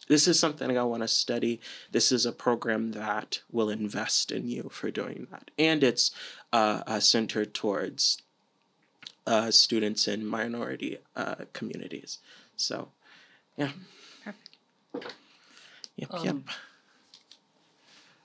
this 0.07 0.27
is 0.27 0.37
something 0.37 0.77
I 0.77 0.83
want 0.83 1.03
to 1.03 1.07
study. 1.07 1.61
This 1.91 2.11
is 2.11 2.25
a 2.25 2.33
program 2.33 2.91
that 2.91 3.39
will 3.49 3.69
invest 3.69 4.29
in 4.29 4.45
you 4.49 4.69
for 4.69 4.91
doing 4.91 5.27
that. 5.31 5.51
And 5.57 5.85
it's 5.85 6.11
uh, 6.51 6.81
uh, 6.85 6.99
centered 6.99 7.53
towards 7.53 8.21
uh, 9.25 9.51
students 9.51 10.09
in 10.09 10.25
minority 10.25 10.97
uh, 11.15 11.35
communities. 11.53 12.17
So, 12.57 12.89
yeah. 13.55 13.71
Yep, 14.93 16.13
um, 16.13 16.25
yep. 16.25 16.35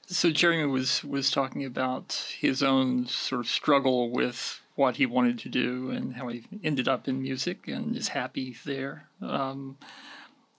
So 0.07 0.31
Jeremy 0.31 0.67
was 0.67 1.03
was 1.05 1.31
talking 1.31 1.65
about 1.65 2.13
his 2.39 2.63
own 2.63 3.07
sort 3.07 3.41
of 3.41 3.49
struggle 3.49 4.11
with 4.11 4.61
what 4.77 4.97
he 4.97 5.07
wanted 5.07 5.39
to 5.41 5.49
do 5.49 5.91
and 5.91 6.15
how 6.15 6.29
he 6.29 6.45
ended 6.63 6.87
up 6.87 7.09
in 7.09 7.21
music 7.23 7.67
and 7.67 7.97
is 7.97 8.09
happy 8.09 8.57
there. 8.65 9.09
Um, 9.21 9.79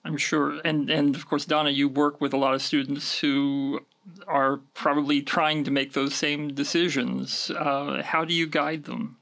I'm 0.04 0.16
sure, 0.16 0.60
and 0.64 0.90
and 0.90 1.14
of 1.14 1.26
course, 1.26 1.44
Donna, 1.44 1.70
you 1.70 1.88
work 1.88 2.20
with 2.20 2.32
a 2.32 2.36
lot 2.36 2.54
of 2.54 2.62
students 2.62 3.18
who 3.18 3.80
are 4.26 4.58
probably 4.74 5.22
trying 5.22 5.64
to 5.64 5.70
make 5.70 5.92
those 5.92 6.14
same 6.14 6.48
decisions. 6.54 7.50
Uh, 7.50 8.02
how 8.04 8.24
do 8.24 8.34
you 8.34 8.46
guide 8.46 8.84
them? 8.84 9.16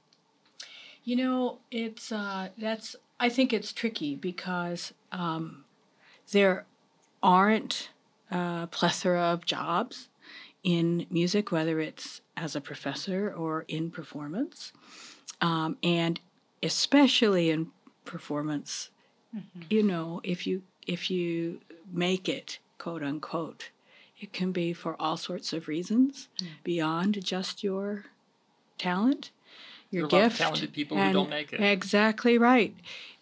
You 1.04 1.16
know, 1.16 1.58
it's 1.70 2.10
uh, 2.10 2.48
that's 2.58 2.96
I 3.20 3.28
think 3.28 3.52
it's 3.52 3.72
tricky 3.72 4.16
because 4.16 4.92
um, 5.12 5.64
there 6.32 6.66
aren't 7.26 7.90
a 8.30 8.68
plethora 8.70 9.20
of 9.20 9.44
jobs 9.44 10.08
in 10.62 11.06
music, 11.10 11.50
whether 11.50 11.80
it's 11.80 12.20
as 12.36 12.54
a 12.54 12.60
professor 12.60 13.34
or 13.36 13.64
in 13.66 13.90
performance. 13.90 14.72
Um, 15.40 15.76
and 15.82 16.20
especially 16.62 17.50
in 17.50 17.72
performance, 18.04 18.90
mm-hmm. 19.36 19.62
you 19.68 19.82
know, 19.82 20.20
if 20.22 20.46
you 20.46 20.62
if 20.86 21.10
you 21.10 21.60
make 21.92 22.28
it, 22.28 22.60
quote 22.78 23.02
unquote, 23.02 23.70
it 24.20 24.32
can 24.32 24.52
be 24.52 24.72
for 24.72 24.96
all 25.00 25.16
sorts 25.16 25.52
of 25.52 25.66
reasons 25.66 26.28
mm. 26.40 26.46
beyond 26.62 27.22
just 27.24 27.64
your 27.64 28.04
talent, 28.78 29.30
your 29.90 30.08
there 30.08 30.28
gift. 30.28 30.38
talented 30.38 30.72
people 30.72 30.96
who 30.96 31.12
don't 31.12 31.30
make 31.30 31.52
it. 31.52 31.60
Exactly 31.60 32.38
right. 32.38 32.74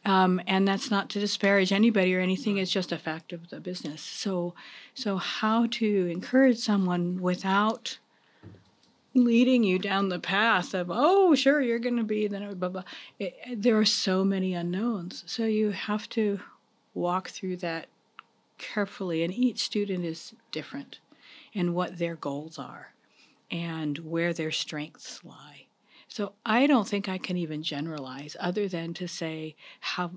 Um, 0.05 0.41
and 0.47 0.69
that's 0.69 0.91
not 0.91 1.09
to 1.11 1.21
disparage 1.21 1.73
anybody 1.73 2.15
or 2.15 2.21
anything. 2.21 2.59
It's 2.59 2.71
just 2.71 2.93
a 2.93 2.99
fact 2.99 3.33
of 3.33 3.49
the 3.49 3.59
business. 3.59 4.03
So, 4.03 4.55
so 4.95 5.17
how 5.17 5.67
to 5.67 6.07
encourage 6.07 6.59
someone 6.59 7.23
without 7.23 7.99
leading 9.15 9.63
you 9.63 9.79
down 9.79 10.09
the 10.09 10.19
path 10.19 10.75
of 10.75 10.91
oh 10.91 11.35
sure 11.37 11.61
you're 11.61 11.79
going 11.79 11.97
to 11.97 12.03
be 12.03 12.27
then 12.27 12.53
blah 12.55 12.69
blah. 12.69 12.83
It, 13.19 13.63
there 13.63 13.79
are 13.79 13.85
so 13.85 14.25
many 14.25 14.55
unknowns. 14.55 15.23
So 15.27 15.45
you 15.45 15.71
have 15.71 16.09
to 16.11 16.41
walk 16.95 17.31
through 17.31 17.57
that 17.59 17.87
carefully, 18.59 19.23
and 19.23 19.33
each 19.33 19.63
student 19.63 20.05
is 20.05 20.35
different, 20.53 20.99
and 21.55 21.75
what 21.75 21.99
their 21.99 22.15
goals 22.15 22.59
are, 22.59 22.93
and 23.51 23.99
where 23.99 24.33
their 24.33 24.53
strengths 24.53 25.25
lie. 25.25 25.64
So 26.15 26.35
I 26.47 26.69
don't 26.69 26.87
think 26.87 27.09
I 27.09 27.19
can 27.19 27.37
even 27.37 27.65
generalize 27.65 28.37
other 28.39 28.69
than 28.69 28.95
to 28.95 29.09
say 29.09 29.57
how 29.81 30.13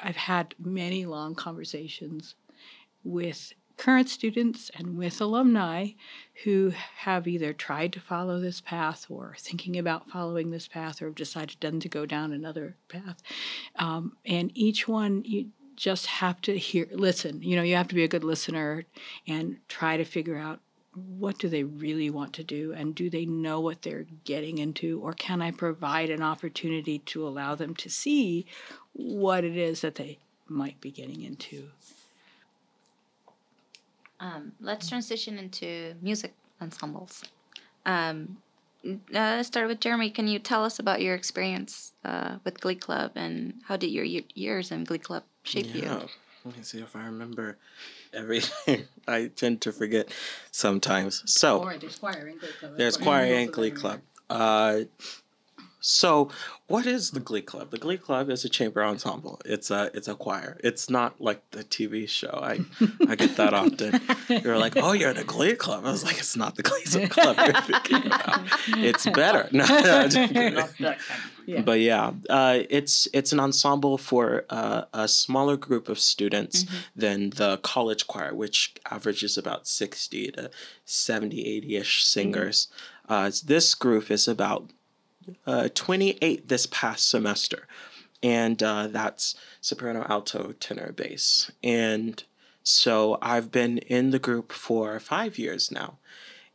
I've 0.00 0.14
had 0.14 0.54
many 0.60 1.04
long 1.04 1.34
conversations 1.34 2.36
with 3.02 3.52
current 3.76 4.08
students 4.08 4.70
and 4.76 4.96
with 4.96 5.20
alumni 5.20 5.88
who 6.44 6.72
have 6.98 7.26
either 7.26 7.52
tried 7.52 7.92
to 7.94 8.00
follow 8.00 8.38
this 8.38 8.60
path 8.60 9.06
or 9.08 9.34
thinking 9.40 9.76
about 9.76 10.08
following 10.08 10.52
this 10.52 10.68
path 10.68 11.02
or 11.02 11.06
have 11.06 11.16
decided 11.16 11.56
then 11.58 11.80
to 11.80 11.88
go 11.88 12.06
down 12.06 12.30
another 12.30 12.76
path. 12.86 13.20
Um, 13.74 14.18
and 14.24 14.52
each 14.54 14.86
one, 14.86 15.24
you 15.24 15.48
just 15.74 16.06
have 16.06 16.40
to 16.42 16.56
hear, 16.56 16.86
listen. 16.92 17.42
You 17.42 17.56
know, 17.56 17.62
you 17.62 17.74
have 17.74 17.88
to 17.88 17.96
be 17.96 18.04
a 18.04 18.08
good 18.08 18.22
listener 18.22 18.84
and 19.26 19.56
try 19.66 19.96
to 19.96 20.04
figure 20.04 20.38
out 20.38 20.60
what 20.94 21.38
do 21.38 21.48
they 21.48 21.62
really 21.62 22.10
want 22.10 22.32
to 22.34 22.44
do? 22.44 22.72
And 22.72 22.94
do 22.94 23.08
they 23.08 23.24
know 23.24 23.60
what 23.60 23.82
they're 23.82 24.06
getting 24.24 24.58
into? 24.58 25.00
Or 25.00 25.12
can 25.12 25.40
i 25.40 25.50
provide 25.50 26.10
an 26.10 26.22
opportunity 26.22 26.98
to 27.00 27.26
allow 27.26 27.54
them 27.54 27.74
to 27.76 27.88
see 27.88 28.46
what 28.92 29.44
it 29.44 29.56
is 29.56 29.82
that 29.82 29.94
they 29.94 30.18
might 30.48 30.80
be 30.80 30.90
getting 30.90 31.22
into? 31.22 31.70
Um, 34.18 34.52
let's 34.60 34.88
transition 34.88 35.38
into 35.38 35.94
music 36.02 36.34
ensembles. 36.60 37.22
Um, 37.86 38.38
uh, 39.14 39.42
start 39.42 39.68
with 39.68 39.80
jeremy. 39.80 40.10
Can 40.10 40.26
you 40.26 40.38
tell 40.38 40.64
us 40.64 40.78
about 40.78 41.00
your 41.00 41.14
experience 41.14 41.92
uh, 42.04 42.36
with 42.44 42.60
glee 42.60 42.74
club 42.74 43.12
and 43.14 43.54
how 43.64 43.76
did 43.76 43.88
your 43.90 44.04
years 44.04 44.70
in 44.72 44.84
glee 44.84 44.98
club 44.98 45.22
shape 45.44 45.74
yeah. 45.74 46.00
you 46.00 46.08
let 46.44 46.56
me 46.56 46.62
see 46.62 46.80
if 46.80 46.96
i 46.96 47.04
remember 47.04 47.58
everything. 48.12 48.84
I 49.08 49.30
tend 49.34 49.60
to 49.62 49.72
forget 49.72 50.12
sometimes. 50.50 51.22
So 51.26 51.70
there's 51.78 51.98
choir 51.98 52.26
and 52.26 52.40
glee 52.40 52.48
club. 52.58 52.76
There's 52.76 52.96
choir 52.96 53.46
club. 53.70 54.00
Uh, 54.28 54.80
So, 55.80 56.30
what 56.66 56.86
is 56.86 57.10
the 57.12 57.20
Glee 57.20 57.40
Club? 57.40 57.70
The 57.70 57.78
Glee 57.78 57.96
Club 57.96 58.28
is 58.28 58.44
a 58.44 58.48
chamber 58.48 58.84
ensemble. 58.84 59.40
It's 59.44 59.70
a 59.70 59.90
it's 59.94 60.08
a 60.08 60.14
choir. 60.14 60.58
It's 60.62 60.90
not 60.90 61.20
like 61.20 61.42
the 61.52 61.64
TV 61.64 62.08
show. 62.08 62.38
I 62.42 62.60
I 63.08 63.16
get 63.16 63.36
that 63.36 63.54
often. 63.54 64.00
You're 64.28 64.58
like, 64.58 64.74
oh, 64.76 64.92
you're 64.92 65.10
in 65.10 65.16
a 65.16 65.24
Glee 65.24 65.54
Club. 65.54 65.84
I 65.86 65.90
was 65.90 66.04
like, 66.04 66.18
it's 66.18 66.36
not 66.36 66.56
the 66.56 66.62
Glee 66.62 67.08
Club 67.08 67.36
you're 67.38 67.62
thinking 67.62 68.06
about. 68.06 68.40
It's 68.68 69.06
better. 69.08 69.48
No, 69.60 69.66
no, 69.66 70.08
just 70.08 70.32
kidding. 70.32 70.54
Not 70.54 70.68
that 70.68 70.76
kind 70.78 70.94
of 70.94 71.30
Yeah. 71.46 71.62
But 71.62 71.80
yeah, 71.80 72.12
uh, 72.28 72.60
it's 72.68 73.08
it's 73.12 73.32
an 73.32 73.40
ensemble 73.40 73.98
for 73.98 74.44
uh, 74.50 74.84
a 74.92 75.08
smaller 75.08 75.56
group 75.56 75.88
of 75.88 75.98
students 75.98 76.64
than 76.94 77.30
the 77.30 77.58
college 77.58 78.06
choir, 78.06 78.34
which 78.34 78.74
averages 78.90 79.36
about 79.36 79.66
60 79.66 80.30
to 80.32 80.50
70, 80.84 81.46
80 81.46 81.76
ish 81.76 82.04
singers. 82.04 82.68
Uh, 83.08 83.30
this 83.44 83.74
group 83.74 84.10
is 84.10 84.28
about 84.28 84.70
uh, 85.46 85.68
28 85.74 86.48
this 86.48 86.66
past 86.66 87.08
semester, 87.08 87.66
and 88.22 88.62
uh, 88.62 88.86
that's 88.88 89.34
soprano, 89.60 90.06
alto, 90.08 90.54
tenor, 90.60 90.92
bass. 90.92 91.50
And 91.62 92.22
so 92.62 93.18
I've 93.22 93.50
been 93.50 93.78
in 93.78 94.10
the 94.10 94.18
group 94.18 94.52
for 94.52 95.00
five 95.00 95.38
years 95.38 95.70
now, 95.70 95.98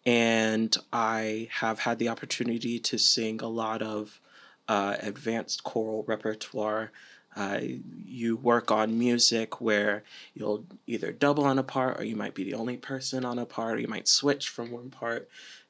and 0.05 0.76
I 0.93 1.49
have 1.59 1.80
had 1.80 1.99
the 1.99 2.09
opportunity 2.09 2.80
to 2.80 2.97
sing 2.97 3.41
a 3.41 3.47
lot 3.47 3.82
of 3.82 4.19
uh, 4.67 4.95
advanced 5.01 5.63
choral 5.63 6.03
repertoire. 6.07 6.91
Uh, 7.36 7.59
you 8.05 8.38
work 8.38 8.71
on 8.71 8.97
music 8.97 9.59
where 9.59 10.03
you'll 10.34 10.65
either 10.88 11.11
double 11.11 11.43
on 11.43 11.59
a 11.59 11.63
part 11.63 11.99
or 11.99 12.03
you 12.03 12.15
might 12.15 12.34
be 12.34 12.45
the 12.45 12.53
only 12.53 12.78
person 12.78 13.26
on 13.26 13.38
a 13.38 13.45
part 13.45 13.76
or 13.76 13.80
you 13.82 13.89
might 13.89 14.07
switch 14.07 14.47
from 14.47 14.71
one 14.71 14.89
part 14.89 15.28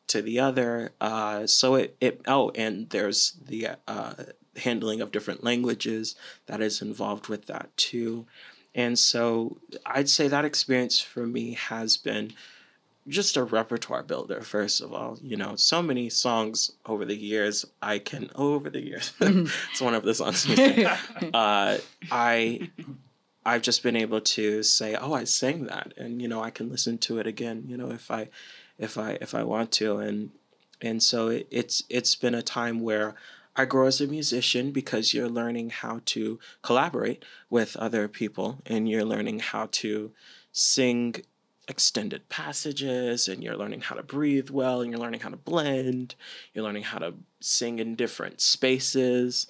to 0.08 0.22
the 0.22 0.39
other. 0.39 0.91
Uh, 1.01 1.47
so 1.47 1.76
it, 1.76 1.95
it 1.99 2.22
oh 2.28 2.51
and 2.56 2.89
there's 2.89 3.38
the 3.45 3.70
uh, 3.88 4.14
handling 4.58 5.01
of 5.01 5.12
different 5.12 5.43
languages 5.43 6.16
that 6.47 6.62
is 6.62 6.82
involved 6.82 7.28
with 7.28 7.47
that 7.47 7.76
too. 7.78 8.26
And 8.74 8.99
so 8.99 9.58
I'd 9.86 10.10
say 10.10 10.28
that 10.28 10.45
experience 10.45 10.99
for 10.99 11.26
me 11.26 11.53
has 11.53 11.97
been 11.97 12.34
just 13.08 13.38
a 13.38 13.43
repertoire 13.43 14.01
builder 14.01 14.41
first 14.41 14.82
of 14.82 14.91
all 14.91 15.18
you 15.22 15.38
know 15.38 15.56
so 15.56 15.82
many 15.82 16.10
songs 16.10 16.72
over 16.88 17.06
the 17.06 17.16
years 17.16 17.64
i 17.82 17.99
can 17.99 18.30
over 18.36 18.70
the 18.70 18.82
years 18.82 19.14
it's 19.22 19.82
one 19.82 19.93
of 19.93 20.03
the 20.03 20.14
songs 20.14 20.47
uh, 21.34 21.78
i 22.12 22.70
i've 23.45 23.62
just 23.62 23.84
been 23.84 23.95
able 23.95 24.20
to 24.20 24.64
say 24.64 24.95
oh 24.95 25.14
i 25.14 25.24
sang 25.24 25.66
that 25.66 25.93
and 25.97 26.20
you 26.22 26.28
know 26.28 26.41
i 26.41 26.49
can 26.49 26.70
listen 26.70 26.97
to 26.97 27.20
it 27.20 27.28
again 27.28 27.64
you 27.68 27.78
know 27.78 27.91
if 27.91 28.10
i 28.10 28.28
if 28.78 28.98
i 28.98 29.18
if 29.22 29.34
i 29.34 29.44
want 29.44 29.72
to. 29.74 29.98
And 29.98 30.32
and 30.82 31.02
so 31.02 31.30
it, 31.30 31.48
it's 31.52 31.84
it's 31.90 32.16
been 32.16 32.36
a 32.36 32.42
time 32.42 32.82
where 32.82 33.16
I 33.56 33.66
grow 33.66 33.88
as 33.88 34.02
a 34.02 34.08
musician 34.08 34.72
because 34.72 35.14
you're 35.14 35.30
learning 35.30 35.70
how 35.70 36.02
to 36.06 36.40
collaborate 36.62 37.24
with 37.50 37.78
other 37.78 38.10
people 38.10 38.62
and 38.66 38.90
you're 38.90 39.06
learning 39.06 39.40
how 39.40 39.70
to 39.72 40.12
sing 40.52 41.16
extended 41.68 42.28
passages 42.28 43.28
and 43.28 43.44
you're 43.44 43.56
learning 43.56 43.82
how 43.82 43.96
to 43.96 44.04
breathe 44.04 44.50
well 44.50 44.82
and 44.82 44.92
you're 44.92 45.00
learning 45.00 45.22
how 45.22 45.30
to 45.30 45.38
blend. 45.38 46.16
You're 46.54 46.66
learning 46.66 46.84
how 46.84 47.00
to 47.00 47.14
sing 47.40 47.80
in 47.80 47.96
different 47.96 48.42
spaces 48.42 49.48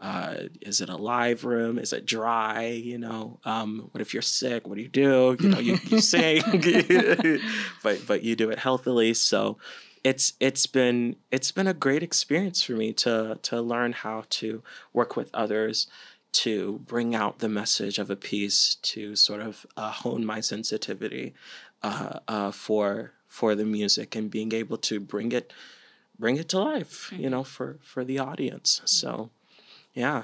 uh, 0.00 0.34
is 0.60 0.80
it 0.80 0.88
a 0.88 0.96
live 0.96 1.44
room? 1.44 1.78
Is 1.78 1.92
it 1.92 2.06
dry? 2.06 2.66
You 2.66 2.98
know 2.98 3.40
um, 3.44 3.88
what 3.90 4.00
if 4.00 4.12
you're 4.12 4.22
sick? 4.22 4.66
What 4.66 4.76
do 4.76 4.82
you 4.82 4.88
do? 4.88 5.36
You 5.40 5.48
know 5.48 5.58
you, 5.58 5.78
you 5.84 6.00
sing. 6.00 6.42
But 7.82 8.06
but 8.06 8.22
you 8.22 8.36
do 8.36 8.50
it 8.50 8.58
healthily. 8.60 9.14
So 9.14 9.58
it's 10.04 10.34
it's 10.40 10.66
been 10.66 11.16
it's 11.30 11.52
been 11.52 11.66
a 11.66 11.74
great 11.74 12.02
experience 12.02 12.62
for 12.62 12.72
me 12.72 12.92
to 12.94 13.38
to 13.42 13.60
learn 13.60 13.92
how 13.92 14.24
to 14.30 14.62
work 14.92 15.16
with 15.16 15.30
others 15.34 15.86
to 16.30 16.80
bring 16.86 17.14
out 17.14 17.38
the 17.38 17.48
message 17.48 17.98
of 17.98 18.10
a 18.10 18.16
piece 18.16 18.76
to 18.76 19.16
sort 19.16 19.40
of 19.40 19.66
uh, 19.76 19.90
hone 19.90 20.24
my 20.24 20.40
sensitivity 20.40 21.34
uh, 21.82 22.20
uh, 22.28 22.50
for 22.50 23.12
for 23.26 23.54
the 23.54 23.64
music 23.64 24.14
and 24.14 24.30
being 24.30 24.52
able 24.52 24.76
to 24.76 25.00
bring 25.00 25.32
it 25.32 25.52
bring 26.18 26.36
it 26.36 26.48
to 26.48 26.58
life 26.58 27.12
you 27.16 27.30
know 27.30 27.42
for 27.42 27.78
for 27.82 28.04
the 28.04 28.18
audience. 28.18 28.80
So 28.84 29.30
yeah 29.98 30.22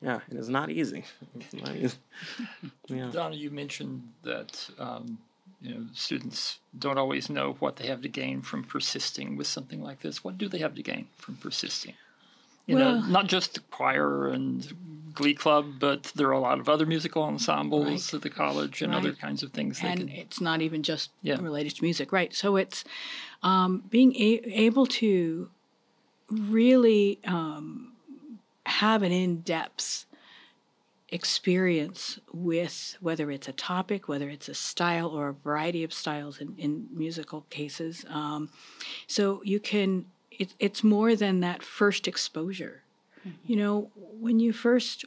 yeah 0.00 0.20
and 0.28 0.38
it's 0.38 0.48
not 0.48 0.68
easy 0.70 1.04
it's 1.38 1.54
not 1.54 1.74
easy 1.76 1.96
yeah 2.88 3.10
Donna, 3.12 3.36
you 3.36 3.50
mentioned 3.50 4.02
that 4.22 4.68
um, 4.78 5.18
you 5.60 5.70
know 5.74 5.84
students 5.94 6.58
don't 6.84 6.98
always 6.98 7.30
know 7.30 7.56
what 7.60 7.76
they 7.76 7.86
have 7.86 8.02
to 8.02 8.08
gain 8.08 8.42
from 8.42 8.64
persisting 8.64 9.36
with 9.36 9.46
something 9.46 9.80
like 9.88 10.00
this. 10.00 10.24
What 10.24 10.38
do 10.38 10.48
they 10.48 10.58
have 10.58 10.74
to 10.74 10.82
gain 10.82 11.06
from 11.16 11.36
persisting? 11.36 11.94
You 12.66 12.76
know, 12.76 13.00
not 13.00 13.26
just 13.26 13.54
the 13.54 13.60
choir 13.60 14.28
and 14.28 15.12
glee 15.14 15.34
club, 15.34 15.64
but 15.80 16.12
there 16.14 16.28
are 16.28 16.32
a 16.32 16.40
lot 16.40 16.58
of 16.60 16.68
other 16.68 16.86
musical 16.86 17.22
ensembles 17.22 18.14
at 18.14 18.22
the 18.22 18.30
college 18.30 18.82
and 18.82 18.94
other 18.94 19.12
kinds 19.12 19.42
of 19.42 19.52
things. 19.52 19.80
And 19.82 19.98
can, 19.98 20.08
it's 20.08 20.40
not 20.40 20.62
even 20.62 20.82
just 20.82 21.10
Yeah. 21.22 21.40
related 21.40 21.74
to 21.76 21.82
music, 21.84 22.12
right? 22.12 22.34
So 22.34 22.56
it's 22.56 22.84
um, 23.42 23.82
being 23.90 24.14
a- 24.14 24.42
able 24.68 24.86
to 25.02 25.50
really 26.30 27.18
um, 27.24 27.91
have 28.66 29.02
an 29.02 29.12
in-depth 29.12 30.06
experience 31.08 32.18
with 32.32 32.96
whether 33.00 33.30
it's 33.30 33.48
a 33.48 33.52
topic, 33.52 34.08
whether 34.08 34.30
it's 34.30 34.48
a 34.48 34.54
style 34.54 35.08
or 35.08 35.28
a 35.28 35.32
variety 35.34 35.84
of 35.84 35.92
styles 35.92 36.40
in, 36.40 36.54
in 36.56 36.86
musical 36.90 37.42
cases. 37.50 38.06
Um, 38.08 38.48
so 39.06 39.42
you 39.44 39.60
can, 39.60 40.06
it, 40.30 40.54
it's 40.58 40.82
more 40.82 41.14
than 41.14 41.40
that 41.40 41.62
first 41.62 42.08
exposure. 42.08 42.82
You 43.44 43.56
know, 43.56 43.90
when 43.94 44.40
you 44.40 44.52
first 44.52 45.04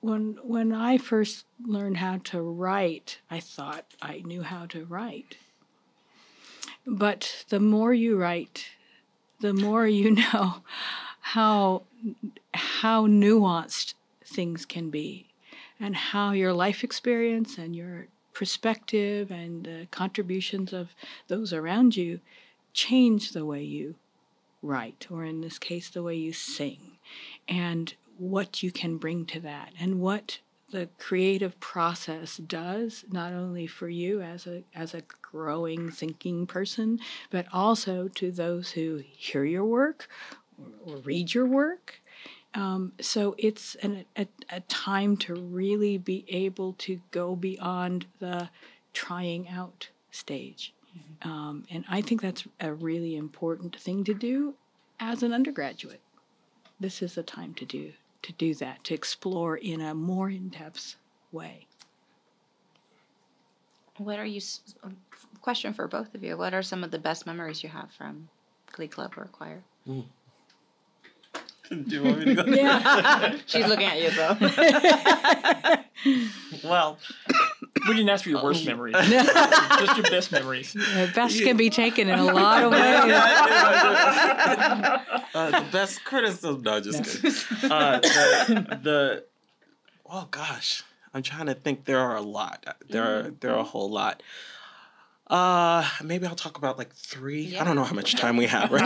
when 0.00 0.36
when 0.42 0.72
I 0.72 0.98
first 0.98 1.46
learned 1.64 1.98
how 1.98 2.18
to 2.24 2.42
write, 2.42 3.20
I 3.30 3.38
thought 3.38 3.86
I 4.02 4.22
knew 4.24 4.42
how 4.42 4.66
to 4.66 4.84
write. 4.84 5.36
But 6.84 7.44
the 7.48 7.60
more 7.60 7.94
you 7.94 8.18
write, 8.18 8.70
the 9.40 9.54
more 9.54 9.86
you 9.86 10.10
know 10.32 10.62
how 11.22 11.82
how 12.52 13.06
nuanced 13.06 13.94
things 14.24 14.66
can 14.66 14.90
be 14.90 15.28
and 15.80 15.96
how 15.96 16.32
your 16.32 16.52
life 16.52 16.84
experience 16.84 17.56
and 17.56 17.74
your 17.74 18.08
perspective 18.34 19.30
and 19.30 19.64
the 19.64 19.86
contributions 19.90 20.72
of 20.72 20.90
those 21.28 21.52
around 21.52 21.96
you 21.96 22.20
change 22.72 23.32
the 23.32 23.44
way 23.44 23.62
you 23.62 23.94
write 24.62 25.06
or 25.10 25.24
in 25.24 25.40
this 25.40 25.58
case 25.58 25.88
the 25.90 26.02
way 26.02 26.14
you 26.14 26.32
sing 26.32 26.98
and 27.48 27.94
what 28.18 28.62
you 28.62 28.72
can 28.72 28.96
bring 28.96 29.24
to 29.24 29.38
that 29.40 29.72
and 29.78 30.00
what 30.00 30.38
the 30.72 30.88
creative 30.98 31.58
process 31.60 32.38
does 32.38 33.04
not 33.10 33.32
only 33.32 33.66
for 33.66 33.88
you 33.88 34.20
as 34.22 34.46
a 34.46 34.64
as 34.74 34.94
a 34.94 35.02
growing 35.20 35.90
thinking 35.90 36.46
person 36.46 36.98
but 37.30 37.46
also 37.52 38.08
to 38.08 38.32
those 38.32 38.72
who 38.72 39.02
hear 39.04 39.44
your 39.44 39.64
work 39.64 40.08
or, 40.86 40.94
or 40.94 40.96
read 40.98 41.34
your 41.34 41.46
work 41.46 42.00
um, 42.54 42.92
so 43.00 43.34
it's 43.38 43.74
an, 43.76 44.04
a, 44.16 44.26
a 44.50 44.60
time 44.60 45.16
to 45.16 45.34
really 45.34 45.96
be 45.96 46.24
able 46.28 46.74
to 46.74 47.00
go 47.10 47.34
beyond 47.34 48.04
the 48.18 48.50
trying 48.92 49.48
out 49.48 49.88
stage 50.10 50.74
um, 51.22 51.64
and 51.70 51.84
i 51.88 52.00
think 52.00 52.20
that's 52.20 52.44
a 52.60 52.72
really 52.72 53.16
important 53.16 53.74
thing 53.80 54.04
to 54.04 54.14
do 54.14 54.54
as 55.00 55.22
an 55.22 55.32
undergraduate 55.32 56.00
this 56.78 57.00
is 57.02 57.14
the 57.14 57.22
time 57.22 57.54
to 57.54 57.64
do 57.64 57.92
to 58.22 58.32
do 58.32 58.54
that 58.54 58.84
to 58.84 58.92
explore 58.94 59.56
in 59.56 59.80
a 59.80 59.94
more 59.94 60.28
in-depth 60.30 60.96
way 61.32 61.66
What 63.98 64.18
are 64.18 64.26
you? 64.26 64.40
um, 64.82 64.96
Question 65.40 65.74
for 65.74 65.86
both 65.88 66.14
of 66.14 66.22
you. 66.22 66.36
What 66.36 66.54
are 66.54 66.62
some 66.62 66.84
of 66.84 66.90
the 66.90 66.98
best 66.98 67.26
memories 67.26 67.62
you 67.62 67.68
have 67.68 67.90
from 67.92 68.28
Glee 68.72 68.88
Club 68.88 69.12
or 69.16 69.26
choir? 69.32 69.62
do 71.88 71.96
you 71.96 72.02
want 72.02 72.18
me 72.18 72.24
to 72.34 72.34
go 72.34 72.44
yeah 72.52 73.36
She's 73.46 73.66
looking 73.66 73.86
at 73.86 74.00
you, 74.00 74.10
though. 74.10 74.36
well 76.68 76.98
we 77.88 77.94
didn't 77.94 78.10
ask 78.10 78.24
for 78.24 78.30
your 78.30 78.42
worst 78.42 78.66
memories, 78.66 78.94
just 78.94 79.96
your 79.96 80.10
best 80.10 80.32
memories. 80.32 80.72
the 80.72 81.10
best 81.14 81.42
can 81.42 81.56
be 81.56 81.70
taken 81.70 82.08
in 82.08 82.18
a 82.18 82.24
lot 82.24 82.62
of 82.64 82.72
ways 82.72 82.80
uh, 85.34 85.60
the 85.60 85.66
best 85.72 86.04
criticism. 86.04 86.62
No, 86.62 86.80
just 86.80 87.04
kidding. 87.04 87.70
Uh, 87.70 88.00
the, 88.00 88.78
the 88.82 89.24
oh 90.06 90.28
gosh, 90.30 90.82
I'm 91.14 91.22
trying 91.22 91.46
to 91.46 91.54
think. 91.54 91.84
There 91.84 91.98
are 91.98 92.16
a 92.16 92.20
lot. 92.20 92.64
There 92.88 93.02
are 93.02 93.30
there 93.40 93.52
are 93.52 93.58
a 93.58 93.64
whole 93.64 93.90
lot. 93.90 94.22
Uh, 95.28 95.88
maybe 96.04 96.26
I'll 96.26 96.34
talk 96.34 96.58
about 96.58 96.76
like 96.76 96.92
three. 96.92 97.56
I 97.56 97.64
don't 97.64 97.76
know 97.76 97.84
how 97.84 97.94
much 97.94 98.16
time 98.16 98.36
we 98.36 98.46
have 98.46 98.70
right 98.70 98.84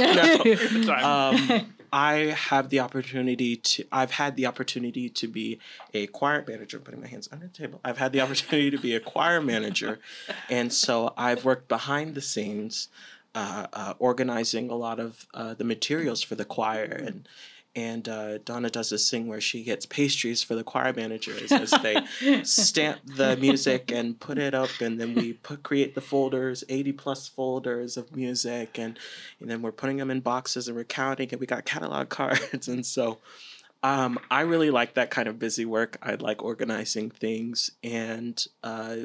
now. 0.86 1.30
Um, 1.30 1.74
I 1.96 2.36
have 2.50 2.68
the 2.68 2.78
opportunity 2.80 3.56
to. 3.56 3.86
I've 3.90 4.10
had 4.10 4.36
the 4.36 4.44
opportunity 4.44 5.08
to 5.08 5.26
be 5.26 5.58
a 5.94 6.06
choir 6.08 6.44
manager. 6.46 6.76
I'm 6.76 6.82
putting 6.82 7.00
my 7.00 7.06
hands 7.06 7.26
under 7.32 7.46
the 7.46 7.52
table. 7.54 7.80
I've 7.82 7.96
had 7.96 8.12
the 8.12 8.20
opportunity 8.20 8.70
to 8.70 8.78
be 8.78 8.94
a 8.94 9.00
choir 9.00 9.40
manager, 9.40 9.98
and 10.50 10.74
so 10.74 11.14
I've 11.16 11.46
worked 11.46 11.68
behind 11.68 12.14
the 12.14 12.20
scenes, 12.20 12.88
uh, 13.34 13.68
uh, 13.72 13.94
organizing 13.98 14.68
a 14.68 14.74
lot 14.74 15.00
of 15.00 15.26
uh, 15.32 15.54
the 15.54 15.64
materials 15.64 16.20
for 16.20 16.34
the 16.34 16.44
choir 16.44 16.84
and 16.84 17.26
and 17.76 18.08
uh, 18.08 18.38
Donna 18.38 18.70
does 18.70 18.88
this 18.88 19.10
thing 19.10 19.26
where 19.26 19.40
she 19.40 19.62
gets 19.62 19.84
pastries 19.84 20.42
for 20.42 20.54
the 20.54 20.64
choir 20.64 20.94
managers 20.94 21.52
as 21.52 21.70
they 21.82 22.02
stamp 22.42 23.00
the 23.04 23.36
music 23.36 23.92
and 23.92 24.18
put 24.18 24.38
it 24.38 24.54
up, 24.54 24.70
and 24.80 24.98
then 24.98 25.14
we 25.14 25.34
put 25.34 25.62
create 25.62 25.94
the 25.94 26.00
folders, 26.00 26.64
eighty 26.70 26.90
plus 26.90 27.28
folders 27.28 27.98
of 27.98 28.16
music, 28.16 28.78
and 28.78 28.98
and 29.38 29.50
then 29.50 29.60
we're 29.60 29.72
putting 29.72 29.98
them 29.98 30.10
in 30.10 30.20
boxes 30.20 30.66
and 30.66 30.76
we're 30.76 30.84
counting, 30.84 31.28
and 31.30 31.38
we 31.38 31.46
got 31.46 31.64
catalog 31.64 32.08
cards, 32.18 32.66
and 32.66 32.84
so. 32.84 33.18
Um, 33.82 34.18
I 34.30 34.40
really 34.40 34.70
like 34.70 34.94
that 34.94 35.10
kind 35.10 35.28
of 35.28 35.38
busy 35.38 35.64
work. 35.64 35.98
I 36.02 36.14
like 36.14 36.42
organizing 36.42 37.10
things, 37.10 37.70
and 37.84 38.44
uh, 38.64 38.96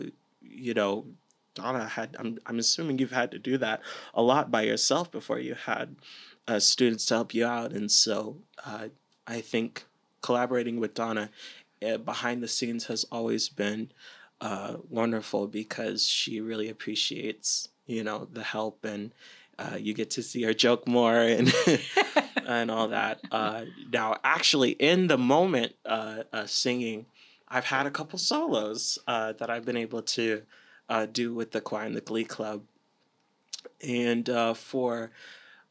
you 0.42 0.74
know, 0.74 1.06
Donna 1.54 1.88
had. 1.88 2.16
I'm 2.18 2.40
I'm 2.48 2.58
assuming 2.58 2.98
you've 2.98 3.12
had 3.12 3.32
to 3.32 3.38
do 3.38 3.58
that 3.60 3.82
a 4.16 4.24
lot 4.24 4.50
by 4.50 4.64
yourself 4.64 5.12
before 5.12 5.38
you 5.38 5.54
had 5.54 5.98
uh, 6.48 6.60
students 6.60 7.06
to 7.08 7.16
help 7.16 7.34
you 7.34 7.46
out, 7.46 7.72
and 7.72 7.92
so 7.92 8.38
uh, 8.66 8.88
I 9.28 9.42
think 9.42 9.86
collaborating 10.22 10.80
with 10.80 10.94
Donna 10.94 11.30
uh, 11.86 11.98
behind 11.98 12.44
the 12.44 12.48
scenes 12.48 12.86
has 12.86 13.06
always 13.12 13.50
been 13.50 13.92
uh, 14.40 14.78
wonderful 14.90 15.48
because 15.48 16.08
she 16.08 16.42
really 16.42 16.70
appreciates 16.70 17.70
you 17.86 18.04
know 18.04 18.28
the 18.32 18.44
help 18.44 18.86
and 18.86 19.12
uh, 19.60 19.76
you 19.76 19.94
get 19.94 20.10
to 20.12 20.24
see 20.24 20.44
her 20.44 20.54
joke 20.54 20.88
more 20.88 21.20
and 21.20 21.54
and 22.48 22.72
all 22.72 22.88
that. 22.88 23.22
Uh, 23.32 23.66
now, 23.92 24.16
actually, 24.24 24.72
in 24.72 25.08
the 25.08 25.18
moment 25.18 25.76
uh, 25.86 26.24
uh, 26.34 26.46
singing, 26.46 27.06
I've 27.48 27.66
had 27.66 27.86
a 27.86 27.92
couple 27.92 28.18
solos 28.18 28.98
uh, 29.08 29.34
that 29.34 29.50
I've 29.50 29.66
been 29.66 29.78
able 29.78 30.02
to 30.02 30.44
uh, 30.90 31.06
do 31.06 31.34
with 31.34 31.52
the 31.52 31.62
choir 31.62 31.86
and 31.86 31.96
the 31.96 32.02
Glee 32.02 32.26
Club, 32.26 32.64
and 33.82 34.30
uh, 34.30 34.54
for. 34.54 35.12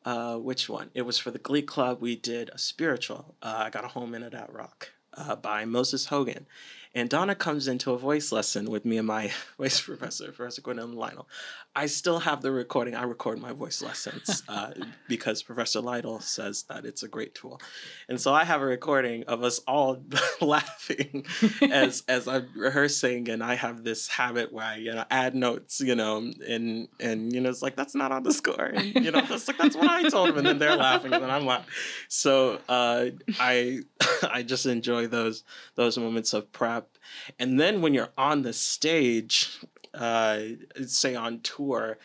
Uh, 0.05 0.37
which 0.37 0.69
one? 0.69 0.91
It 0.95 1.03
was 1.03 1.19
for 1.19 1.31
the 1.31 1.39
Glee 1.39 1.63
Club. 1.63 2.01
We 2.01 2.17
did 2.17 2.51
a 2.51 2.59
spiritual. 2.59 3.35
Uh, 3.43 3.65
I 3.67 3.71
got 3.71 3.85
a 3.85 3.89
whole 3.89 4.07
minute 4.07 4.33
at 4.35 4.53
rock 4.53 4.93
uh, 5.15 5.37
by 5.37 5.65
Moses 5.65 6.07
Hogan, 6.07 6.47
and 6.95 7.09
Donna 7.09 7.35
comes 7.35 7.69
into 7.69 7.93
a 7.93 7.99
voice 7.99 8.33
lesson 8.33 8.71
with 8.71 8.85
me 8.85 8.99
and 8.99 9.07
my 9.07 9.31
voice 9.59 9.81
professor, 9.81 10.33
Professor 10.33 10.63
Gwendolyn 10.63 10.97
Lytle. 10.97 11.29
I 11.75 11.87
still 11.87 12.19
have 12.21 12.43
the 12.43 12.51
recording. 12.51 12.97
I 12.97 13.05
record 13.05 13.39
my 13.39 13.53
voice 13.53 13.81
lessons 13.81 14.43
uh, 14.49 14.73
because 15.09 15.43
Professor 15.43 15.81
Lytle 15.81 16.19
says 16.19 16.65
that 16.65 16.85
it's 16.85 17.05
a 17.05 17.09
great 17.09 17.35
tool. 17.35 17.61
And 18.09 18.21
so 18.21 18.35
I 18.35 18.45
have 18.45 18.61
a 18.61 18.65
recording 18.65 19.23
of 19.25 19.45
us 19.45 19.61
all 19.69 20.03
laughing 20.41 21.27
as 21.63 22.03
as 22.09 22.27
I'm 22.27 22.49
rehearsing 22.57 23.29
and 23.29 23.43
I 23.43 23.55
have 23.55 23.85
this 23.85 24.09
habit 24.09 24.53
where 24.53 24.65
I, 24.65 24.77
you 24.77 24.93
know, 24.93 25.05
add 25.11 25.37
notes, 25.37 25.81
you 25.81 25.95
know, 25.95 26.33
and 26.49 26.89
and 26.99 27.33
you 27.33 27.41
know, 27.41 27.51
it's 27.51 27.63
like 27.63 27.77
that's 27.77 27.95
not 27.95 28.11
on 28.11 28.25
the 28.25 28.33
score. 28.33 28.65
And 28.65 28.93
you 28.97 29.13
know, 29.13 29.21
that's 29.21 29.47
like 29.47 29.59
that's 29.59 29.77
what 29.77 29.89
I 29.89 30.09
told 30.09 30.31
them 30.31 30.39
and 30.39 30.47
then 30.47 30.59
they're 30.59 30.77
laughing 30.77 31.13
and 31.13 31.23
then 31.23 31.31
I'm 31.31 31.47
laughing. 31.47 31.71
So 32.09 32.59
uh, 32.69 33.07
I 33.39 33.81
I 34.29 34.43
just 34.43 34.67
enjoy 34.67 35.07
those 35.07 35.45
those 35.77 35.97
moments 35.97 36.33
of 36.33 36.51
prep. 36.53 36.80
And 37.39 37.59
then 37.59 37.83
when 37.83 37.95
you're 37.95 38.11
on 38.17 38.43
the 38.43 38.53
stage, 38.53 39.59
uh, 39.95 40.41
say 40.87 41.15
on 41.15 41.41
tour, 41.41 41.99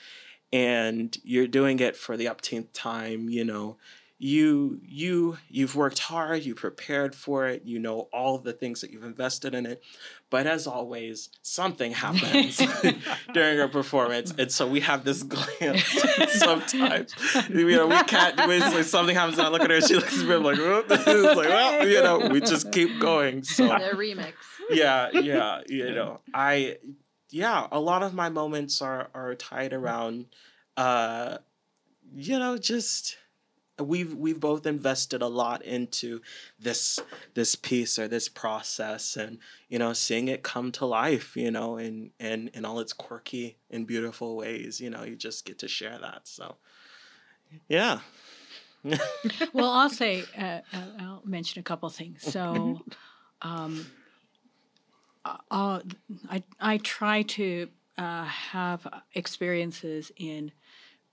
and 0.51 1.17
you're 1.23 1.47
doing 1.47 1.79
it 1.79 1.95
for 1.95 2.15
the 2.17 2.25
upteenth 2.25 2.71
time, 2.73 3.29
you 3.29 3.43
know, 3.43 3.77
you 4.17 4.79
you 4.81 5.37
you've 5.49 5.75
worked 5.75 5.99
hard, 5.99 6.43
you 6.43 6.55
prepared 6.55 7.13
for 7.13 7.47
it, 7.47 7.63
you 7.65 7.79
know 7.79 8.07
all 8.13 8.37
the 8.37 8.53
things 8.53 8.79
that 8.81 8.89
you've 8.89 9.03
invested 9.03 9.53
in 9.53 9.65
it. 9.65 9.83
But 10.29 10.47
as 10.47 10.67
always, 10.67 11.29
something 11.41 11.91
happens 12.05 12.61
during 13.33 13.59
a 13.59 13.67
performance, 13.67 14.33
and 14.37 14.49
so 14.49 14.67
we 14.67 14.79
have 14.79 15.03
this 15.03 15.21
glance 15.23 15.83
sometimes. 16.29 17.13
You 17.49 17.69
know, 17.71 17.87
we 17.87 18.03
can't. 18.03 18.37
Basically, 18.37 18.83
something 18.83 19.15
happens, 19.15 19.37
and 19.37 19.47
I 19.47 19.49
look 19.49 19.61
at 19.61 19.69
her, 19.69 19.75
and 19.75 19.85
she 19.85 19.95
looks 19.95 20.17
at 20.17 20.25
me, 20.25 20.35
I'm 20.35 20.43
like, 20.43 20.57
"Whoop." 20.57 20.85
it's 20.89 21.05
like, 21.05 21.49
well, 21.49 21.87
you 21.87 22.01
know, 22.01 22.29
we 22.29 22.39
just 22.39 22.71
keep 22.71 22.99
going. 22.99 23.43
So 23.43 23.67
The 23.67 23.95
remix. 23.95 24.33
Yeah, 24.69 25.09
yeah, 25.13 25.61
you 25.67 25.91
know, 25.93 26.19
I, 26.33 26.77
yeah, 27.29 27.67
a 27.71 27.79
lot 27.79 28.03
of 28.03 28.13
my 28.13 28.29
moments 28.29 28.81
are 28.81 29.09
are 29.13 29.35
tied 29.35 29.73
around, 29.73 30.27
uh, 30.77 31.37
you 32.13 32.39
know, 32.39 32.57
just 32.57 33.17
we've 33.79 34.13
we've 34.13 34.39
both 34.39 34.65
invested 34.65 35.21
a 35.21 35.27
lot 35.27 35.61
into 35.63 36.21
this 36.59 36.99
this 37.33 37.55
piece 37.55 37.99
or 37.99 38.07
this 38.07 38.29
process, 38.29 39.15
and 39.15 39.39
you 39.69 39.79
know, 39.79 39.93
seeing 39.93 40.27
it 40.27 40.43
come 40.43 40.71
to 40.73 40.85
life, 40.85 41.35
you 41.35 41.51
know, 41.51 41.77
in 41.77 42.11
in 42.19 42.49
in 42.53 42.65
all 42.65 42.79
its 42.79 42.93
quirky 42.93 43.57
and 43.69 43.85
beautiful 43.87 44.35
ways, 44.35 44.79
you 44.79 44.89
know, 44.89 45.03
you 45.03 45.15
just 45.15 45.45
get 45.45 45.59
to 45.59 45.67
share 45.67 45.97
that. 45.99 46.27
So, 46.27 46.55
yeah. 47.67 47.99
well, 49.53 49.71
I'll 49.71 49.89
say, 49.89 50.23
uh, 50.37 50.59
uh, 50.71 50.85
I'll 50.99 51.21
mention 51.25 51.59
a 51.59 51.63
couple 51.63 51.89
things. 51.89 52.21
So, 52.21 52.81
um, 53.41 53.87
uh, 55.51 55.79
I, 56.29 56.43
I 56.59 56.77
try 56.77 57.23
to 57.23 57.69
uh, 57.97 58.25
have 58.25 58.87
experiences 59.13 60.11
in 60.17 60.51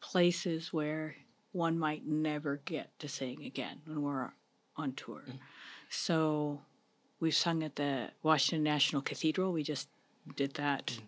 places 0.01 0.73
where 0.73 1.17
one 1.53 1.79
might 1.79 2.07
never 2.07 2.61
get 2.65 2.99
to 2.99 3.09
sing 3.09 3.45
again 3.45 3.81
when 3.87 4.03
we're 4.03 4.31
on 4.77 4.93
tour. 4.93 5.23
So, 5.89 6.61
we've 7.21 7.35
sung 7.35 7.63
at 7.63 7.77
the 7.77 8.11
Washington 8.23 8.65
National 8.65 9.03
Cathedral. 9.03 9.53
We 9.53 9.63
just 9.63 9.89
did 10.37 10.55
that 10.55 10.99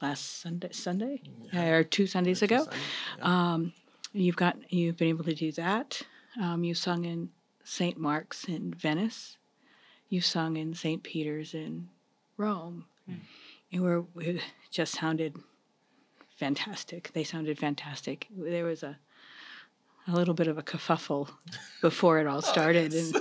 last 0.00 0.40
Sunday, 0.40 0.70
Sunday, 0.72 1.22
or 1.54 1.84
two 1.84 2.06
Sundays 2.06 2.42
ago. 2.42 2.66
Um, 3.20 3.72
you've 4.12 4.36
got 4.36 4.56
you've 4.72 4.96
been 4.96 5.08
able 5.08 5.24
to 5.24 5.34
do 5.34 5.52
that. 5.52 6.02
Um, 6.40 6.64
you 6.64 6.74
sung 6.74 7.04
in 7.04 7.30
St. 7.64 7.98
Mark's 7.98 8.44
in 8.44 8.72
Venice. 8.74 9.36
You 10.08 10.20
sung 10.20 10.56
in 10.56 10.74
St. 10.74 11.02
Peter's 11.02 11.54
in 11.54 11.88
Rome, 12.40 12.86
and 13.72 13.82
we're, 13.82 14.04
it 14.16 14.40
just 14.70 14.94
sounded 14.94 15.36
fantastic. 16.36 17.10
They 17.12 17.24
sounded 17.24 17.58
fantastic. 17.58 18.26
There 18.36 18.64
was 18.64 18.82
a 18.82 18.98
a 20.08 20.12
little 20.12 20.32
bit 20.34 20.48
of 20.48 20.56
a 20.58 20.62
kerfuffle 20.62 21.28
before 21.82 22.18
it 22.18 22.26
all 22.26 22.40
started, 22.54 22.94
and 22.94 23.14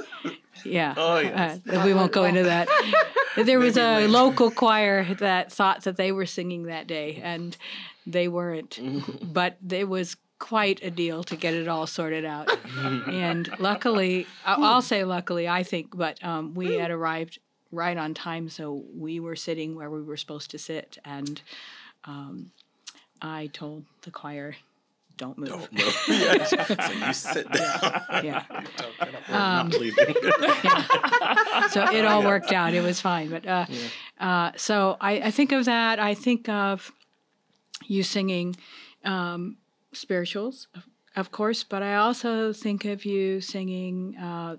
yeah, 0.63 0.93
Oh, 0.97 1.19
yes. 1.19 1.59
uh, 1.69 1.81
we 1.85 1.93
won't 1.93 2.11
go 2.11 2.23
into 2.23 2.43
that. 2.43 2.67
There 3.35 3.59
was 3.59 3.75
Maybe 3.75 3.85
a 3.85 3.93
later. 3.99 4.07
local 4.09 4.51
choir 4.51 5.13
that 5.15 5.51
thought 5.51 5.83
that 5.83 5.95
they 5.97 6.11
were 6.11 6.25
singing 6.25 6.63
that 6.63 6.87
day, 6.87 7.21
and 7.23 7.55
they 8.07 8.27
weren't. 8.27 8.79
but 9.33 9.57
it 9.69 9.87
was 9.87 10.17
quite 10.39 10.83
a 10.83 10.89
deal 10.89 11.23
to 11.25 11.35
get 11.37 11.53
it 11.53 11.67
all 11.67 11.85
sorted 11.85 12.25
out. 12.25 12.49
and 13.07 13.47
luckily, 13.59 14.25
I'll 14.45 14.81
say 14.81 15.03
luckily, 15.03 15.47
I 15.47 15.61
think, 15.63 15.95
but 15.95 16.21
um, 16.23 16.53
we 16.55 16.73
had 16.75 16.89
arrived 16.91 17.37
right 17.71 17.97
on 17.97 18.13
time, 18.13 18.49
so 18.49 18.83
we 18.95 19.19
were 19.19 19.35
sitting 19.35 19.75
where 19.75 19.89
we 19.89 20.01
were 20.01 20.17
supposed 20.17 20.51
to 20.51 20.57
sit, 20.57 20.97
and 21.05 21.41
um, 22.05 22.51
I 23.21 23.49
told 23.53 23.85
the 24.01 24.11
choir, 24.11 24.55
"Don't 25.17 25.37
move." 25.37 25.49
Don't 25.49 25.71
yeah. 26.07 26.43
So 26.43 26.93
you 27.07 27.13
sit 27.13 27.51
down. 27.51 28.25
Yeah. 28.25 28.43
Get 28.99 29.29
not 29.29 29.69
leaving. 29.79 30.05
so 31.69 31.91
it 31.91 32.05
all 32.05 32.23
worked 32.23 32.51
out. 32.51 32.73
It 32.73 32.81
was 32.81 32.99
fine. 32.99 33.29
But 33.29 33.45
uh, 33.45 33.65
uh, 34.19 34.51
so 34.55 34.97
I, 34.99 35.13
I 35.21 35.31
think 35.31 35.51
of 35.51 35.65
that. 35.65 35.99
I 35.99 36.13
think 36.13 36.49
of 36.49 36.91
you 37.85 38.03
singing 38.03 38.55
um, 39.05 39.57
spirituals, 39.93 40.67
of, 40.75 40.83
of 41.15 41.31
course, 41.31 41.63
but 41.63 41.81
I 41.83 41.95
also 41.95 42.53
think 42.53 42.85
of 42.85 43.05
you 43.05 43.41
singing 43.41 44.15
uh, 44.17 44.57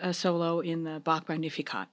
a 0.00 0.12
solo 0.12 0.60
in 0.60 0.84
the 0.84 1.00
Bach 1.00 1.28
Magnificat. 1.28 1.88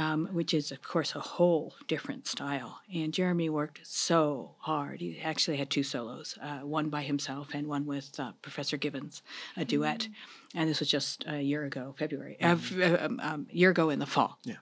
Um, 0.00 0.28
which 0.28 0.54
is, 0.54 0.70
of 0.70 0.80
course, 0.80 1.16
a 1.16 1.18
whole 1.18 1.74
different 1.88 2.24
style. 2.28 2.82
And 2.94 3.12
Jeremy 3.12 3.48
worked 3.48 3.80
so 3.82 4.52
hard. 4.60 5.00
He 5.00 5.18
actually 5.18 5.56
had 5.56 5.70
two 5.70 5.82
solos, 5.82 6.38
uh, 6.40 6.58
one 6.58 6.88
by 6.88 7.02
himself 7.02 7.48
and 7.52 7.66
one 7.66 7.84
with 7.84 8.20
uh, 8.20 8.30
Professor 8.40 8.76
Gibbons, 8.76 9.24
a 9.56 9.64
duet. 9.64 10.06
And 10.54 10.70
this 10.70 10.78
was 10.78 10.88
just 10.88 11.24
a 11.26 11.40
year 11.40 11.64
ago, 11.64 11.96
February, 11.98 12.36
f- 12.38 12.78
uh, 12.78 12.98
um, 13.00 13.18
um, 13.20 13.46
year 13.50 13.70
ago 13.70 13.90
in 13.90 13.98
the 13.98 14.06
fall. 14.06 14.38
Yeah. 14.44 14.58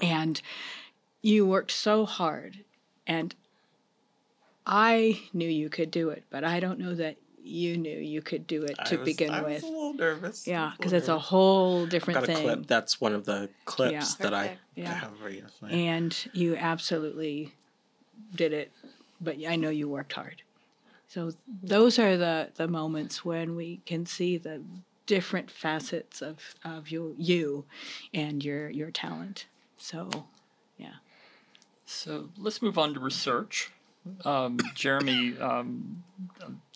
And 0.00 0.40
you 1.20 1.44
worked 1.44 1.72
so 1.72 2.06
hard. 2.06 2.58
And 3.08 3.34
I 4.64 5.20
knew 5.32 5.48
you 5.48 5.68
could 5.68 5.90
do 5.90 6.10
it, 6.10 6.22
but 6.30 6.44
I 6.44 6.60
don't 6.60 6.78
know 6.78 6.94
that 6.94 7.16
you 7.46 7.76
knew 7.76 7.98
you 7.98 8.22
could 8.22 8.46
do 8.46 8.62
it 8.64 8.74
to 8.86 8.94
I 8.96 8.98
was- 8.98 9.04
begin 9.04 9.30
I 9.30 9.42
was 9.42 9.52
with. 9.54 9.62
a 9.64 9.66
little 9.66 9.92
nervous. 9.94 10.46
Yeah, 10.46 10.72
because 10.76 10.92
it's 10.94 11.08
a 11.08 11.18
whole 11.18 11.84
different 11.86 12.20
got 12.20 12.24
a 12.28 12.32
thing. 12.32 12.42
clip. 12.42 12.66
That's 12.66 13.00
one 13.00 13.12
of 13.12 13.24
the 13.26 13.50
clips 13.66 14.14
that 14.14 14.32
I, 14.32 14.42
Perfect. 14.48 14.60
I 14.76 14.80
Yeah. 14.80 14.94
have 14.94 15.20
right 15.22 15.32
here. 15.34 15.46
and 15.70 16.28
you 16.32 16.56
absolutely 16.56 17.54
did 18.34 18.52
it 18.52 18.72
but 19.20 19.36
i 19.46 19.54
know 19.56 19.70
you 19.70 19.88
worked 19.88 20.12
hard 20.14 20.42
so 21.08 21.32
those 21.62 21.98
are 21.98 22.16
the 22.16 22.50
the 22.54 22.66
moments 22.66 23.24
when 23.24 23.54
we 23.56 23.80
can 23.86 24.06
see 24.06 24.36
the 24.36 24.62
different 25.06 25.50
facets 25.50 26.22
of 26.22 26.54
of 26.64 26.88
you 26.88 27.14
you 27.18 27.64
and 28.12 28.44
your 28.44 28.70
your 28.70 28.90
talent 28.90 29.46
so 29.78 30.08
yeah 30.78 30.94
So 31.86 32.30
let's 32.38 32.62
move 32.62 32.78
on 32.78 32.94
to 32.94 33.00
research. 33.00 33.70
Um, 34.24 34.58
Jeremy, 34.74 35.38
um, 35.38 36.02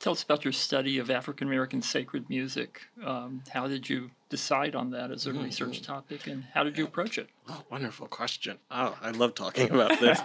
tell 0.01 0.13
us 0.13 0.23
about 0.23 0.45
your 0.45 0.53
study 0.53 0.99
of 0.99 1.11
African 1.11 1.47
American 1.47 1.83
sacred 1.83 2.29
music. 2.31 2.83
Um, 3.05 3.43
how 3.53 3.69
did 3.69 3.89
you 3.91 4.11
decide 4.31 4.75
on 4.75 4.91
that 4.91 5.11
as 5.11 5.27
a 5.27 5.31
Mm-hmm. 5.31 5.45
research 5.45 5.83
topic, 5.83 6.27
and 6.27 6.45
how 6.55 6.65
did 6.65 6.79
you 6.79 6.85
approach 6.85 7.19
it? 7.19 7.29
Oh, 7.49 7.63
wonderful 7.71 8.07
question. 8.07 8.57
Oh, 8.71 8.97
I 9.03 9.11
love 9.11 9.35
talking 9.35 9.71
about 9.71 9.99
this. 10.01 10.19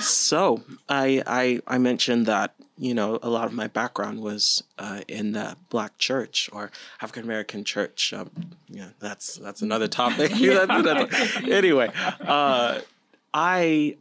so, 0.00 0.62
I, 0.88 1.22
I 1.26 1.60
I 1.66 1.78
mentioned 1.78 2.26
that 2.26 2.54
you 2.78 2.94
know 2.94 3.18
a 3.22 3.28
lot 3.28 3.46
of 3.46 3.52
my 3.52 3.66
background 3.68 4.20
was 4.20 4.62
uh, 4.78 5.00
in 5.08 5.32
the 5.32 5.56
Black 5.70 5.98
church 5.98 6.48
or 6.52 6.70
African 7.00 7.24
American 7.24 7.62
church. 7.64 8.12
Um, 8.12 8.30
yeah, 8.68 8.88
that's 9.00 9.36
that's 9.36 9.60
another 9.62 9.88
topic. 9.88 10.30
That's 10.32 10.70
another- 10.70 11.08
anyway, 11.52 11.90
uh, 12.20 12.80
I 13.34 13.96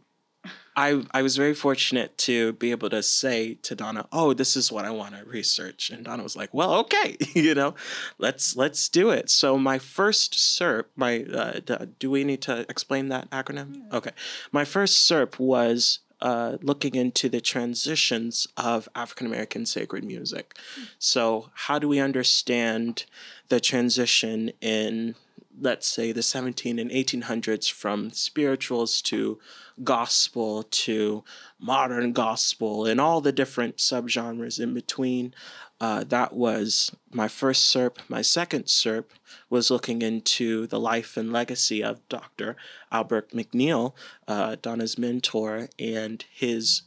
I 0.75 1.03
I 1.11 1.21
was 1.21 1.37
very 1.37 1.53
fortunate 1.53 2.17
to 2.19 2.53
be 2.53 2.71
able 2.71 2.89
to 2.89 3.01
say 3.01 3.55
to 3.63 3.75
Donna, 3.75 4.07
"Oh, 4.11 4.33
this 4.33 4.55
is 4.55 4.71
what 4.71 4.85
I 4.85 4.91
want 4.91 5.15
to 5.15 5.23
research," 5.25 5.89
and 5.89 6.03
Donna 6.03 6.23
was 6.23 6.35
like, 6.35 6.53
"Well, 6.53 6.73
okay, 6.75 7.17
you 7.33 7.55
know, 7.55 7.75
let's 8.17 8.55
let's 8.55 8.89
do 8.89 9.09
it." 9.09 9.29
So 9.29 9.57
my 9.57 9.79
first 9.79 10.33
SURP, 10.33 10.85
my 10.95 11.23
uh, 11.23 11.85
do 11.99 12.11
we 12.11 12.23
need 12.23 12.41
to 12.43 12.65
explain 12.69 13.09
that 13.09 13.29
acronym? 13.29 13.91
Okay, 13.93 14.11
my 14.51 14.65
first 14.65 15.09
SURP 15.09 15.39
was. 15.39 15.99
Uh, 16.21 16.57
looking 16.61 16.95
into 16.95 17.27
the 17.27 17.41
transitions 17.41 18.47
of 18.55 18.87
African 18.95 19.27
American 19.27 19.65
sacred 19.65 20.03
music. 20.05 20.57
So, 20.97 21.49
how 21.53 21.77
do 21.77 21.89
we 21.89 21.99
understand 21.99 23.05
the 23.49 23.59
transition 23.59 24.51
in, 24.61 25.15
let's 25.59 25.87
say, 25.87 26.13
the 26.13 26.23
17 26.23 26.79
and 26.79 26.89
1800s 26.89 27.69
from 27.69 28.11
spirituals 28.11 29.01
to 29.03 29.39
gospel 29.84 30.63
to 30.63 31.23
modern 31.59 32.13
gospel 32.13 32.86
and 32.86 32.99
all 33.01 33.21
the 33.21 33.32
different 33.32 33.78
subgenres 33.78 34.59
in 34.59 34.73
between. 34.73 35.34
Uh, 35.82 36.03
that 36.05 36.34
was 36.34 36.95
my 37.11 37.28
first 37.28 37.73
SURP. 37.73 37.97
My 38.07 38.21
second 38.21 38.65
SURP 38.65 39.05
was 39.49 39.69
looking 39.69 40.01
into 40.01 40.67
the 40.67 40.80
life 40.80 41.17
and 41.17 41.34
legacy 41.34 41.84
of 41.84 42.07
Dr. 42.07 42.55
Albert 42.91 43.32
McNeil, 43.32 43.93
uh, 44.28 44.55
Donna's 44.61 44.97
mentor, 44.97 45.67
and 45.78 46.23
his 46.32 46.84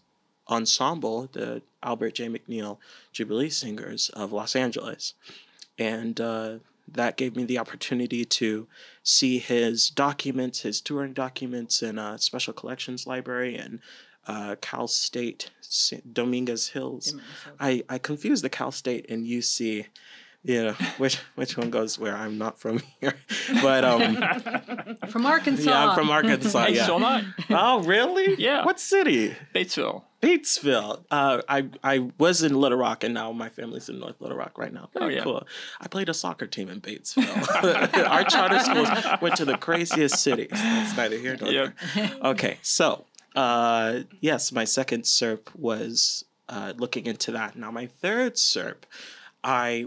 ensemble, 0.48 1.28
the 1.32 1.60
Albert 1.82 2.14
J. 2.14 2.28
McNeil 2.28 2.78
Jubilee 3.12 3.50
Singers 3.50 4.08
of 4.10 4.32
Los 4.32 4.56
Angeles. 4.56 5.14
And 5.78 6.20
uh, 6.20 6.54
that 6.92 7.16
gave 7.16 7.36
me 7.36 7.44
the 7.44 7.58
opportunity 7.58 8.24
to 8.24 8.66
see 9.02 9.38
his 9.38 9.90
documents, 9.90 10.60
his 10.62 10.80
touring 10.80 11.12
documents 11.12 11.82
in 11.82 11.98
a 11.98 12.18
special 12.18 12.52
collections 12.52 13.06
library 13.06 13.56
in 13.56 13.80
uh, 14.26 14.56
Cal 14.60 14.86
State, 14.88 15.50
Dominguez 16.12 16.68
Hills. 16.68 17.14
I, 17.58 17.82
I 17.88 17.98
confuse 17.98 18.42
the 18.42 18.50
Cal 18.50 18.70
State 18.70 19.06
and 19.08 19.26
UC. 19.26 19.86
You 20.48 20.64
know, 20.64 20.72
which 20.96 21.16
which 21.34 21.58
one 21.58 21.68
goes 21.68 21.98
where? 21.98 22.16
I'm 22.16 22.38
not 22.38 22.58
from 22.58 22.80
here, 23.00 23.12
but 23.62 23.84
um, 23.84 24.16
From 25.10 25.26
Arkansas. 25.26 25.68
yeah, 25.70 25.88
I'm 25.88 25.94
from 25.94 26.08
Arkansas. 26.08 26.64
Hey, 26.64 26.76
yeah. 26.76 26.86
so 26.86 26.96
am 26.96 27.04
I. 27.04 27.24
Oh, 27.50 27.82
really? 27.82 28.34
Yeah. 28.42 28.64
What 28.64 28.80
city? 28.80 29.36
Batesville. 29.54 30.04
Batesville. 30.22 31.04
Uh, 31.10 31.42
I 31.50 31.68
I 31.84 32.10
was 32.16 32.42
in 32.42 32.58
Little 32.58 32.78
Rock, 32.78 33.04
and 33.04 33.12
now 33.12 33.30
my 33.32 33.50
family's 33.50 33.90
in 33.90 33.98
North 33.98 34.22
Little 34.22 34.38
Rock 34.38 34.56
right 34.56 34.72
now. 34.72 34.88
Very 34.94 35.04
Oh, 35.04 35.08
yeah. 35.18 35.22
cool. 35.22 35.46
I 35.82 35.86
played 35.88 36.08
a 36.08 36.14
soccer 36.14 36.46
team 36.46 36.70
in 36.70 36.80
Batesville. 36.80 38.08
Our 38.08 38.24
charter 38.24 38.58
schools 38.60 38.88
went 39.20 39.36
to 39.36 39.44
the 39.44 39.58
craziest 39.58 40.16
cities. 40.16 40.48
That's 40.52 40.96
neither 40.96 41.18
here 41.18 41.36
nor 41.38 41.50
Yep. 41.52 41.74
there. 41.94 42.10
Okay, 42.24 42.58
so 42.62 43.04
uh, 43.36 44.00
yes, 44.20 44.50
my 44.50 44.64
second 44.64 45.02
SURP 45.02 45.54
was 45.54 46.24
uh, 46.48 46.72
looking 46.78 47.04
into 47.04 47.32
that. 47.32 47.54
Now 47.54 47.70
my 47.70 47.84
third 47.86 48.36
SURP. 48.36 48.84
I 49.44 49.86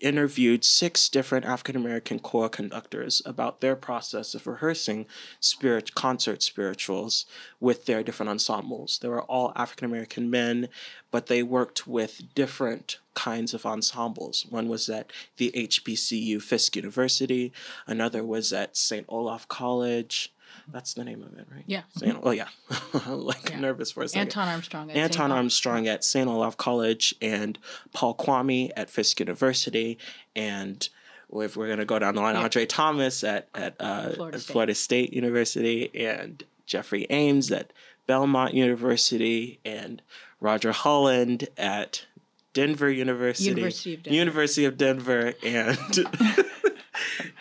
interviewed 0.00 0.62
six 0.62 1.08
different 1.08 1.46
African 1.46 1.76
American 1.76 2.18
choir 2.18 2.50
conductors 2.50 3.22
about 3.24 3.60
their 3.60 3.74
process 3.74 4.34
of 4.34 4.46
rehearsing 4.46 5.06
spirit 5.40 5.94
concert 5.94 6.42
spirituals 6.42 7.24
with 7.58 7.86
their 7.86 8.02
different 8.02 8.30
ensembles. 8.30 8.98
They 9.00 9.08
were 9.08 9.22
all 9.22 9.52
African 9.56 9.86
American 9.86 10.28
men, 10.30 10.68
but 11.10 11.26
they 11.26 11.42
worked 11.42 11.86
with 11.86 12.34
different 12.34 12.98
kinds 13.14 13.54
of 13.54 13.64
ensembles. 13.64 14.44
One 14.50 14.68
was 14.68 14.90
at 14.90 15.10
the 15.38 15.50
HBCU 15.52 16.42
Fisk 16.42 16.76
University, 16.76 17.52
another 17.86 18.22
was 18.22 18.52
at 18.52 18.76
St. 18.76 19.06
Olaf 19.08 19.48
College. 19.48 20.32
That's 20.72 20.94
the 20.94 21.04
name 21.04 21.22
of 21.22 21.38
it, 21.38 21.46
right? 21.52 21.64
Yeah. 21.66 21.82
Saint, 21.96 22.18
oh 22.22 22.30
yeah. 22.30 22.48
like 23.08 23.50
Yeah. 23.50 23.60
nervous 23.60 23.90
for 23.92 24.02
a 24.02 24.08
second. 24.08 24.28
Anton 24.28 24.48
Armstrong. 24.48 24.90
at 24.90 24.96
Anton 24.96 25.30
St. 25.30 25.32
Armstrong 25.32 25.88
at 25.88 26.04
St. 26.04 26.28
Olaf 26.28 26.56
College 26.56 27.14
and 27.22 27.58
Paul 27.92 28.14
Kwami 28.16 28.70
at 28.76 28.90
Fisk 28.90 29.20
University 29.20 29.98
and 30.34 30.88
if 31.32 31.56
we're 31.56 31.68
gonna 31.68 31.84
go 31.84 31.98
down 31.98 32.14
the 32.14 32.20
line, 32.20 32.34
Yeah. 32.36 32.42
Andre 32.42 32.66
Thomas 32.66 33.24
at 33.24 33.48
at 33.54 33.74
uh, 33.80 34.10
Florida 34.10 34.38
State. 34.38 34.52
Florida 34.52 34.74
State 34.74 35.12
University 35.12 36.06
and 36.06 36.44
Jeffrey 36.66 37.06
Ames 37.10 37.50
at 37.50 37.72
Belmont 38.06 38.54
University 38.54 39.58
and 39.64 40.00
Roger 40.40 40.70
Holland 40.72 41.48
at 41.56 42.06
Denver 42.52 42.90
University, 42.90 43.48
University 43.50 43.94
of 43.94 44.02
Denver. 44.04 44.16
University 44.16 44.64
of 44.64 44.76
Denver, 44.78 45.34
and 45.42 45.78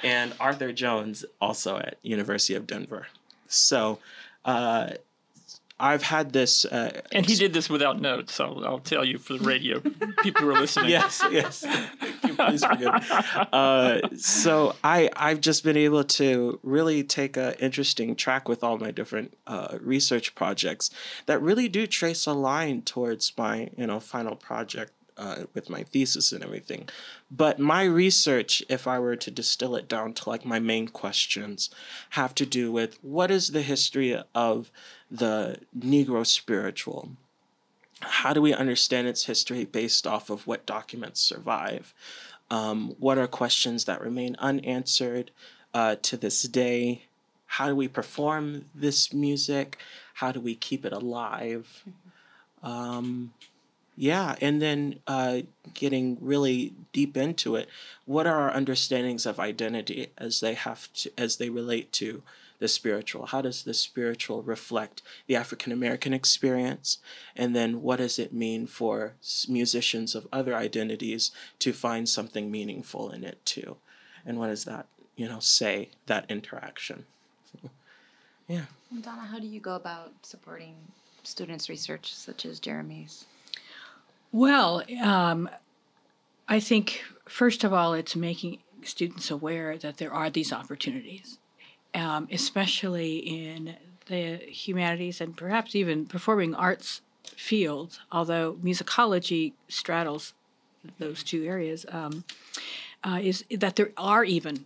and 0.05 0.33
Arthur 0.39 0.71
Jones 0.71 1.25
also 1.41 1.77
at 1.77 1.97
University 2.03 2.53
of 2.55 2.67
Denver. 2.67 3.07
So. 3.47 3.99
Uh, 4.45 4.89
I've 5.77 6.03
had 6.03 6.31
this 6.31 6.63
uh, 6.63 7.01
And 7.11 7.25
he 7.25 7.35
did 7.35 7.51
this 7.51 7.69
without 7.69 7.99
notes. 7.99 8.33
So 8.33 8.63
I'll 8.65 8.79
tell 8.79 9.03
you 9.03 9.17
for 9.17 9.33
the 9.33 9.43
radio 9.43 9.79
people 10.23 10.43
who 10.43 10.49
are 10.51 10.59
listening. 10.59 10.89
yes, 10.89 11.21
yes. 11.31 11.65
Please 12.21 12.63
forgive. 12.63 12.93
Uh, 13.51 13.99
so 14.15 14.75
I 14.85 15.09
I've 15.17 15.41
just 15.41 15.65
been 15.65 15.75
able 15.75 16.05
to 16.05 16.59
really 16.63 17.03
take 17.03 17.35
a 17.35 17.61
interesting 17.61 18.15
track 18.15 18.47
with 18.47 18.63
all 18.63 18.77
my 18.77 18.91
different 18.91 19.37
uh, 19.47 19.77
research 19.81 20.33
projects 20.33 20.89
that 21.25 21.41
really 21.41 21.67
do 21.67 21.85
trace 21.87 22.25
a 22.25 22.33
line 22.33 22.81
towards 22.81 23.33
my 23.37 23.69
you 23.75 23.87
know 23.87 23.99
final 23.99 24.35
project. 24.35 24.93
Uh, 25.17 25.45
with 25.53 25.69
my 25.69 25.81
thesis 25.81 26.33
and 26.33 26.43
everything. 26.43 26.89
But 27.31 27.57
my 27.57 27.83
research, 27.85 28.61
if 28.67 28.85
I 28.85 28.99
were 28.99 29.15
to 29.15 29.31
distill 29.31 29.77
it 29.77 29.87
down 29.87 30.13
to 30.15 30.29
like 30.29 30.43
my 30.43 30.59
main 30.59 30.89
questions, 30.89 31.69
have 32.09 32.35
to 32.35 32.45
do 32.45 32.69
with 32.69 33.01
what 33.01 33.31
is 33.31 33.51
the 33.51 33.61
history 33.61 34.21
of 34.33 34.69
the 35.09 35.59
Negro 35.73 36.27
spiritual? 36.27 37.11
how 38.01 38.33
do 38.33 38.41
we 38.41 38.53
understand 38.53 39.07
its 39.07 39.25
history 39.25 39.65
based 39.65 40.05
off 40.05 40.29
of 40.29 40.47
what 40.47 40.65
documents 40.65 41.19
survive? 41.19 41.93
Um, 42.49 42.95
what 42.99 43.17
are 43.17 43.27
questions 43.27 43.85
that 43.85 44.01
remain 44.01 44.35
unanswered 44.39 45.31
uh, 45.73 45.95
to 46.03 46.17
this 46.17 46.43
day? 46.43 47.03
How 47.47 47.67
do 47.67 47.75
we 47.75 47.87
perform 47.87 48.65
this 48.73 49.13
music? 49.13 49.77
How 50.15 50.31
do 50.31 50.39
we 50.39 50.55
keep 50.55 50.85
it 50.85 50.93
alive? 50.93 51.83
Um, 52.61 53.33
yeah, 53.97 54.35
and 54.41 54.61
then 54.61 54.99
uh, 55.07 55.41
getting 55.73 56.17
really 56.19 56.73
deep 56.91 57.15
into 57.15 57.55
it, 57.55 57.69
what 58.05 58.27
are 58.27 58.41
our 58.41 58.51
understandings 58.51 59.25
of 59.25 59.39
identity 59.39 60.07
as 60.17 60.41
they 60.41 60.53
have 60.53 60.91
to, 60.93 61.11
as 61.17 61.37
they 61.37 61.49
relate 61.49 61.91
to 61.93 62.21
the 62.59 62.67
spiritual? 62.67 63.27
How 63.27 63.41
does 63.41 63.63
the 63.63 63.73
spiritual 63.73 64.43
reflect 64.43 65.01
the 65.27 65.35
African 65.35 65.71
American 65.71 66.13
experience? 66.13 66.99
And 67.35 67.55
then 67.55 67.81
what 67.81 67.97
does 67.97 68.19
it 68.19 68.33
mean 68.33 68.67
for 68.67 69.13
musicians 69.47 70.13
of 70.13 70.27
other 70.31 70.55
identities 70.55 71.31
to 71.59 71.71
find 71.71 72.07
something 72.07 72.51
meaningful 72.51 73.11
in 73.11 73.23
it 73.23 73.45
too? 73.45 73.77
And 74.25 74.39
what 74.39 74.47
does 74.47 74.65
that, 74.65 74.87
you 75.15 75.29
know, 75.29 75.39
say, 75.39 75.89
that 76.07 76.25
interaction? 76.29 77.05
yeah. 78.47 78.65
And 78.91 79.03
Donna, 79.03 79.21
how 79.21 79.39
do 79.39 79.47
you 79.47 79.59
go 79.59 79.75
about 79.75 80.11
supporting 80.21 80.75
students' 81.23 81.69
research 81.69 82.13
such 82.13 82.45
as 82.45 82.59
Jeremy's? 82.59 83.25
Well, 84.31 84.83
um, 85.01 85.49
I 86.47 86.59
think 86.59 87.03
first 87.27 87.63
of 87.63 87.73
all, 87.73 87.93
it's 87.93 88.15
making 88.15 88.59
students 88.83 89.31
aware 89.31 89.77
that 89.77 89.97
there 89.97 90.13
are 90.13 90.29
these 90.29 90.53
opportunities, 90.53 91.39
um, 91.93 92.27
especially 92.31 93.17
in 93.17 93.75
the 94.07 94.37
humanities 94.37 95.21
and 95.21 95.35
perhaps 95.35 95.75
even 95.75 96.05
performing 96.05 96.53
arts 96.53 97.01
fields. 97.35 97.99
Although 98.11 98.57
musicology 98.63 99.53
straddles 99.67 100.33
those 100.99 101.23
two 101.23 101.43
areas, 101.45 101.85
um, 101.89 102.23
uh, 103.03 103.19
is 103.21 103.43
that 103.49 103.75
there 103.75 103.91
are 103.97 104.23
even 104.23 104.65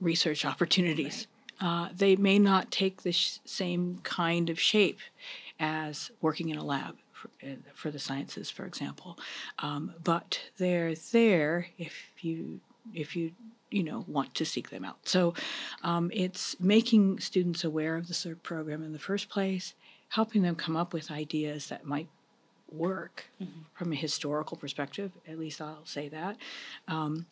research 0.00 0.44
opportunities. 0.44 1.26
Uh, 1.60 1.88
they 1.94 2.16
may 2.16 2.38
not 2.38 2.70
take 2.70 3.02
the 3.02 3.12
sh- 3.12 3.38
same 3.44 3.98
kind 4.02 4.48
of 4.48 4.60
shape 4.60 5.00
as 5.58 6.10
working 6.20 6.48
in 6.48 6.56
a 6.56 6.64
lab 6.64 6.96
for, 7.18 7.30
for 7.74 7.90
the 7.90 7.98
sciences, 7.98 8.50
for 8.50 8.64
example, 8.64 9.18
um, 9.58 9.94
but 10.02 10.40
they're 10.58 10.94
there 11.12 11.68
if 11.78 11.94
you 12.20 12.60
if 12.94 13.14
you 13.16 13.32
you 13.70 13.82
know 13.82 14.04
want 14.06 14.34
to 14.34 14.44
seek 14.44 14.70
them 14.70 14.84
out. 14.84 14.98
So 15.08 15.34
um, 15.82 16.10
it's 16.14 16.58
making 16.60 17.20
students 17.20 17.64
aware 17.64 17.96
of 17.96 18.08
the 18.08 18.14
SURP 18.14 18.42
program 18.42 18.82
in 18.82 18.92
the 18.92 18.98
first 18.98 19.28
place, 19.28 19.74
helping 20.10 20.42
them 20.42 20.54
come 20.54 20.76
up 20.76 20.92
with 20.92 21.10
ideas 21.10 21.66
that 21.68 21.84
might 21.84 22.08
work 22.70 23.26
from 23.74 23.92
a 23.92 23.96
historical 23.96 24.56
perspective. 24.56 25.12
At 25.26 25.38
least 25.38 25.60
I'll 25.60 25.86
say 25.86 26.08
that. 26.08 26.36
Um, 26.86 27.26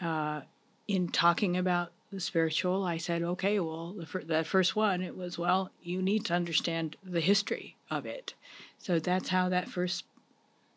uh, 0.00 0.42
in 0.88 1.08
talking 1.08 1.56
about 1.56 1.92
the 2.10 2.20
spiritual, 2.20 2.84
I 2.84 2.98
said, 2.98 3.22
okay, 3.22 3.58
well, 3.60 3.92
the 3.92 4.06
fir- 4.06 4.24
that 4.24 4.46
first 4.46 4.76
one, 4.76 5.00
it 5.00 5.16
was, 5.16 5.38
well, 5.38 5.70
you 5.82 6.02
need 6.02 6.24
to 6.26 6.34
understand 6.34 6.96
the 7.02 7.20
history 7.20 7.76
of 7.90 8.04
it. 8.04 8.34
So 8.82 8.98
that's 8.98 9.28
how 9.28 9.48
that 9.48 9.68
first 9.68 10.06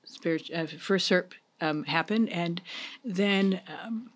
spirit, 0.03 0.51
uh, 0.53 0.67
first 0.67 1.09
SURP 1.09 1.33
um, 1.59 1.85
happened, 1.85 2.29
and 2.29 2.61
then 3.03 3.61
um, 3.67 4.11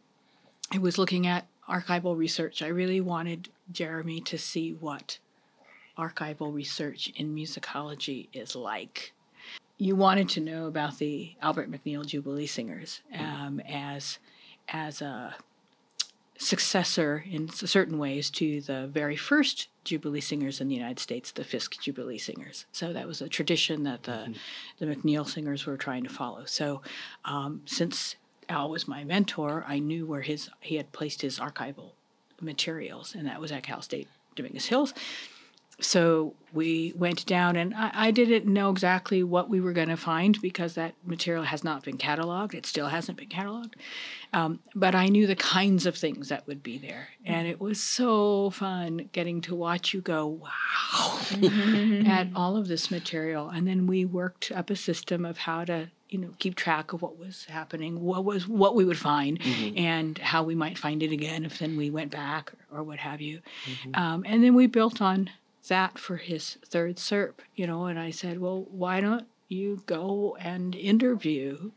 I 0.71 0.77
was 0.77 0.99
looking 0.99 1.25
at 1.25 1.47
archival 1.67 2.15
research. 2.15 2.61
I 2.61 2.67
really 2.67 3.01
wanted 3.01 3.49
Jeremy 3.71 4.21
to 4.21 4.37
see 4.37 4.73
what 4.73 5.17
archival 5.97 6.53
research 6.53 7.11
in 7.15 7.35
musicology 7.35 8.27
is 8.31 8.55
like. 8.55 9.11
You 9.79 9.95
wanted 9.95 10.29
to 10.29 10.39
know 10.39 10.67
about 10.67 10.99
the 10.99 11.33
Albert 11.41 11.71
McNeil 11.71 12.05
Jubilee 12.05 12.45
Singers 12.45 13.01
um, 13.17 13.59
as 13.67 14.19
as 14.67 15.01
a 15.01 15.35
successor 16.37 17.25
in 17.27 17.49
certain 17.49 17.97
ways 17.97 18.29
to 18.29 18.61
the 18.61 18.85
very 18.85 19.15
first 19.15 19.67
Jubilee 19.89 20.21
singers 20.21 20.61
in 20.61 20.67
the 20.67 20.75
United 20.75 20.99
States, 20.99 21.31
the 21.31 21.43
Fisk 21.43 21.81
Jubilee 21.81 22.17
singers. 22.17 22.65
So 22.71 22.93
that 22.93 23.07
was 23.07 23.21
a 23.21 23.29
tradition 23.29 23.83
that 23.83 24.03
the, 24.03 24.33
the 24.77 24.85
McNeil 24.85 25.27
singers 25.27 25.65
were 25.65 25.77
trying 25.77 26.03
to 26.03 26.09
follow. 26.09 26.45
So 26.45 26.81
um, 27.25 27.61
since 27.65 28.15
Al 28.47 28.69
was 28.69 28.87
my 28.87 29.03
mentor, 29.03 29.65
I 29.67 29.79
knew 29.79 30.05
where 30.05 30.21
his 30.21 30.49
he 30.61 30.75
had 30.75 30.91
placed 30.91 31.21
his 31.21 31.39
archival 31.39 31.91
materials, 32.41 33.15
and 33.15 33.27
that 33.27 33.41
was 33.41 33.51
at 33.51 33.63
Cal 33.63 33.81
State 33.81 34.07
Dominguez 34.35 34.67
Hills. 34.67 34.93
So 35.81 36.35
we 36.53 36.93
went 36.95 37.25
down, 37.25 37.55
and 37.55 37.73
I, 37.73 37.91
I 37.93 38.11
didn't 38.11 38.51
know 38.51 38.69
exactly 38.69 39.23
what 39.23 39.49
we 39.49 39.61
were 39.61 39.73
going 39.73 39.89
to 39.89 39.97
find 39.97 40.39
because 40.41 40.75
that 40.75 40.95
material 41.05 41.43
has 41.43 41.63
not 41.63 41.83
been 41.83 41.97
cataloged. 41.97 42.53
It 42.53 42.65
still 42.65 42.87
hasn't 42.87 43.17
been 43.17 43.29
cataloged. 43.29 43.73
Um, 44.33 44.59
but 44.75 44.95
I 44.95 45.07
knew 45.07 45.27
the 45.27 45.35
kinds 45.35 45.85
of 45.85 45.95
things 45.95 46.29
that 46.29 46.47
would 46.47 46.63
be 46.63 46.77
there. 46.77 47.09
And 47.25 47.47
it 47.47 47.59
was 47.59 47.81
so 47.81 48.49
fun 48.51 49.09
getting 49.11 49.41
to 49.41 49.55
watch 49.55 49.93
you 49.93 50.01
go, 50.01 50.27
wow, 50.27 51.19
at 52.07 52.27
all 52.35 52.57
of 52.57 52.67
this 52.67 52.91
material. 52.91 53.49
And 53.49 53.67
then 53.67 53.87
we 53.87 54.05
worked 54.05 54.51
up 54.51 54.69
a 54.69 54.75
system 54.75 55.25
of 55.25 55.39
how 55.39 55.65
to 55.65 55.89
you 56.09 56.17
know 56.17 56.33
keep 56.39 56.55
track 56.55 56.91
of 56.91 57.03
what 57.03 57.19
was 57.19 57.45
happening 57.45 58.01
what 58.01 58.25
was 58.25 58.47
what 58.47 58.73
we 58.75 58.83
would 58.83 58.97
find 58.97 59.39
and 59.77 60.17
how 60.17 60.41
we 60.41 60.55
might 60.55 60.75
find 60.75 61.03
it 61.03 61.11
again 61.11 61.45
if 61.45 61.59
then 61.59 61.77
we 61.77 61.91
went 61.91 62.09
back 62.09 62.51
or, 62.71 62.79
or 62.79 62.83
what 62.83 62.97
have 62.97 63.21
you 63.21 63.39
um, 63.93 64.23
and 64.25 64.43
then 64.43 64.55
we 64.55 64.65
built 64.65 65.03
on 65.03 65.29
that 65.67 65.99
for 65.99 66.17
his 66.17 66.57
third 66.65 66.97
SURP, 66.97 67.39
you 67.55 67.67
know, 67.67 67.85
and 67.85 67.99
I 67.99 68.11
said, 68.11 68.39
well, 68.39 68.65
why 68.71 69.01
don't 69.01 69.27
you 69.47 69.83
go 69.85 70.37
and 70.39 70.75
interview, 70.75 71.71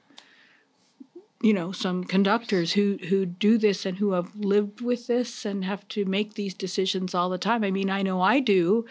you 1.40 1.52
know, 1.52 1.72
some 1.72 2.04
conductors 2.04 2.74
who, 2.74 2.98
who 3.08 3.26
do 3.26 3.58
this 3.58 3.84
and 3.84 3.98
who 3.98 4.12
have 4.12 4.34
lived 4.36 4.80
with 4.80 5.08
this 5.08 5.44
and 5.44 5.64
have 5.64 5.86
to 5.88 6.04
make 6.04 6.34
these 6.34 6.54
decisions 6.54 7.14
all 7.14 7.28
the 7.28 7.38
time. 7.38 7.64
I 7.64 7.70
mean, 7.70 7.90
I 7.90 8.02
know 8.02 8.20
I 8.20 8.40
do, 8.40 8.86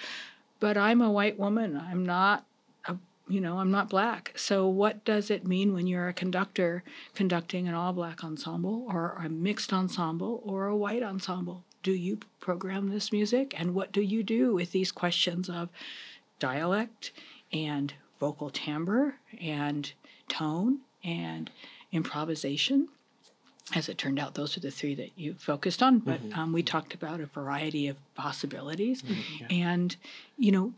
but 0.60 0.78
I'm 0.78 1.02
a 1.02 1.12
white 1.12 1.40
woman. 1.40 1.78
I'm 1.78 2.06
not 2.06 2.46
a, 2.86 2.98
you 3.28 3.40
know, 3.40 3.60
I'm 3.60 3.72
not 3.72 3.90
black. 3.90 4.34
So 4.36 4.68
what 4.68 5.06
does 5.06 5.32
it 5.32 5.48
mean 5.48 5.74
when 5.74 5.88
you're 5.88 6.10
a 6.10 6.14
conductor 6.14 6.84
conducting 7.16 7.68
an 7.68 7.74
all 7.74 7.94
black 7.94 8.24
ensemble 8.24 8.86
or 8.90 9.22
a 9.24 9.30
mixed 9.30 9.72
ensemble 9.72 10.42
or 10.44 10.66
a 10.66 10.76
white 10.76 11.04
ensemble? 11.04 11.64
Do 11.84 11.92
you 11.92 12.20
program 12.40 12.90
this 12.90 13.12
music 13.12 13.54
and 13.58 13.74
what 13.74 13.92
do 13.92 14.02
you 14.02 14.24
do 14.24 14.54
with 14.54 14.72
these 14.72 14.92
questions 14.92 15.50
of 15.50 15.70
dialect 16.40 17.12
and 17.52 17.94
vocal 18.20 18.50
timbre 18.50 19.16
and 19.40 19.94
tone 20.28 20.80
and 21.04 21.50
improvisation 21.92 22.88
as 23.76 23.88
it 23.88 23.98
turned 23.98 24.20
out 24.20 24.36
those 24.36 24.58
are 24.58 24.62
the 24.62 24.72
three 24.72 24.96
that 24.96 25.12
you 25.16 25.34
focused 25.36 25.82
on 25.82 26.00
but 26.00 26.22
mm-hmm. 26.22 26.40
um, 26.40 26.54
we 26.54 26.64
talked 26.64 26.94
about 26.94 27.20
a 27.20 27.26
variety 27.26 27.88
of 27.88 27.98
possibilities 28.16 29.02
mm-hmm. 29.02 29.38
yeah. 29.40 29.48
and 29.50 29.96
you 30.38 30.52
know 30.52 30.74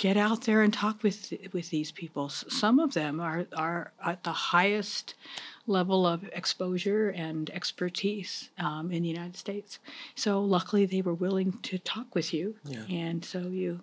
get 0.00 0.16
out 0.16 0.42
there 0.42 0.62
and 0.62 0.72
talk 0.72 1.02
with 1.02 1.34
with 1.52 1.68
these 1.68 1.92
people 1.92 2.30
some 2.30 2.78
of 2.80 2.94
them 2.94 3.20
are 3.20 3.46
are 3.54 3.92
at 4.02 4.24
the 4.24 4.32
highest 4.32 5.14
level 5.70 6.06
of 6.06 6.28
exposure 6.32 7.08
and 7.10 7.48
expertise 7.50 8.50
um, 8.58 8.90
in 8.90 9.02
the 9.02 9.08
United 9.08 9.36
States. 9.36 9.78
So 10.14 10.42
luckily, 10.42 10.84
they 10.84 11.00
were 11.00 11.14
willing 11.14 11.58
to 11.62 11.78
talk 11.78 12.14
with 12.14 12.34
you, 12.34 12.56
yeah. 12.64 12.84
and 12.90 13.24
so 13.24 13.40
you 13.40 13.80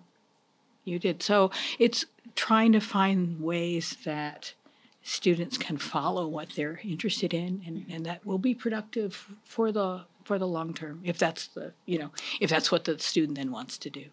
you 0.84 0.98
did. 0.98 1.22
So 1.22 1.50
it's 1.78 2.04
trying 2.36 2.72
to 2.72 2.80
find 2.80 3.40
ways 3.40 3.96
that 4.04 4.54
students 5.02 5.56
can 5.58 5.78
follow 5.78 6.26
what 6.26 6.50
they're 6.50 6.80
interested 6.84 7.32
in, 7.32 7.62
and, 7.66 7.86
and 7.90 8.06
that 8.06 8.24
will 8.24 8.38
be 8.38 8.54
productive 8.54 9.28
for 9.44 9.72
the 9.72 10.02
for 10.24 10.38
the 10.38 10.46
long 10.46 10.74
term 10.74 11.00
if 11.04 11.16
that's 11.16 11.46
the 11.46 11.72
you 11.86 11.98
know 11.98 12.10
if 12.38 12.50
that's 12.50 12.70
what 12.70 12.84
the 12.84 12.98
student 12.98 13.38
then 13.38 13.50
wants 13.50 13.78
to 13.78 13.90
do. 13.90 14.04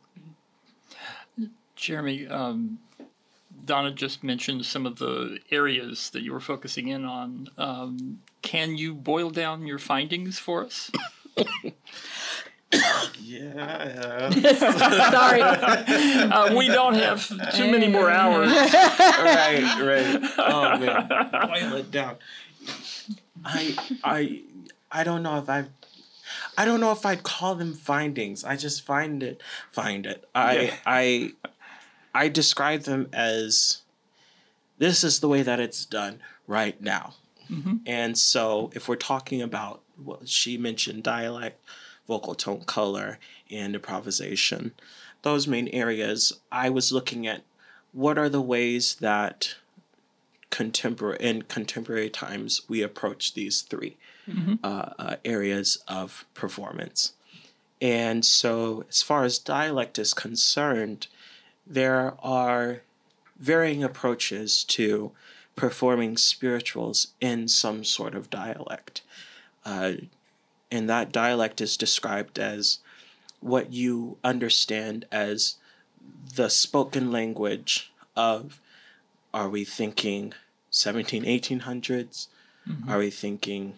Jeremy, 1.75 2.27
um, 2.27 2.79
Donna 3.65 3.91
just 3.91 4.23
mentioned 4.23 4.65
some 4.65 4.85
of 4.85 4.97
the 4.99 5.39
areas 5.51 6.09
that 6.11 6.21
you 6.21 6.33
were 6.33 6.39
focusing 6.39 6.87
in 6.87 7.05
on. 7.05 7.49
Um, 7.57 8.21
can 8.41 8.77
you 8.77 8.93
boil 8.93 9.29
down 9.29 9.65
your 9.65 9.79
findings 9.79 10.37
for 10.39 10.63
us? 10.65 10.91
yeah. 13.21 14.29
Sorry. 15.09 15.41
Uh, 15.41 16.55
we 16.55 16.67
don't 16.67 16.95
have 16.95 17.27
too 17.55 17.71
many 17.71 17.87
more 17.87 18.09
hours. 18.09 18.49
right, 18.51 19.81
right. 19.81 20.33
Oh 20.37 20.77
man, 20.77 21.07
boil 21.31 21.73
it 21.79 21.91
down. 21.91 22.17
I, 23.43 23.75
I, 24.03 24.41
I 24.91 25.03
don't 25.03 25.23
know 25.23 25.37
if 25.39 25.49
I've 25.49 25.69
I 26.57 26.65
don't 26.65 26.79
know 26.79 26.91
if 26.91 27.05
I'd 27.05 27.23
call 27.23 27.55
them 27.55 27.73
findings. 27.73 28.43
I 28.43 28.55
just 28.55 28.83
find 28.83 29.21
it 29.21 29.41
find 29.71 30.05
it. 30.05 30.27
I 30.33 30.59
yeah. 30.59 30.75
I 30.85 31.33
I 32.15 32.29
describe 32.29 32.83
them 32.83 33.09
as 33.11 33.81
this 34.77 35.03
is 35.03 35.19
the 35.19 35.27
way 35.27 35.41
that 35.41 35.59
it's 35.59 35.85
done 35.85 36.21
right 36.47 36.81
now. 36.81 37.15
Mm-hmm. 37.51 37.75
And 37.85 38.17
so, 38.17 38.71
if 38.73 38.87
we're 38.87 38.95
talking 38.95 39.41
about 39.41 39.81
what 39.97 40.19
well, 40.19 40.25
she 40.25 40.57
mentioned 40.57 41.03
dialect, 41.03 41.61
vocal 42.07 42.33
tone, 42.33 42.61
color, 42.61 43.19
and 43.51 43.75
improvisation, 43.75 44.71
those 45.21 45.45
main 45.45 45.67
areas, 45.67 46.33
I 46.51 46.69
was 46.69 46.91
looking 46.91 47.27
at 47.27 47.43
what 47.91 48.17
are 48.17 48.29
the 48.29 48.41
ways 48.41 48.95
that 48.95 49.55
contemporary 50.49 51.17
in 51.19 51.41
contemporary 51.43 52.09
times 52.09 52.61
we 52.69 52.81
approach 52.81 53.33
these 53.33 53.61
3 53.61 53.97
mm-hmm. 54.27 54.53
uh, 54.63 54.89
uh, 54.97 55.15
areas 55.25 55.83
of 55.87 56.25
performance. 56.33 57.11
And 57.81 58.23
so, 58.23 58.85
as 58.89 59.01
far 59.01 59.25
as 59.25 59.37
dialect 59.37 59.99
is 59.99 60.13
concerned, 60.13 61.07
there 61.65 62.13
are 62.21 62.81
varying 63.37 63.83
approaches 63.83 64.63
to 64.63 65.11
performing 65.55 66.17
spirituals 66.17 67.07
in 67.21 67.47
some 67.47 67.83
sort 67.83 68.13
of 68.15 68.29
dialect. 68.29 69.01
Uh, 69.65 69.93
and 70.71 70.89
that 70.89 71.11
dialect 71.11 71.61
is 71.61 71.77
described 71.77 72.37
as 72.37 72.79
what 73.39 73.71
you 73.71 74.17
understand 74.23 75.05
as 75.11 75.55
the 76.35 76.49
spoken 76.49 77.11
language 77.11 77.91
of 78.15 78.59
are 79.33 79.49
we 79.49 79.63
thinking 79.63 80.33
17 80.71 81.23
1800s 81.23 82.27
mm-hmm. 82.67 82.89
are 82.89 82.99
we 82.99 83.09
thinking 83.09 83.73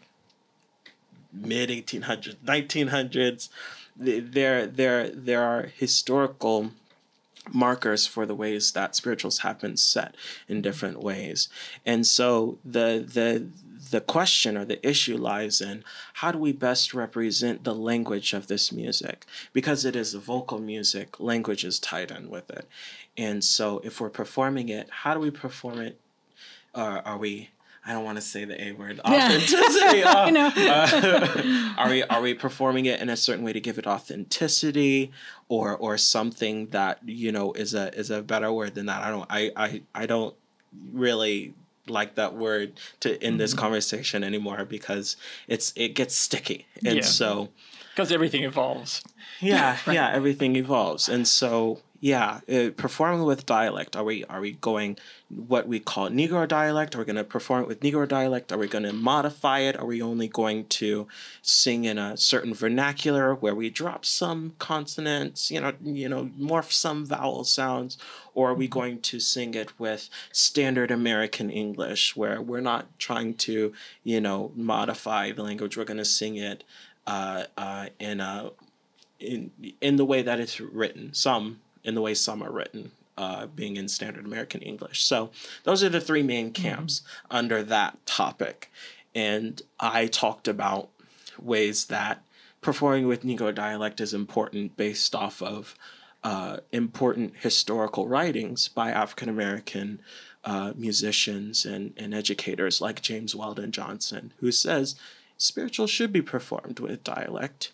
mid 1.34 1.70
1800s 1.70 2.36
1900s 2.46 3.50
there 3.98 4.66
there 4.66 5.10
there 5.10 5.44
are 5.44 5.64
historical 5.76 6.72
markers 7.54 8.06
for 8.08 8.26
the 8.26 8.36
ways 8.36 8.72
that 8.72 8.96
spirituals 8.96 9.40
have 9.40 9.60
been 9.60 9.78
set 9.78 10.16
in 10.48 10.62
different 10.62 11.02
ways. 11.02 11.50
And 11.86 12.06
so 12.06 12.58
the 12.64 13.06
the 13.08 13.48
the 13.90 14.02
question 14.02 14.58
or 14.58 14.66
the 14.66 14.86
issue 14.88 15.18
lies 15.18 15.62
in 15.62 15.84
how 16.16 16.32
do 16.32 16.38
we 16.38 16.52
best 16.52 16.94
represent 16.94 17.64
the 17.64 17.76
language 17.76 18.34
of 18.34 18.48
this 18.48 18.72
music? 18.72 19.26
Because 19.54 19.86
it 19.86 19.96
is 19.96 20.14
vocal 20.14 20.60
music, 20.60 21.20
language 21.20 21.64
is 21.64 21.80
tied 21.80 22.12
in 22.12 22.30
with 22.30 22.50
it. 22.50 22.68
And 23.18 23.44
so 23.44 23.80
if 23.84 24.02
we're 24.02 24.10
performing 24.10 24.70
it, 24.70 24.90
how 24.90 25.14
do 25.14 25.20
we 25.20 25.32
perform 25.32 25.80
it? 25.80 26.00
Uh, 26.76 27.02
are 27.06 27.18
we 27.18 27.50
I 27.88 27.94
don't 27.94 28.04
want 28.04 28.18
to 28.18 28.22
say 28.22 28.44
the 28.44 28.62
A 28.62 28.74
word. 28.74 29.00
Authenticity. 29.00 30.00
Yeah. 30.00 30.18
Uh, 30.18 30.30
know. 30.30 30.52
uh, 30.56 31.74
are 31.78 31.90
we 31.90 32.04
are 32.04 32.22
we 32.22 32.34
performing 32.34 32.86
it 32.86 33.00
in 33.00 33.10
a 33.10 33.16
certain 33.16 33.46
way 33.46 33.54
to 33.54 33.62
give 33.62 33.78
it 33.78 33.88
authenticity, 33.88 35.12
or 35.48 35.76
or 35.76 35.98
something 35.98 36.68
that 36.68 37.00
you 37.06 37.32
know 37.32 37.54
is 37.54 37.74
a 37.74 37.94
is 37.98 38.12
a 38.12 38.22
better 38.22 38.52
word 38.52 38.76
than 38.76 38.88
that? 38.88 39.04
I 39.04 39.10
don't 39.10 39.26
I 39.30 39.52
I, 39.56 39.82
I 39.96 40.06
don't 40.06 40.36
really 40.92 41.54
like 41.90 42.16
that 42.16 42.34
word 42.36 42.80
to 43.00 43.24
in 43.26 43.38
this 43.38 43.52
mm-hmm. 43.52 43.62
conversation 43.62 44.24
anymore 44.24 44.66
because 44.66 45.16
it's 45.48 45.74
it 45.76 45.90
gets 45.90 46.16
sticky 46.16 46.66
and 46.86 46.98
yeah. 46.98 47.02
so 47.02 47.50
because 47.94 48.12
everything 48.12 48.44
evolves 48.44 49.04
yeah 49.40 49.78
right. 49.88 49.94
yeah 49.94 50.12
everything 50.12 50.56
evolves 50.56 51.08
and 51.08 51.28
so 51.28 51.80
yeah, 52.00 52.42
uh, 52.52 52.70
performing 52.78 53.24
with 53.24 53.46
dialect. 53.46 53.96
Are 53.96 54.04
we 54.04 54.24
are 54.26 54.40
we 54.40 54.54
going 54.54 54.98
what 55.30 55.68
we 55.68 55.80
call 55.80 56.10
Negro 56.10 56.48
dialect? 56.48 56.96
Are 56.96 57.00
we 57.00 57.06
going 57.06 57.16
to 57.16 57.24
perform 57.24 57.64
it 57.64 57.68
with 57.68 57.80
Negro 57.80 58.08
dialect? 58.08 58.52
Are 58.52 58.58
we 58.58 58.68
going 58.68 58.84
to 58.84 58.94
modify 58.94 59.60
it? 59.60 59.76
Are 59.78 59.86
we 59.86 60.02
only 60.02 60.28
going 60.28 60.66
to 60.66 61.08
sing 61.42 61.86
in 61.86 61.98
a 61.98 62.16
certain 62.16 62.54
vernacular 62.54 63.34
where 63.34 63.56
we 63.56 63.70
drop 63.70 64.06
some 64.06 64.54
consonants, 64.60 65.50
you 65.50 65.60
know, 65.60 65.74
you 65.84 66.08
know, 66.08 66.30
morph 66.40 66.72
some 66.72 67.06
vowel 67.06 67.44
sounds, 67.44 67.98
or 68.36 68.52
are 68.52 68.56
we 68.56 68.68
going 68.68 69.02
to 69.02 69.20
sing 69.20 69.56
it 69.56 69.80
with 69.80 70.10
standard 70.32 70.92
American 70.92 71.50
English 71.50 72.16
where 72.16 72.42
we're 72.42 72.62
not 72.62 72.88
trying 73.00 73.34
to, 73.34 73.74
you 74.04 74.22
know, 74.22 74.52
modify 74.56 75.32
the 75.32 75.44
language? 75.44 75.76
We're 75.76 75.84
going 75.84 75.98
to 75.98 76.06
sing 76.06 76.36
it 76.38 76.64
uh, 77.08 77.46
uh, 77.58 77.88
in 78.00 78.20
a 78.20 78.52
in 79.20 79.52
in 79.82 79.96
the 79.96 80.06
way 80.06 80.22
that 80.22 80.40
it's 80.40 80.60
written. 80.60 81.14
Some 81.14 81.60
in 81.88 81.96
the 81.96 82.02
way 82.02 82.14
some 82.14 82.44
are 82.44 82.52
written, 82.52 82.92
uh, 83.18 83.48
being 83.48 83.78
in 83.78 83.88
standard 83.88 84.26
American 84.26 84.62
English. 84.62 85.04
So 85.04 85.32
those 85.64 85.84
are 85.84 85.90
the 85.90 86.02
three 86.02 86.24
main 86.24 86.52
camps 86.52 87.00
mm-hmm. 87.00 87.38
under 87.38 87.64
that 87.64 88.06
topic. 88.06 88.72
And 89.16 89.62
I 89.80 90.06
talked 90.06 90.48
about 90.48 90.90
ways 91.42 91.86
that 91.86 92.22
performing 92.62 93.08
with 93.08 93.24
Negro 93.24 93.56
dialect 93.56 94.02
is 94.02 94.14
important 94.14 94.78
based 94.78 95.16
off 95.16 95.42
of 95.42 95.76
uh, 96.24 96.58
important 96.72 97.38
historical 97.38 98.08
writings 98.08 98.68
by 98.68 98.92
African 98.92 99.30
American 99.30 100.02
uh, 100.44 100.74
musicians 100.76 101.66
and, 101.66 101.94
and 101.98 102.14
educators 102.14 102.82
like 102.82 103.02
James 103.02 103.36
Weldon 103.36 103.72
Johnson, 103.72 104.34
who 104.40 104.52
says 104.52 104.96
spiritual 105.38 105.88
should 105.88 106.12
be 106.12 106.22
performed 106.22 106.80
with 106.80 107.04
dialect. 107.04 107.72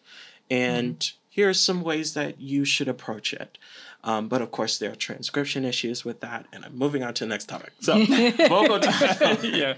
And 0.50 1.00
mm-hmm. 1.00 1.18
here 1.30 1.50
are 1.50 1.54
some 1.54 1.82
ways 1.82 2.14
that 2.14 2.40
you 2.40 2.66
should 2.66 2.88
approach 2.88 3.34
it. 3.34 3.58
Um, 4.04 4.28
but 4.28 4.42
of 4.42 4.52
course, 4.52 4.78
there 4.78 4.92
are 4.92 4.96
transcription 4.96 5.64
issues 5.64 6.04
with 6.04 6.20
that, 6.20 6.46
and 6.52 6.66
I'm 6.66 6.78
moving 6.78 7.04
on 7.04 7.14
to 7.16 7.24
the 7.24 7.30
next 7.30 7.46
topic. 7.46 7.72
So, 7.80 8.04
vocal 8.50 8.80
tone, 8.80 9.38
yeah, 9.44 9.76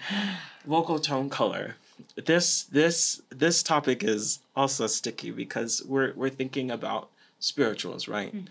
vocal 0.66 1.00
tone 1.00 1.30
color. 1.30 1.76
This 2.16 2.64
this 2.64 3.22
this 3.30 3.62
topic 3.62 4.04
is 4.04 4.40
also 4.56 4.88
sticky 4.88 5.32
because 5.32 5.84
we're 5.88 6.14
we're 6.16 6.30
thinking 6.30 6.72
about 6.72 7.10
spirituals, 7.40 8.08
right? 8.08 8.36
Mm-hmm. 8.36 8.46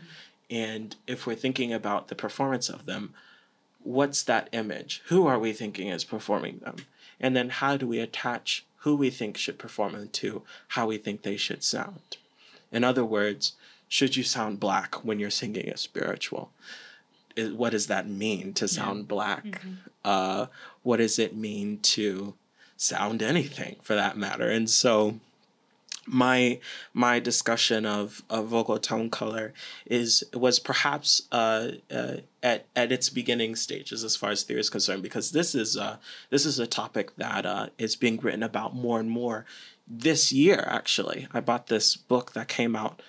And 0.50 0.96
if 1.06 1.26
we're 1.26 1.34
thinking 1.34 1.72
about 1.72 2.08
the 2.08 2.14
performance 2.14 2.68
of 2.68 2.86
them, 2.86 3.12
what's 3.82 4.22
that 4.22 4.48
image? 4.52 5.02
Who 5.06 5.26
are 5.26 5.38
we 5.38 5.52
thinking 5.52 5.88
is 5.88 6.04
performing 6.04 6.58
them? 6.58 6.76
And 7.18 7.34
then 7.34 7.48
how 7.48 7.76
do 7.76 7.86
we 7.86 7.98
attach 7.98 8.64
who 8.78 8.94
we 8.94 9.10
think 9.10 9.36
should 9.36 9.58
perform 9.58 9.92
them 9.92 10.08
to 10.08 10.42
how 10.68 10.86
we 10.86 10.98
think 10.98 11.22
they 11.22 11.36
should 11.36 11.64
sound? 11.64 12.18
In 12.70 12.84
other 12.84 13.04
words, 13.04 13.54
should 13.94 14.16
you 14.16 14.24
sound 14.24 14.58
black 14.58 15.04
when 15.04 15.20
you're 15.20 15.30
singing 15.30 15.68
a 15.68 15.76
spiritual? 15.76 16.50
What 17.38 17.70
does 17.70 17.86
that 17.86 18.08
mean 18.08 18.52
to 18.54 18.66
sound 18.66 18.98
yeah. 18.98 19.06
black? 19.06 19.44
Mm-hmm. 19.44 19.72
Uh, 20.04 20.46
what 20.82 20.96
does 20.96 21.20
it 21.20 21.36
mean 21.36 21.78
to 21.94 22.34
sound 22.76 23.22
anything 23.22 23.76
for 23.82 23.94
that 23.94 24.16
matter? 24.16 24.50
And 24.50 24.68
so 24.68 25.20
my 26.08 26.58
my 26.92 27.20
discussion 27.20 27.86
of, 27.86 28.24
of 28.28 28.48
vocal 28.48 28.80
tone 28.80 29.10
color 29.10 29.54
is 29.86 30.24
was 30.34 30.58
perhaps 30.58 31.22
uh, 31.30 31.68
uh, 31.88 32.16
at 32.42 32.66
at 32.74 32.90
its 32.90 33.08
beginning 33.08 33.54
stages 33.54 34.02
as 34.02 34.16
far 34.16 34.32
as 34.32 34.42
theory 34.42 34.58
is 34.58 34.70
concerned 34.70 35.04
because 35.04 35.30
this 35.30 35.54
is 35.54 35.76
uh, 35.76 35.98
this 36.30 36.44
is 36.44 36.58
a 36.58 36.66
topic 36.66 37.14
that 37.14 37.46
uh, 37.46 37.68
is 37.78 37.94
being 37.94 38.16
written 38.16 38.42
about 38.42 38.74
more 38.74 38.98
and 38.98 39.08
more 39.08 39.46
this 39.86 40.32
year 40.32 40.64
actually 40.66 41.28
I 41.32 41.38
bought 41.38 41.68
this 41.68 41.94
book 41.94 42.32
that 42.32 42.48
came 42.48 42.74
out 42.74 43.00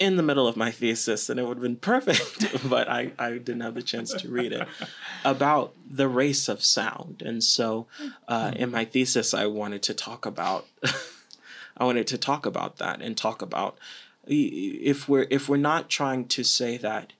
in 0.00 0.16
the 0.16 0.22
middle 0.22 0.48
of 0.48 0.56
my 0.56 0.70
thesis, 0.70 1.28
and 1.28 1.38
it 1.38 1.46
would 1.46 1.58
have 1.58 1.62
been 1.62 1.76
perfect, 1.76 2.68
but 2.68 2.88
I, 2.88 3.12
I 3.18 3.32
didn't 3.32 3.60
have 3.60 3.74
the 3.74 3.82
chance 3.82 4.12
to 4.14 4.28
read 4.28 4.52
it 4.52 4.66
about 5.24 5.74
the 5.88 6.08
race 6.08 6.48
of 6.48 6.64
sound. 6.64 7.22
And 7.24 7.44
so, 7.44 7.86
uh, 8.26 8.52
in 8.56 8.70
my 8.70 8.86
thesis, 8.86 9.34
I 9.34 9.46
wanted 9.46 9.82
to 9.84 9.94
talk 9.94 10.24
about, 10.24 10.66
I 11.76 11.84
wanted 11.84 12.06
to 12.08 12.18
talk 12.18 12.46
about 12.46 12.78
that 12.78 13.02
and 13.02 13.16
talk 13.16 13.42
about 13.42 13.78
if 14.26 15.08
we're 15.08 15.26
if 15.30 15.48
we're 15.48 15.56
not 15.56 15.88
trying 15.88 16.26
to 16.28 16.44
say 16.44 16.76
that 16.78 17.12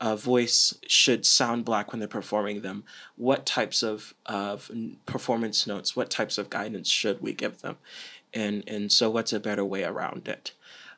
a 0.00 0.16
voice 0.16 0.78
should 0.86 1.24
sound 1.24 1.64
black 1.64 1.90
when 1.90 2.00
they're 2.00 2.08
performing 2.08 2.60
them, 2.60 2.84
what 3.16 3.46
types 3.46 3.82
of 3.82 4.14
of 4.26 4.70
performance 5.06 5.66
notes, 5.66 5.96
what 5.96 6.10
types 6.10 6.38
of 6.38 6.50
guidance 6.50 6.88
should 6.88 7.22
we 7.22 7.32
give 7.32 7.62
them, 7.62 7.76
and 8.34 8.62
and 8.66 8.92
so 8.92 9.08
what's 9.08 9.32
a 9.32 9.40
better 9.40 9.64
way 9.64 9.84
around 9.84 10.28
it? 10.28 10.52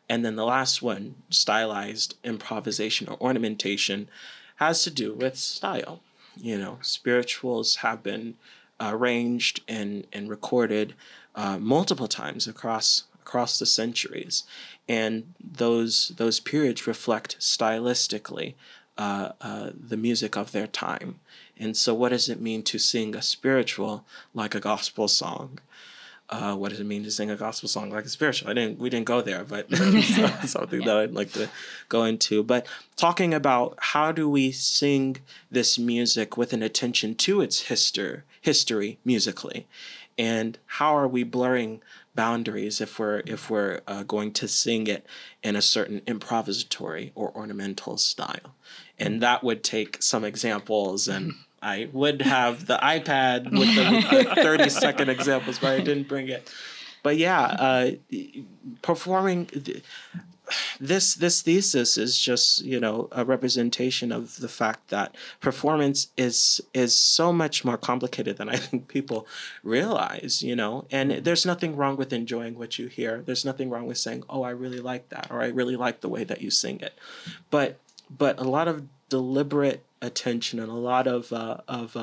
And 0.08 0.24
then 0.24 0.36
the 0.36 0.44
last 0.44 0.80
one, 0.80 1.16
stylized 1.30 2.16
improvisation 2.24 3.08
or 3.08 3.20
ornamentation, 3.20 4.08
has 4.56 4.82
to 4.84 4.90
do 4.90 5.12
with 5.12 5.36
style. 5.36 6.00
You 6.36 6.58
know, 6.58 6.78
spirituals 6.82 7.76
have 7.76 8.02
been 8.02 8.36
arranged 8.80 9.60
and, 9.68 10.06
and 10.12 10.30
recorded 10.30 10.94
uh, 11.34 11.58
multiple 11.58 12.08
times 12.08 12.46
across 12.46 13.04
across 13.20 13.58
the 13.58 13.66
centuries, 13.66 14.44
and 14.88 15.34
those 15.38 16.12
those 16.16 16.40
periods 16.40 16.86
reflect 16.86 17.38
stylistically 17.38 18.54
uh, 18.96 19.32
uh, 19.40 19.70
the 19.78 19.98
music 19.98 20.36
of 20.36 20.52
their 20.52 20.66
time. 20.66 21.20
And 21.58 21.76
so, 21.76 21.92
what 21.92 22.08
does 22.08 22.28
it 22.28 22.40
mean 22.40 22.62
to 22.64 22.78
sing 22.78 23.14
a 23.14 23.22
spiritual 23.22 24.04
like 24.32 24.54
a 24.54 24.60
gospel 24.60 25.08
song? 25.08 25.58
Uh, 26.30 26.54
what 26.54 26.70
does 26.70 26.80
it 26.80 26.84
mean 26.84 27.04
to 27.04 27.10
sing 27.10 27.30
a 27.30 27.36
gospel 27.36 27.68
song 27.68 27.90
like 27.90 28.04
a 28.04 28.08
spiritual? 28.08 28.50
I 28.50 28.54
didn't 28.54 28.78
we 28.78 28.90
didn't 28.90 29.06
go 29.06 29.22
there, 29.22 29.44
but 29.44 29.70
something 30.44 30.80
yeah. 30.80 30.86
that 30.86 30.96
I'd 30.96 31.12
like 31.12 31.32
to 31.32 31.48
go 31.88 32.04
into. 32.04 32.42
But 32.42 32.66
talking 32.96 33.32
about 33.32 33.78
how 33.78 34.12
do 34.12 34.28
we 34.28 34.52
sing 34.52 35.18
this 35.50 35.78
music 35.78 36.36
with 36.36 36.52
an 36.52 36.62
attention 36.62 37.14
to 37.16 37.40
its 37.40 37.62
history 37.62 38.22
history 38.40 38.98
musically, 39.04 39.66
and 40.18 40.58
how 40.66 40.96
are 40.96 41.08
we 41.08 41.22
blurring 41.22 41.80
boundaries 42.14 42.80
if 42.80 42.98
we're 42.98 43.22
if 43.24 43.48
we're 43.48 43.80
uh, 43.86 44.02
going 44.02 44.32
to 44.32 44.48
sing 44.48 44.86
it 44.86 45.06
in 45.42 45.56
a 45.56 45.62
certain 45.62 46.00
improvisatory 46.00 47.10
or 47.14 47.34
ornamental 47.34 47.96
style, 47.96 48.54
and 48.98 49.22
that 49.22 49.42
would 49.42 49.64
take 49.64 50.02
some 50.02 50.24
examples 50.24 51.08
and 51.08 51.32
I 51.62 51.88
would 51.92 52.22
have 52.22 52.66
the 52.66 52.78
iPad 52.78 53.50
with 53.50 53.74
the 53.74 54.34
30 54.42 54.68
second 54.68 55.08
examples, 55.08 55.58
but 55.58 55.72
I 55.72 55.80
didn't 55.80 56.08
bring 56.08 56.28
it. 56.28 56.52
But 57.02 57.16
yeah, 57.16 57.40
uh, 57.40 57.90
performing 58.82 59.48
this 60.80 61.14
this 61.14 61.42
thesis 61.42 61.98
is 61.98 62.18
just 62.18 62.64
you 62.64 62.80
know 62.80 63.08
a 63.12 63.24
representation 63.24 64.10
of 64.12 64.36
the 64.38 64.48
fact 64.48 64.88
that 64.88 65.14
performance 65.40 66.08
is 66.16 66.60
is 66.72 66.96
so 66.96 67.32
much 67.32 67.64
more 67.64 67.76
complicated 67.76 68.36
than 68.38 68.48
I 68.48 68.56
think 68.56 68.88
people 68.88 69.26
realize. 69.62 70.42
You 70.42 70.56
know, 70.56 70.86
and 70.90 71.10
there's 71.10 71.46
nothing 71.46 71.76
wrong 71.76 71.96
with 71.96 72.12
enjoying 72.12 72.58
what 72.58 72.78
you 72.78 72.86
hear. 72.86 73.22
There's 73.24 73.44
nothing 73.44 73.70
wrong 73.70 73.86
with 73.86 73.98
saying, 73.98 74.24
"Oh, 74.28 74.42
I 74.42 74.50
really 74.50 74.80
like 74.80 75.08
that," 75.10 75.28
or 75.30 75.42
"I 75.42 75.48
really 75.48 75.76
like 75.76 76.00
the 76.00 76.08
way 76.08 76.24
that 76.24 76.40
you 76.40 76.50
sing 76.50 76.80
it," 76.80 76.94
but 77.50 77.78
but 78.10 78.38
a 78.38 78.44
lot 78.44 78.68
of 78.68 78.84
deliberate 79.08 79.84
attention 80.00 80.60
and 80.60 80.70
a 80.70 80.74
lot 80.74 81.06
of 81.06 81.32
uh, 81.32 81.58
of, 81.66 81.96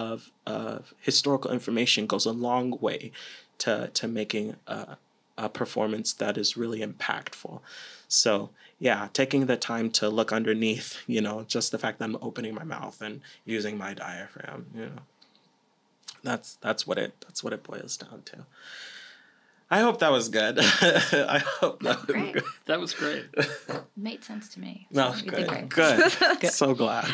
of, 0.46 0.94
historical 1.00 1.52
information 1.52 2.08
goes 2.08 2.26
a 2.26 2.32
long 2.32 2.78
way 2.80 3.12
to 3.58 3.90
to 3.94 4.08
making 4.08 4.56
a, 4.68 4.98
a 5.38 5.50
performance 5.50 6.14
that 6.14 6.38
is 6.38 6.58
really 6.58 6.82
impactful. 6.82 7.62
So 8.08 8.50
yeah, 8.80 9.08
taking 9.14 9.46
the 9.46 9.58
time 9.58 9.90
to 9.92 10.10
look 10.10 10.34
underneath, 10.34 11.02
you 11.08 11.22
know, 11.22 11.46
just 11.48 11.72
the 11.72 11.78
fact 11.78 12.00
that 12.00 12.06
I'm 12.06 12.18
opening 12.22 12.54
my 12.54 12.66
mouth 12.66 13.02
and 13.02 13.22
using 13.46 13.78
my 13.78 13.94
diaphragm, 13.94 14.68
you 14.76 14.86
know, 14.88 15.02
that's 16.24 16.56
that's 16.56 16.86
what 16.86 16.98
it 16.98 17.14
that's 17.22 17.44
what 17.44 17.54
it 17.54 17.64
boils 17.64 17.98
down 17.98 18.24
to. 18.26 18.46
I 19.70 19.80
hope 19.80 20.00
that 20.00 20.12
was 20.12 20.30
good. 20.30 20.60
I 20.62 21.42
hope 21.60 21.82
that 21.82 22.08
was 22.08 22.32
good. 22.34 22.44
That 22.66 22.80
was 22.80 22.94
great. 22.94 23.26
Made 23.98 24.24
sense 24.24 24.50
to 24.50 24.60
me. 24.60 24.88
No, 24.92 25.14
good. 25.26 25.70
Good. 25.70 26.14
good. 26.40 26.52
So 26.52 26.76
glad. 26.76 27.12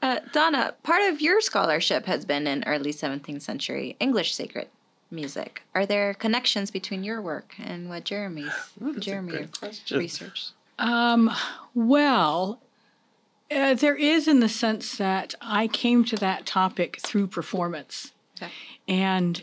Uh, 0.00 0.20
Donna, 0.32 0.74
part 0.82 1.12
of 1.12 1.20
your 1.20 1.40
scholarship 1.40 2.06
has 2.06 2.24
been 2.24 2.46
in 2.46 2.62
early 2.64 2.92
17th 2.92 3.42
century 3.42 3.96
English 3.98 4.34
sacred 4.34 4.68
music. 5.10 5.62
Are 5.74 5.84
there 5.84 6.14
connections 6.14 6.70
between 6.70 7.02
your 7.02 7.20
work 7.20 7.54
and 7.58 7.88
what 7.88 8.04
Jeremy's 8.04 8.52
Ooh, 8.82 8.98
Jeremy 8.98 9.46
researched? 9.90 10.52
Um, 10.78 11.30
well, 11.74 12.60
uh, 13.50 13.74
there 13.74 13.96
is 13.96 14.28
in 14.28 14.40
the 14.40 14.48
sense 14.48 14.96
that 14.96 15.34
I 15.40 15.66
came 15.66 16.04
to 16.04 16.16
that 16.16 16.46
topic 16.46 17.00
through 17.00 17.26
performance. 17.26 18.12
Okay. 18.36 18.52
And 18.88 19.42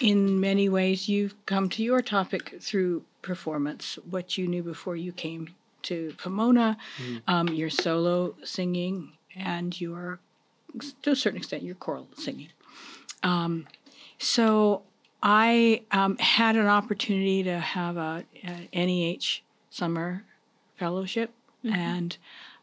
in 0.00 0.40
many 0.40 0.68
ways, 0.68 1.08
you've 1.08 1.34
come 1.46 1.68
to 1.70 1.82
your 1.82 2.00
topic 2.00 2.56
through 2.60 3.04
performance, 3.22 3.98
what 4.08 4.38
you 4.38 4.46
knew 4.46 4.62
before 4.62 4.96
you 4.96 5.12
came 5.12 5.54
to 5.82 6.14
Pomona, 6.18 6.76
mm. 6.98 7.22
um, 7.26 7.48
your 7.48 7.70
solo 7.70 8.34
singing, 8.44 9.12
and 9.36 9.80
your, 9.80 10.20
to 11.02 11.10
a 11.10 11.16
certain 11.16 11.38
extent, 11.38 11.62
your 11.62 11.74
choral 11.74 12.08
singing. 12.16 12.48
Um, 13.22 13.66
so 14.18 14.82
I 15.22 15.82
um, 15.90 16.16
had 16.18 16.56
an 16.56 16.66
opportunity 16.66 17.42
to 17.44 17.58
have 17.58 17.96
a, 17.96 18.24
a 18.44 18.68
NEH 18.72 19.42
summer 19.70 20.24
fellowship, 20.76 21.32
mm-hmm. 21.64 21.74
and 21.74 22.16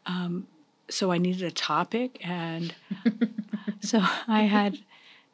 um, 0.06 0.46
so 0.88 1.10
I 1.10 1.18
needed 1.18 1.42
a 1.42 1.50
topic, 1.50 2.18
and 2.22 2.74
so 3.80 4.00
I 4.26 4.42
had 4.42 4.78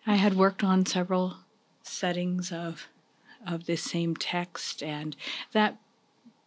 I 0.07 0.17
had 0.17 0.35
worked 0.35 0.65
on 0.65 0.85
several 0.87 1.37
settings 1.83 2.53
of 2.53 2.89
of 3.47 3.67
this 3.67 3.83
same 3.83 4.15
text, 4.15 4.83
and 4.83 5.17
that 5.53 5.79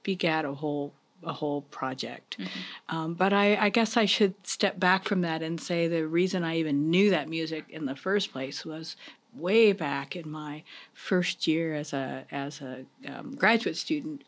begat 0.03 0.45
a 0.45 0.53
whole 0.53 0.93
a 1.23 1.33
whole 1.33 1.61
project. 1.61 2.37
Mm-hmm. 2.37 2.95
Um, 2.95 3.13
but 3.15 3.33
I, 3.33 3.55
I, 3.55 3.69
guess 3.69 3.97
I 3.97 4.05
should 4.05 4.35
step 4.43 4.79
back 4.79 5.05
from 5.05 5.21
that 5.21 5.41
and 5.41 5.59
say 5.59 5.87
the 5.87 6.07
reason 6.07 6.43
I 6.43 6.57
even 6.57 6.91
knew 6.91 7.09
that 7.09 7.27
music 7.27 7.65
in 7.69 7.85
the 7.85 7.95
first 7.95 8.31
place 8.31 8.63
was 8.63 8.95
way 9.33 9.73
back 9.73 10.15
in 10.15 10.29
my 10.29 10.63
first 10.93 11.47
year 11.47 11.75
as 11.75 11.93
a 11.93 12.25
as 12.31 12.61
a 12.61 12.85
um, 13.07 13.35
graduate 13.35 13.77
student, 13.77 14.23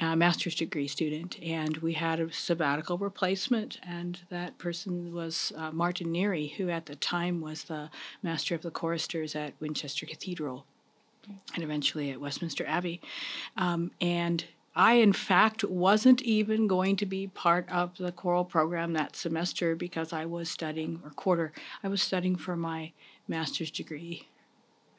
a 0.00 0.16
master's 0.16 0.54
degree 0.54 0.86
student, 0.86 1.38
and 1.42 1.78
we 1.78 1.94
had 1.94 2.20
a 2.20 2.32
sabbatical 2.32 2.98
replacement, 2.98 3.78
and 3.82 4.20
that 4.30 4.56
person 4.58 5.12
was 5.12 5.52
uh, 5.56 5.72
Martin 5.72 6.08
Neary, 6.08 6.52
who 6.52 6.68
at 6.68 6.86
the 6.86 6.96
time 6.96 7.40
was 7.40 7.64
the 7.64 7.90
master 8.22 8.54
of 8.54 8.62
the 8.62 8.70
choristers 8.70 9.34
at 9.34 9.54
Winchester 9.60 10.06
Cathedral, 10.06 10.64
and 11.54 11.64
eventually 11.64 12.10
at 12.10 12.20
Westminster 12.20 12.64
Abbey, 12.66 13.00
um, 13.56 13.90
and 14.00 14.44
I, 14.78 14.94
in 14.94 15.12
fact, 15.12 15.64
wasn't 15.64 16.22
even 16.22 16.68
going 16.68 16.94
to 16.96 17.06
be 17.06 17.26
part 17.26 17.68
of 17.68 17.96
the 17.96 18.12
choral 18.12 18.44
program 18.44 18.92
that 18.92 19.16
semester 19.16 19.74
because 19.74 20.12
I 20.12 20.24
was 20.24 20.48
studying, 20.48 21.00
or 21.04 21.10
quarter, 21.10 21.52
I 21.82 21.88
was 21.88 22.00
studying 22.00 22.36
for 22.36 22.54
my 22.54 22.92
master's 23.26 23.72
degree 23.72 24.28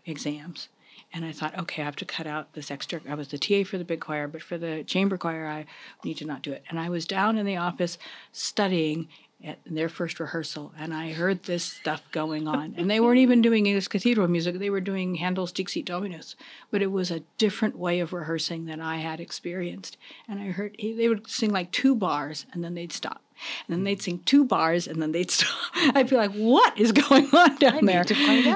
exams. 0.06 0.68
And 1.12 1.26
I 1.26 1.32
thought, 1.32 1.58
okay, 1.58 1.82
I 1.82 1.86
have 1.86 1.96
to 1.98 2.06
cut 2.06 2.28
out 2.28 2.54
this 2.54 2.70
extra. 2.70 3.02
I 3.10 3.16
was 3.16 3.30
the 3.30 3.40
TA 3.40 3.64
for 3.64 3.78
the 3.78 3.84
big 3.84 4.00
choir, 4.00 4.28
but 4.28 4.44
for 4.44 4.58
the 4.58 4.84
chamber 4.84 5.18
choir, 5.18 5.48
I 5.48 5.66
need 6.04 6.18
to 6.18 6.26
not 6.26 6.44
do 6.44 6.52
it. 6.52 6.64
And 6.70 6.80
I 6.80 6.90
was 6.90 7.06
down 7.06 7.38
in 7.38 7.46
the 7.46 7.58
office 7.58 7.98
studying, 8.32 9.08
at 9.44 9.60
their 9.66 9.88
first 9.88 10.20
rehearsal 10.20 10.74
and 10.78 10.94
I 10.94 11.14
heard 11.14 11.44
this 11.44 11.64
stuff 11.64 12.04
going 12.12 12.48
on. 12.48 12.76
And 12.78 12.90
they 12.90 13.00
weren't 13.00 13.20
even 13.20 13.42
doing 13.42 13.66
English 13.66 13.88
cathedral 13.88 14.28
music, 14.28 14.60
they 14.60 14.70
were 14.70 14.82
doing 14.82 15.16
Handel's 15.16 15.52
Dixit 15.52 15.86
Dominus. 15.86 16.36
But 16.72 16.82
it 16.82 16.92
was 16.92 17.10
a 17.10 17.22
different 17.38 17.78
way 17.78 18.00
of 18.00 18.12
rehearsing 18.12 18.66
than 18.66 18.82
I 18.82 18.98
had 18.98 19.20
experienced. 19.20 19.98
And 20.28 20.40
I 20.40 20.52
heard 20.52 20.76
they 20.80 21.08
would 21.08 21.30
sing 21.30 21.52
like 21.52 21.72
two 21.72 21.96
bars 21.96 22.46
and 22.52 22.64
then 22.64 22.74
they'd 22.74 22.92
stop. 22.92 23.22
And 23.68 23.76
then 23.76 23.84
they'd 23.84 24.02
sing 24.02 24.20
two 24.26 24.44
bars 24.46 24.88
and 24.88 25.02
then 25.02 25.12
they'd 25.12 25.32
stop. 25.32 25.50
I'd 25.74 26.10
be 26.10 26.16
like, 26.16 26.32
what 26.32 26.78
is 26.78 26.92
going 26.92 27.28
on 27.34 27.56
down 27.56 27.86
there? 27.86 28.04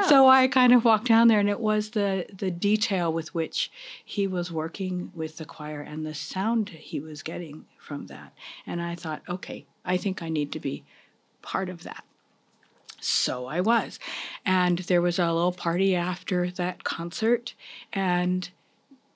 So 0.07 0.27
I 0.27 0.47
kind 0.47 0.73
of 0.73 0.85
walked 0.85 1.07
down 1.07 1.27
there 1.27 1.39
and 1.39 1.49
it 1.49 1.59
was 1.59 1.91
the 1.91 2.25
the 2.33 2.51
detail 2.51 3.11
with 3.11 3.33
which 3.33 3.71
he 4.03 4.27
was 4.27 4.51
working 4.51 5.11
with 5.13 5.37
the 5.37 5.45
choir 5.45 5.81
and 5.81 6.05
the 6.05 6.13
sound 6.13 6.69
he 6.69 6.99
was 6.99 7.23
getting 7.23 7.65
from 7.77 8.07
that. 8.07 8.33
And 8.65 8.81
I 8.81 8.95
thought, 8.95 9.21
okay, 9.27 9.65
I 9.85 9.97
think 9.97 10.21
I 10.21 10.29
need 10.29 10.51
to 10.53 10.59
be 10.59 10.83
part 11.41 11.69
of 11.69 11.83
that. 11.83 12.03
So 12.99 13.47
I 13.47 13.59
was. 13.59 13.99
And 14.45 14.79
there 14.79 15.01
was 15.01 15.19
a 15.19 15.33
little 15.33 15.51
party 15.51 15.93
after 15.93 16.49
that 16.51 16.85
concert, 16.85 17.53
and 17.91 18.49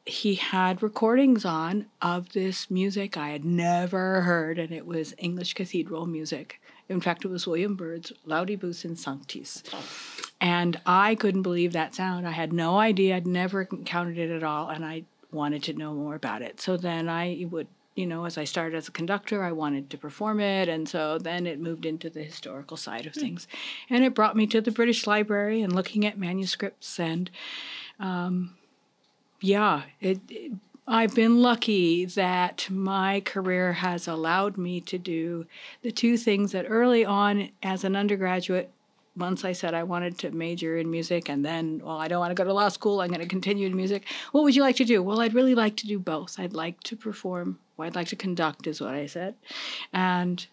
he 0.08 0.36
had 0.36 0.82
recordings 0.82 1.44
on 1.44 1.88
of 2.02 2.32
this 2.32 2.72
music 2.72 3.18
I 3.18 3.30
had 3.30 3.44
never 3.44 4.22
heard, 4.22 4.58
and 4.58 4.72
it 4.72 4.86
was 4.86 5.14
English 5.18 5.54
cathedral 5.54 6.06
music. 6.06 6.62
In 6.88 7.02
fact, 7.02 7.26
it 7.26 7.28
was 7.28 7.46
William 7.46 7.76
Byrd's 7.76 8.14
Laudibus 8.26 8.86
in 8.86 8.96
Sanctis. 8.96 9.62
And 10.40 10.80
I 10.86 11.16
couldn't 11.16 11.42
believe 11.42 11.74
that 11.74 11.94
sound. 11.94 12.26
I 12.26 12.32
had 12.32 12.54
no 12.54 12.80
idea, 12.80 13.18
I'd 13.18 13.28
never 13.28 13.64
encountered 13.64 14.18
it 14.18 14.32
at 14.32 14.44
all, 14.44 14.70
and 14.70 14.86
I 14.86 15.04
wanted 15.32 15.64
to 15.64 15.74
know 15.74 15.94
more 15.94 16.16
about 16.16 16.42
it. 16.42 16.62
So 16.62 16.78
then 16.78 17.10
I 17.10 17.46
would 17.50 17.68
you 17.96 18.06
know, 18.06 18.26
as 18.26 18.38
I 18.38 18.44
started 18.44 18.78
as 18.78 18.88
a 18.88 18.92
conductor, 18.92 19.44
I 19.44 19.52
wanted 19.52 19.90
to 19.90 19.98
perform 19.98 20.40
it. 20.40 20.70
And 20.70 20.88
so 20.88 21.18
then 21.18 21.48
it 21.48 21.60
moved 21.60 21.84
into 21.84 22.12
the 22.12 22.22
historical 22.22 22.78
side 22.78 23.08
of 23.08 23.16
hmm. 23.16 23.22
things. 23.22 23.48
And 23.90 24.04
it 24.04 24.14
brought 24.14 24.36
me 24.36 24.46
to 24.48 24.62
the 24.62 24.70
British 24.70 25.08
Library 25.08 25.64
and 25.64 25.74
looking 25.74 26.06
at 26.06 26.16
manuscripts. 26.16 27.00
And 27.00 27.32
um, 28.00 28.57
yeah, 29.42 29.84
it, 30.02 30.20
it, 30.30 30.52
I've 30.88 31.14
been 31.14 31.42
lucky 31.42 32.06
that 32.06 32.70
my 32.70 33.22
career 33.22 33.74
has 33.74 34.08
allowed 34.08 34.58
me 34.58 34.80
to 34.82 34.98
do 34.98 35.46
the 35.82 35.92
two 35.92 36.18
things 36.18 36.54
that 36.54 36.66
early 36.70 37.04
on 37.04 37.50
as 37.62 37.84
an 37.84 37.96
undergraduate 37.96 38.72
once 39.18 39.44
I 39.44 39.52
said 39.52 39.74
I 39.74 39.84
wanted 39.84 40.18
to 40.20 40.32
major 40.32 40.78
in 40.78 40.92
music, 40.92 41.28
and 41.28 41.44
then, 41.44 41.82
well, 41.84 41.98
I 41.98 42.08
don't 42.08 42.20
want 42.20 42.32
to 42.32 42.36
go 42.36 42.44
to 42.44 42.54
law 42.54 42.70
school. 42.70 43.02
I'm 43.02 43.10
going 43.10 43.20
to 43.20 43.28
continue 43.28 43.66
in 43.66 43.76
music. 43.76 44.04
What 44.32 44.44
would 44.44 44.56
you 44.56 44.62
like 44.62 44.76
to 44.78 44.86
do? 44.86 45.02
Well, 45.02 45.22
I'd 45.22 45.34
really 45.34 45.56
like 45.56 45.76
to 45.78 45.88
do 45.88 45.98
both. 46.00 46.40
I'd 46.40 46.54
like 46.54 46.82
to 46.84 46.96
perform. 46.96 47.60
Well, 47.76 47.88
I'd 47.88 47.96
like 47.96 48.08
to 48.10 48.16
conduct, 48.16 48.68
is 48.68 48.80
what 48.80 48.94
I 48.94 49.08
said, 49.08 49.36
and 49.92 50.46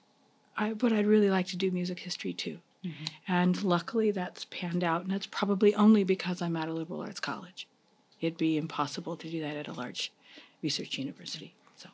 I, 0.57 0.73
but 0.73 0.93
I'd 0.93 1.07
really 1.07 1.31
like 1.31 1.47
to 1.49 1.57
do 1.57 1.71
music 1.71 2.01
history 2.01 2.33
too. 2.33 2.59
Mm-hmm. 2.85 3.05
And 3.29 3.63
luckily, 3.63 4.11
that's 4.11 4.47
panned 4.47 4.85
out, 4.85 5.03
and 5.03 5.11
that's 5.11 5.27
probably 5.27 5.75
only 5.75 6.05
because 6.05 6.43
I'm 6.43 6.57
at 6.57 6.69
a 6.69 6.73
liberal 6.73 7.01
arts 7.01 7.21
college. 7.21 7.69
It'd 8.21 8.39
be 8.39 8.57
impossible 8.57 9.17
to 9.17 9.31
do 9.31 9.41
that 9.41 9.57
at 9.57 9.69
a 9.69 9.73
large 9.73 10.13
research 10.63 10.99
university. 10.99 11.55
So. 11.77 11.89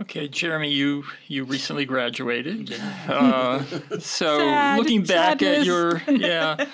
Okay, 0.00 0.28
Jeremy, 0.28 0.70
you 0.70 1.04
you 1.26 1.44
recently 1.44 1.84
graduated. 1.84 2.74
Uh, 3.08 3.62
so 3.98 4.38
Sad, 4.38 4.78
looking 4.78 5.02
back 5.02 5.40
sadness. 5.40 5.60
at 5.60 5.64
your 5.64 6.02
yeah, 6.08 6.66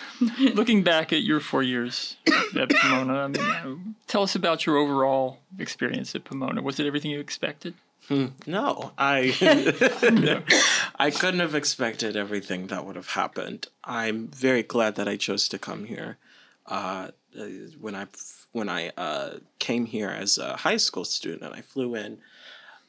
looking 0.55 0.83
back 0.83 1.13
at 1.13 1.23
your 1.23 1.39
four 1.39 1.63
years 1.63 2.17
at 2.59 2.71
Pomona, 2.71 3.25
I 3.25 3.29
mean, 3.29 3.95
tell 4.09 4.25
us 4.25 4.35
about 4.35 4.67
your 4.67 4.77
overall 4.77 5.39
experience 5.61 6.13
at 6.17 6.25
Pomona. 6.25 6.61
Was 6.61 6.81
it 6.81 6.87
everything 6.87 7.13
you 7.13 7.21
expected? 7.21 7.75
Hmm, 8.09 8.27
no, 8.47 8.93
I 8.99 9.33
no. 10.03 10.43
I 10.97 11.11
couldn't 11.11 11.41
have 11.41 11.55
expected 11.55 12.17
everything 12.17 12.67
that 12.67 12.85
would 12.85 12.97
have 12.97 13.11
happened. 13.11 13.69
I'm 13.85 14.27
very 14.29 14.65
glad 14.65 14.97
that 14.97 15.07
I 15.09 15.17
chose 15.17 15.49
to 15.51 15.59
come 15.59 15.85
here. 15.85 16.19
Uh, 16.67 17.09
when 17.81 17.95
I 17.95 18.07
when 18.53 18.69
I 18.69 18.91
uh, 18.97 19.39
came 19.59 19.87
here 19.87 20.09
as 20.09 20.39
a 20.39 20.57
high 20.57 20.77
school 20.77 21.05
student, 21.05 21.43
and 21.43 21.55
I 21.55 21.61
flew 21.61 21.95
in 21.95 22.19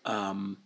um, 0.05 0.57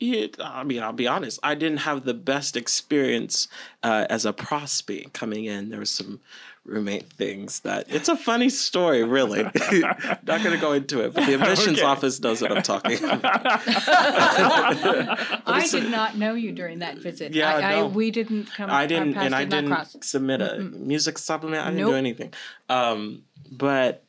it, 0.00 0.36
I 0.40 0.64
mean, 0.64 0.82
I'll 0.82 0.92
be 0.92 1.08
honest. 1.08 1.40
I 1.42 1.54
didn't 1.54 1.78
have 1.78 2.04
the 2.04 2.14
best 2.14 2.56
experience 2.56 3.48
uh, 3.82 4.06
as 4.08 4.24
a 4.24 4.32
prospect 4.32 5.12
coming 5.12 5.44
in. 5.44 5.70
There 5.70 5.80
was 5.80 5.90
some 5.90 6.20
roommate 6.68 7.10
things 7.12 7.60
that 7.60 7.86
it's 7.88 8.08
a 8.08 8.16
funny 8.16 8.50
story, 8.50 9.02
really. 9.02 9.42
Not 9.42 10.24
going 10.26 10.50
to 10.50 10.58
go 10.58 10.72
into 10.72 11.00
it, 11.04 11.14
but 11.14 11.26
the 11.26 11.34
admissions 11.34 11.78
okay. 11.78 11.86
office 11.86 12.20
knows 12.20 12.42
what 12.42 12.52
I'm 12.52 12.62
talking 12.62 13.02
about. 13.10 13.42
I 15.46 15.66
did 15.70 15.90
not 15.90 16.16
know 16.16 16.34
you 16.34 16.52
during 16.52 16.80
that 16.80 16.98
visit. 16.98 17.34
Yeah, 17.34 17.56
I, 17.56 17.60
no. 17.60 17.84
I, 17.84 17.88
we 17.88 18.10
didn't 18.10 18.52
come. 18.54 18.70
I 18.70 18.86
didn't, 18.86 19.16
and 19.16 19.34
I 19.34 19.44
didn't 19.44 19.70
cross. 19.70 19.96
submit 20.02 20.40
a 20.40 20.58
Mm-mm. 20.58 20.80
music 20.80 21.18
supplement. 21.18 21.62
I 21.62 21.70
didn't 21.70 21.80
nope. 21.80 21.90
do 21.90 21.96
anything. 21.96 22.34
Um, 22.68 23.22
but 23.50 24.04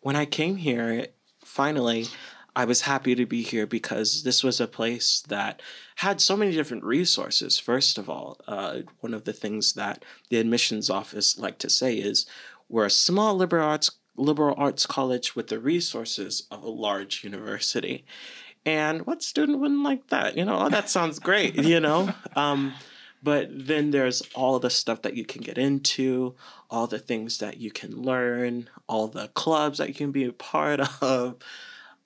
when 0.00 0.16
I 0.16 0.26
came 0.26 0.56
here, 0.56 1.06
finally. 1.44 2.06
I 2.54 2.66
was 2.66 2.82
happy 2.82 3.14
to 3.14 3.24
be 3.24 3.40
here 3.40 3.66
because 3.66 4.24
this 4.24 4.44
was 4.44 4.60
a 4.60 4.66
place 4.66 5.22
that 5.28 5.62
had 6.02 6.20
so 6.20 6.36
many 6.36 6.50
different 6.50 6.82
resources. 6.82 7.60
First 7.60 7.96
of 7.96 8.10
all, 8.10 8.36
uh, 8.48 8.80
one 9.00 9.14
of 9.14 9.22
the 9.22 9.32
things 9.32 9.74
that 9.74 10.04
the 10.30 10.38
admissions 10.38 10.90
office 10.90 11.38
like 11.38 11.58
to 11.58 11.70
say 11.70 11.94
is 11.94 12.26
we're 12.68 12.86
a 12.86 12.90
small 12.90 13.36
liberal 13.36 13.68
arts 13.68 13.90
liberal 14.16 14.54
arts 14.58 14.84
college 14.84 15.36
with 15.36 15.46
the 15.46 15.60
resources 15.60 16.46
of 16.50 16.64
a 16.64 16.68
large 16.68 17.22
university. 17.22 18.04
And 18.66 19.06
what 19.06 19.22
student 19.22 19.60
wouldn't 19.60 19.84
like 19.84 20.08
that? 20.08 20.36
You 20.36 20.44
know, 20.44 20.58
oh, 20.58 20.68
that 20.68 20.90
sounds 20.90 21.18
great, 21.18 21.54
you 21.54 21.80
know? 21.80 22.12
Um, 22.36 22.74
but 23.22 23.48
then 23.52 23.92
there's 23.92 24.22
all 24.34 24.58
the 24.58 24.70
stuff 24.70 25.02
that 25.02 25.16
you 25.16 25.24
can 25.24 25.42
get 25.42 25.56
into, 25.56 26.34
all 26.68 26.88
the 26.88 26.98
things 26.98 27.38
that 27.38 27.58
you 27.58 27.70
can 27.70 28.02
learn, 28.02 28.68
all 28.88 29.06
the 29.06 29.28
clubs 29.28 29.78
that 29.78 29.86
you 29.86 29.94
can 29.94 30.10
be 30.10 30.24
a 30.24 30.32
part 30.32 30.80
of. 31.02 31.36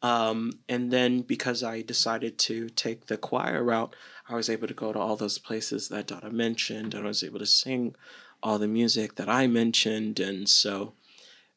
Um, 0.03 0.53
and 0.69 0.93
then 0.93 1.23
because 1.23 1.63
I 1.63 1.83
decided 1.83 2.39
to 2.41 2.69
take 2.69 3.07
the 3.07 3.17
choir 3.17 3.65
route, 3.65 3.95
I 4.29 4.35
was 4.35 4.51
able 4.51 4.69
to 4.69 4.75
go 4.75 4.93
to 4.93 4.99
all 4.99 5.17
those 5.17 5.39
places 5.39 5.89
that 5.89 6.09
Donna 6.09 6.31
mentioned, 6.31 6.95
and 6.95 7.05
I 7.05 7.09
was 7.09 7.25
able 7.25 7.39
to 7.39 7.47
sing 7.47 7.95
all 8.43 8.59
the 8.59 8.69
music 8.69 9.15
that 9.17 9.29
I 9.29 9.47
mentioned. 9.47 10.21
And 10.21 10.49
so 10.49 10.93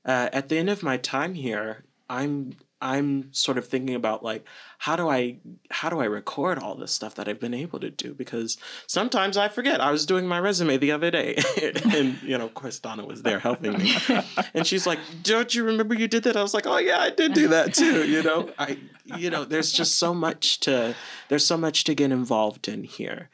uh, 0.06 0.30
at 0.32 0.50
the 0.50 0.58
end 0.58 0.70
of 0.70 0.84
my 0.84 0.98
time 0.98 1.34
here, 1.34 1.84
I'm 2.10 2.54
I'm 2.82 3.34
sort 3.34 3.58
of 3.58 3.68
thinking 3.68 3.96
about 3.96 4.24
like 4.24 4.46
how 4.78 4.96
do 4.96 5.10
I 5.10 5.38
how 5.70 5.90
do 5.90 6.00
I 6.00 6.06
record 6.06 6.60
all 6.60 6.76
this 6.76 6.92
stuff 6.92 7.16
that 7.16 7.28
I've 7.28 7.40
been 7.40 7.54
able 7.54 7.80
to 7.80 7.90
do 7.90 8.14
because 8.14 8.58
sometimes 8.88 9.38
I 9.38 9.50
forget. 9.50 9.82
I 9.82 9.92
was 9.92 10.06
doing 10.06 10.28
my 10.28 10.40
resume 10.40 10.78
the 10.78 10.92
other 10.92 11.12
day 11.12 11.38
and 11.94 12.22
you 12.22 12.38
know 12.38 12.46
of 12.46 12.54
course 12.54 12.80
Donna 12.80 13.06
was 13.06 13.24
there 13.24 13.40
helping 13.40 13.78
me. 13.78 13.96
and 14.54 14.66
she's 14.66 14.88
like, 14.88 15.00
"Don't 15.24 15.54
you 15.54 15.64
remember 15.64 15.96
you 15.96 16.08
did 16.08 16.24
that?" 16.24 16.38
I 16.38 16.42
was 16.42 16.54
like, 16.54 16.68
"Oh 16.68 16.78
yeah, 16.78 17.00
I 17.00 17.10
did 17.10 17.34
do 17.34 17.50
that 17.50 17.74
too." 17.74 18.08
You 18.08 18.24
know, 18.24 18.50
I 18.58 18.78
you 19.18 19.30
know, 19.30 19.46
there's 19.46 19.72
just 19.72 19.98
so 19.98 20.14
much 20.14 20.60
to 20.62 20.96
there's 21.28 21.46
so 21.46 21.58
much 21.58 21.84
to 21.86 21.96
get 21.96 22.12
involved 22.12 22.68
in 22.68 22.84
here. 22.84 23.30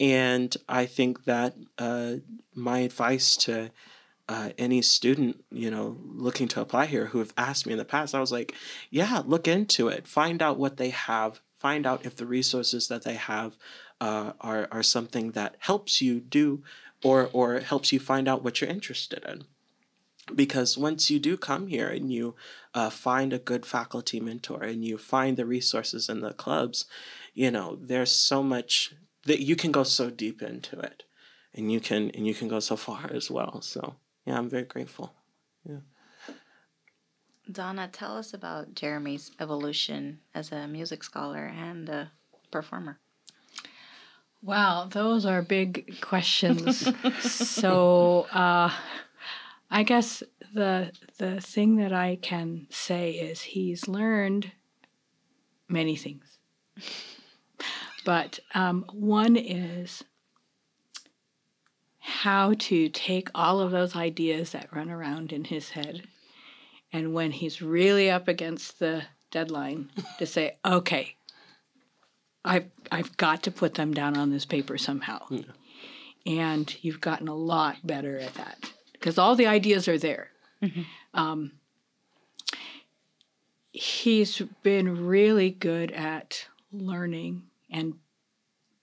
And 0.00 0.56
I 0.68 0.86
think 0.86 1.24
that 1.24 1.54
uh, 1.76 2.16
my 2.54 2.80
advice 2.80 3.36
to 3.38 3.70
uh, 4.28 4.50
any 4.58 4.82
student 4.82 5.42
you 5.50 5.70
know 5.70 5.96
looking 6.04 6.48
to 6.48 6.60
apply 6.60 6.86
here 6.86 7.06
who 7.06 7.18
have 7.18 7.32
asked 7.36 7.66
me 7.66 7.72
in 7.72 7.78
the 7.78 7.84
past 7.84 8.14
i 8.14 8.20
was 8.20 8.32
like 8.32 8.54
yeah 8.90 9.22
look 9.24 9.48
into 9.48 9.88
it 9.88 10.06
find 10.06 10.42
out 10.42 10.58
what 10.58 10.76
they 10.76 10.90
have 10.90 11.40
find 11.58 11.86
out 11.86 12.06
if 12.06 12.16
the 12.16 12.26
resources 12.26 12.88
that 12.88 13.02
they 13.02 13.14
have 13.14 13.56
uh, 14.00 14.32
are, 14.40 14.68
are 14.70 14.82
something 14.82 15.32
that 15.32 15.56
helps 15.58 16.00
you 16.00 16.20
do 16.20 16.62
or, 17.02 17.28
or 17.32 17.60
helps 17.60 17.92
you 17.92 18.00
find 18.00 18.28
out 18.28 18.42
what 18.42 18.60
you're 18.60 18.70
interested 18.70 19.24
in. 19.26 19.44
Because 20.34 20.76
once 20.76 21.10
you 21.10 21.18
do 21.18 21.36
come 21.36 21.68
here 21.68 21.88
and 21.88 22.12
you 22.12 22.34
uh, 22.74 22.90
find 22.90 23.32
a 23.32 23.38
good 23.38 23.64
faculty 23.64 24.20
mentor 24.20 24.62
and 24.62 24.84
you 24.84 24.98
find 24.98 25.36
the 25.36 25.46
resources 25.46 26.08
in 26.08 26.20
the 26.20 26.34
clubs, 26.34 26.84
you 27.32 27.50
know, 27.50 27.78
there's 27.80 28.12
so 28.12 28.42
much 28.42 28.94
that 29.24 29.40
you 29.40 29.56
can 29.56 29.72
go 29.72 29.84
so 29.84 30.10
deep 30.10 30.42
into 30.42 30.78
it 30.78 31.04
and 31.54 31.72
you 31.72 31.80
can 31.80 32.10
and 32.10 32.26
you 32.26 32.34
can 32.34 32.46
go 32.46 32.60
so 32.60 32.76
far 32.76 33.10
as 33.10 33.30
well. 33.30 33.62
So 33.62 33.96
yeah, 34.28 34.36
I'm 34.36 34.50
very 34.50 34.64
grateful. 34.64 35.14
Yeah. 35.66 35.78
Donna, 37.50 37.88
tell 37.90 38.14
us 38.14 38.34
about 38.34 38.74
Jeremy's 38.74 39.30
evolution 39.40 40.20
as 40.34 40.52
a 40.52 40.68
music 40.68 41.02
scholar 41.02 41.46
and 41.46 41.88
a 41.88 42.12
performer. 42.50 42.98
Wow, 44.42 44.86
those 44.90 45.24
are 45.24 45.40
big 45.40 45.98
questions. 46.02 46.92
so, 47.20 48.26
uh, 48.30 48.70
I 49.70 49.82
guess 49.82 50.22
the 50.52 50.92
the 51.16 51.40
thing 51.40 51.76
that 51.76 51.94
I 51.94 52.18
can 52.20 52.66
say 52.68 53.12
is 53.12 53.40
he's 53.40 53.88
learned 53.88 54.52
many 55.68 55.96
things, 55.96 56.38
but 58.04 58.40
um, 58.54 58.84
one 58.92 59.36
is 59.36 60.04
how 62.08 62.54
to 62.54 62.88
take 62.88 63.28
all 63.34 63.60
of 63.60 63.70
those 63.70 63.94
ideas 63.94 64.52
that 64.52 64.74
run 64.74 64.90
around 64.90 65.30
in 65.30 65.44
his 65.44 65.70
head 65.70 66.02
and 66.90 67.12
when 67.12 67.30
he's 67.30 67.60
really 67.60 68.10
up 68.10 68.28
against 68.28 68.78
the 68.78 69.02
deadline 69.30 69.90
to 70.18 70.24
say 70.24 70.56
okay 70.64 71.14
i've 72.46 72.64
i've 72.90 73.14
got 73.18 73.42
to 73.42 73.50
put 73.50 73.74
them 73.74 73.92
down 73.92 74.16
on 74.16 74.30
this 74.30 74.46
paper 74.46 74.78
somehow 74.78 75.22
yeah. 75.28 75.42
and 76.24 76.82
you've 76.82 77.00
gotten 77.00 77.28
a 77.28 77.34
lot 77.34 77.76
better 77.84 78.18
at 78.18 78.32
that 78.34 78.72
because 78.92 79.18
all 79.18 79.36
the 79.36 79.46
ideas 79.46 79.86
are 79.86 79.98
there 79.98 80.30
mm-hmm. 80.62 80.82
um, 81.12 81.52
he's 83.70 84.40
been 84.62 85.06
really 85.06 85.50
good 85.50 85.92
at 85.92 86.46
learning 86.72 87.42
and 87.70 87.94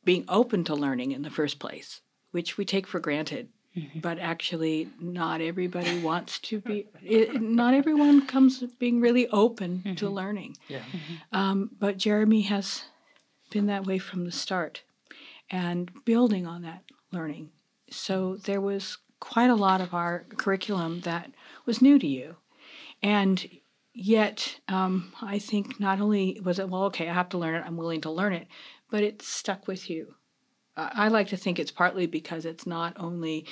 being 0.04 0.24
open 0.28 0.64
to 0.64 0.76
learning 0.76 1.12
in 1.12 1.24
the 1.24 1.32
first 1.32 1.58
place 1.58 2.02
which 2.36 2.58
we 2.58 2.66
take 2.66 2.86
for 2.86 3.00
granted. 3.00 3.48
Mm-hmm. 3.78 4.00
But 4.00 4.20
actually, 4.20 4.90
not 5.00 5.40
everybody 5.40 6.02
wants 6.02 6.38
to 6.40 6.60
be. 6.60 6.88
It, 7.02 7.42
not 7.42 7.74
everyone 7.74 8.28
comes 8.28 8.62
being 8.78 9.00
really 9.00 9.30
open 9.30 9.78
mm-hmm. 9.78 9.96
to 9.96 10.10
learning. 10.10 10.58
Yeah. 10.68 10.80
Mm-hmm. 10.80 11.38
Um, 11.38 11.72
but 11.80 11.98
Jeremy 11.98 12.42
has 12.42 12.84
been 13.52 13.68
that 13.68 13.86
way 13.86 14.00
from 14.00 14.26
the 14.26 14.34
start, 14.34 14.84
and 15.50 15.92
building 16.04 16.46
on 16.46 16.62
that 16.64 16.84
learning. 17.14 17.52
So 17.90 18.36
there 18.36 18.60
was 18.60 18.98
quite 19.22 19.50
a 19.50 19.56
lot 19.56 19.80
of 19.80 19.94
our 19.94 20.26
curriculum 20.36 21.02
that 21.02 21.32
was 21.66 21.82
new 21.82 21.98
to 22.00 22.08
you, 22.08 22.36
and 23.02 23.48
yet 23.94 24.60
um, 24.68 25.14
I 25.22 25.40
think 25.40 25.80
not 25.80 26.02
only 26.02 26.42
was 26.44 26.60
it 26.60 26.70
well, 26.70 26.84
okay, 26.84 27.08
I 27.08 27.14
have 27.14 27.30
to 27.30 27.38
learn 27.38 27.56
it. 27.56 27.64
I'm 27.66 27.78
willing 27.78 28.02
to 28.02 28.12
learn 28.12 28.34
it, 28.34 28.48
but 28.92 29.04
it 29.04 29.22
stuck 29.22 29.70
with 29.70 29.90
you 29.90 30.16
I 30.78 31.08
like 31.08 31.30
to 31.30 31.38
think 31.38 31.60
it's 31.60 31.72
partly 31.72 32.06
because 32.06 32.46
it's 32.46 32.68
not 32.68 32.96
only 33.00 33.46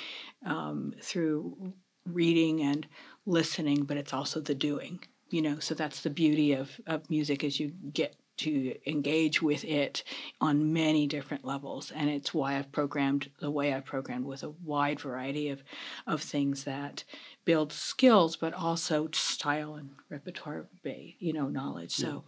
um, 0.44 0.94
through 1.00 1.72
reading 2.06 2.60
and 2.60 2.86
listening, 3.26 3.84
but 3.84 3.96
it's 3.96 4.12
also 4.12 4.40
the 4.40 4.54
doing. 4.54 5.00
You 5.30 5.42
know, 5.42 5.58
so 5.58 5.74
that's 5.74 6.02
the 6.02 6.10
beauty 6.10 6.52
of, 6.52 6.80
of 6.86 7.08
music 7.08 7.42
is 7.42 7.58
you 7.58 7.72
get 7.92 8.14
to 8.36 8.74
engage 8.86 9.40
with 9.40 9.64
it 9.64 10.02
on 10.40 10.72
many 10.72 11.06
different 11.06 11.44
levels. 11.44 11.92
And 11.92 12.10
it's 12.10 12.34
why 12.34 12.56
i've 12.56 12.72
programmed 12.72 13.30
the 13.38 13.50
way 13.50 13.72
i've 13.72 13.84
programmed 13.84 14.24
with 14.24 14.42
a 14.42 14.50
wide 14.50 15.00
variety 15.00 15.48
of, 15.50 15.62
of 16.06 16.20
things 16.20 16.64
that 16.64 17.04
build 17.44 17.72
skills 17.72 18.34
but 18.36 18.52
also 18.52 19.08
style 19.12 19.74
and 19.76 19.90
repertoire 20.08 20.66
you 20.84 21.32
know 21.32 21.48
knowledge. 21.48 21.92
So 21.92 22.24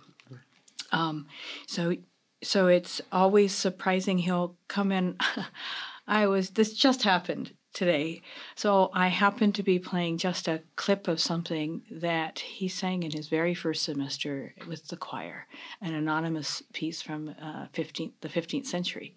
um, 0.92 1.26
so 1.66 1.96
so 2.42 2.66
it's 2.68 3.00
always 3.12 3.54
surprising 3.54 4.18
he'll 4.18 4.56
come 4.68 4.92
in. 4.92 5.16
I 6.06 6.26
was 6.26 6.50
this 6.50 6.72
just 6.72 7.02
happened 7.02 7.52
today. 7.72 8.22
So 8.54 8.90
i 8.94 9.08
happened 9.08 9.54
to 9.56 9.62
be 9.62 9.78
playing 9.78 10.16
just 10.16 10.48
a 10.48 10.62
clip 10.76 11.08
of 11.08 11.20
something 11.20 11.82
that 11.90 12.38
he 12.38 12.68
sang 12.68 13.02
in 13.02 13.10
his 13.10 13.28
very 13.28 13.54
first 13.54 13.82
semester 13.82 14.54
with 14.66 14.88
the 14.88 14.96
choir 14.96 15.46
an 15.82 15.92
anonymous 15.92 16.62
piece 16.72 17.02
from 17.02 17.34
uh, 17.40 17.66
15th, 17.74 18.12
the 18.22 18.28
15th 18.28 18.66
century. 18.66 19.14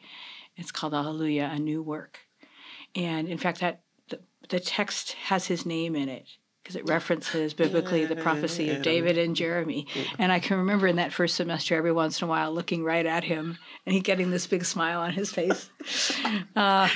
It's 0.57 0.71
called 0.71 0.93
alleluia 0.93 1.49
a 1.53 1.57
new 1.57 1.81
work. 1.81 2.19
And 2.95 3.29
in 3.29 3.37
fact 3.37 3.61
that 3.61 3.81
the, 4.09 4.19
the 4.49 4.59
text 4.59 5.13
has 5.13 5.47
his 5.47 5.65
name 5.65 5.95
in 5.95 6.09
it 6.09 6.27
because 6.69 6.75
it 6.75 6.87
references 6.87 7.55
biblically 7.55 8.05
the 8.05 8.15
prophecy 8.15 8.69
of 8.69 8.83
David 8.83 9.17
and 9.17 9.35
Jeremy. 9.35 9.87
And 10.19 10.31
I 10.31 10.37
can 10.39 10.57
remember 10.57 10.85
in 10.85 10.97
that 10.97 11.11
first 11.11 11.35
semester, 11.35 11.75
every 11.75 11.91
once 11.91 12.21
in 12.21 12.27
a 12.27 12.29
while, 12.29 12.53
looking 12.53 12.83
right 12.83 13.07
at 13.07 13.23
him 13.23 13.57
and 13.87 13.95
he 13.95 14.01
getting 14.01 14.29
this 14.29 14.45
big 14.45 14.63
smile 14.63 14.99
on 15.01 15.11
his 15.13 15.31
face. 15.31 15.69
Uh, 16.55 16.89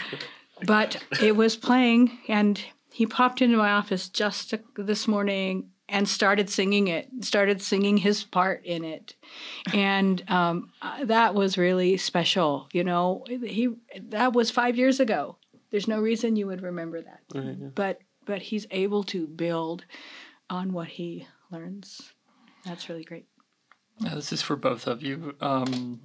but 0.65 1.01
it 1.21 1.35
was 1.35 1.55
playing, 1.55 2.19
and 2.27 2.59
he 2.91 3.05
popped 3.05 3.41
into 3.41 3.57
my 3.57 3.71
office 3.71 4.09
just 4.09 4.53
this 4.75 5.07
morning 5.07 5.69
and 5.87 6.07
started 6.07 6.49
singing 6.49 6.87
it, 6.87 7.07
started 7.21 7.61
singing 7.61 7.97
his 7.97 8.23
part 8.23 8.65
in 8.65 8.83
it. 8.83 9.15
And 9.73 10.23
um, 10.29 10.69
uh, 10.81 11.05
that 11.05 11.33
was 11.33 11.57
really 11.57 11.97
special. 11.97 12.67
You 12.73 12.83
know, 12.83 13.23
he 13.27 13.69
that 14.09 14.33
was 14.33 14.51
five 14.51 14.77
years 14.77 14.99
ago. 14.99 15.37
There's 15.71 15.87
no 15.87 15.99
reason 15.99 16.35
you 16.35 16.47
would 16.47 16.61
remember 16.61 17.01
that. 17.01 17.21
But 17.75 17.99
but 18.25 18.43
he's 18.43 18.65
able 18.71 19.03
to 19.05 19.27
build 19.27 19.85
on 20.49 20.73
what 20.73 20.87
he 20.87 21.27
learns. 21.51 22.13
That's 22.65 22.89
really 22.89 23.03
great. 23.03 23.25
Now, 23.99 24.15
this 24.15 24.33
is 24.33 24.41
for 24.41 24.55
both 24.55 24.87
of 24.87 25.01
you. 25.01 25.35
Um, 25.39 26.01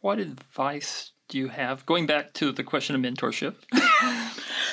what 0.00 0.18
advice 0.18 1.12
do 1.28 1.38
you 1.38 1.48
have? 1.48 1.86
Going 1.86 2.06
back 2.06 2.32
to 2.34 2.52
the 2.52 2.64
question 2.64 2.96
of 2.96 3.02
mentorship, 3.02 3.54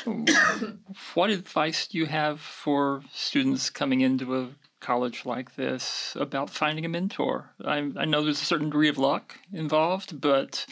what 1.13 1.29
advice 1.29 1.87
do 1.87 1.97
you 1.97 2.05
have 2.05 2.39
for 2.39 3.03
students 3.13 3.69
coming 3.69 4.01
into 4.01 4.35
a 4.37 4.49
college 4.79 5.25
like 5.25 5.55
this 5.55 6.15
about 6.19 6.49
finding 6.49 6.85
a 6.85 6.89
mentor? 6.89 7.51
I, 7.63 7.91
I 7.97 8.05
know 8.05 8.23
there's 8.23 8.41
a 8.41 8.45
certain 8.45 8.67
degree 8.67 8.89
of 8.89 8.97
luck 8.97 9.37
involved, 9.51 10.19
but 10.21 10.65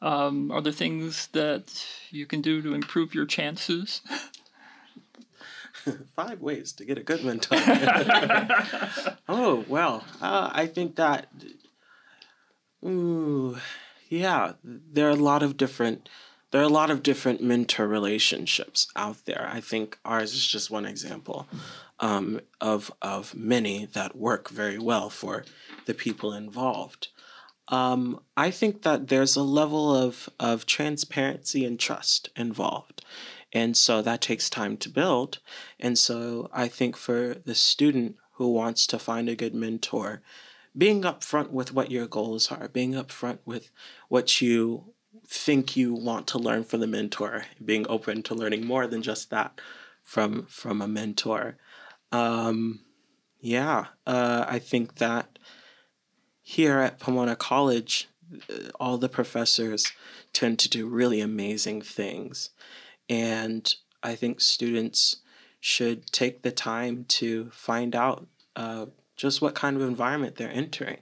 um, 0.00 0.50
are 0.50 0.60
there 0.60 0.72
things 0.72 1.28
that 1.28 1.86
you 2.10 2.26
can 2.26 2.40
do 2.40 2.62
to 2.62 2.74
improve 2.74 3.14
your 3.14 3.26
chances? 3.26 4.00
five 6.16 6.40
ways 6.40 6.72
to 6.72 6.84
get 6.84 6.98
a 6.98 7.02
good 7.02 7.24
mentor. 7.24 7.56
oh 9.28 9.64
well, 9.68 10.04
uh, 10.20 10.50
I 10.52 10.66
think 10.66 10.96
that. 10.96 11.28
Ooh, 12.84 13.58
yeah, 14.08 14.54
there 14.64 15.06
are 15.06 15.10
a 15.10 15.16
lot 15.16 15.42
of 15.42 15.56
different. 15.56 16.08
There 16.50 16.60
are 16.60 16.64
a 16.64 16.68
lot 16.68 16.90
of 16.90 17.02
different 17.02 17.42
mentor 17.42 17.88
relationships 17.88 18.88
out 18.94 19.24
there. 19.24 19.48
I 19.50 19.60
think 19.60 19.98
ours 20.04 20.34
is 20.34 20.46
just 20.46 20.70
one 20.70 20.84
example 20.84 21.48
um, 22.00 22.40
of 22.60 22.92
of 23.00 23.34
many 23.34 23.86
that 23.86 24.16
work 24.16 24.50
very 24.50 24.78
well 24.78 25.08
for 25.08 25.44
the 25.86 25.94
people 25.94 26.32
involved. 26.32 27.08
Um, 27.68 28.20
I 28.36 28.50
think 28.50 28.82
that 28.82 29.08
there's 29.08 29.36
a 29.36 29.42
level 29.42 29.94
of, 29.96 30.28
of 30.38 30.66
transparency 30.66 31.64
and 31.64 31.78
trust 31.78 32.28
involved. 32.36 33.04
And 33.52 33.76
so 33.76 34.00
that 34.02 34.20
takes 34.20 34.48
time 34.48 34.76
to 34.78 34.88
build. 34.88 35.38
And 35.78 35.98
so 35.98 36.48
I 36.52 36.68
think 36.68 36.96
for 36.96 37.34
the 37.44 37.54
student 37.54 38.16
who 38.32 38.50
wants 38.50 38.86
to 38.88 38.98
find 38.98 39.28
a 39.28 39.36
good 39.36 39.54
mentor, 39.54 40.22
being 40.76 41.02
upfront 41.02 41.50
with 41.50 41.74
what 41.74 41.90
your 41.90 42.06
goals 42.06 42.50
are, 42.50 42.68
being 42.68 42.92
upfront 42.92 43.38
with 43.44 43.70
what 44.08 44.40
you 44.40 44.94
think 45.26 45.76
you 45.76 45.92
want 45.92 46.26
to 46.28 46.38
learn 46.38 46.64
from 46.64 46.80
the 46.80 46.86
mentor, 46.86 47.44
being 47.62 47.86
open 47.88 48.22
to 48.22 48.34
learning 48.34 48.66
more 48.66 48.86
than 48.86 49.02
just 49.02 49.30
that 49.30 49.60
from 50.02 50.46
from 50.46 50.80
a 50.80 50.88
mentor. 50.88 51.56
Um, 52.10 52.80
yeah, 53.40 53.86
uh, 54.06 54.44
I 54.48 54.58
think 54.58 54.96
that 54.96 55.38
here 56.42 56.78
at 56.78 56.98
Pomona 56.98 57.36
College, 57.36 58.08
uh, 58.50 58.70
all 58.80 58.98
the 58.98 59.08
professors 59.08 59.92
tend 60.32 60.58
to 60.60 60.68
do 60.68 60.86
really 60.86 61.20
amazing 61.20 61.82
things. 61.82 62.50
And 63.12 63.74
I 64.02 64.14
think 64.14 64.40
students 64.40 65.16
should 65.60 66.06
take 66.12 66.40
the 66.40 66.50
time 66.50 67.04
to 67.08 67.50
find 67.50 67.94
out 67.94 68.26
uh, 68.56 68.86
just 69.16 69.42
what 69.42 69.54
kind 69.54 69.76
of 69.76 69.82
environment 69.82 70.36
they're 70.36 70.50
entering. 70.50 70.96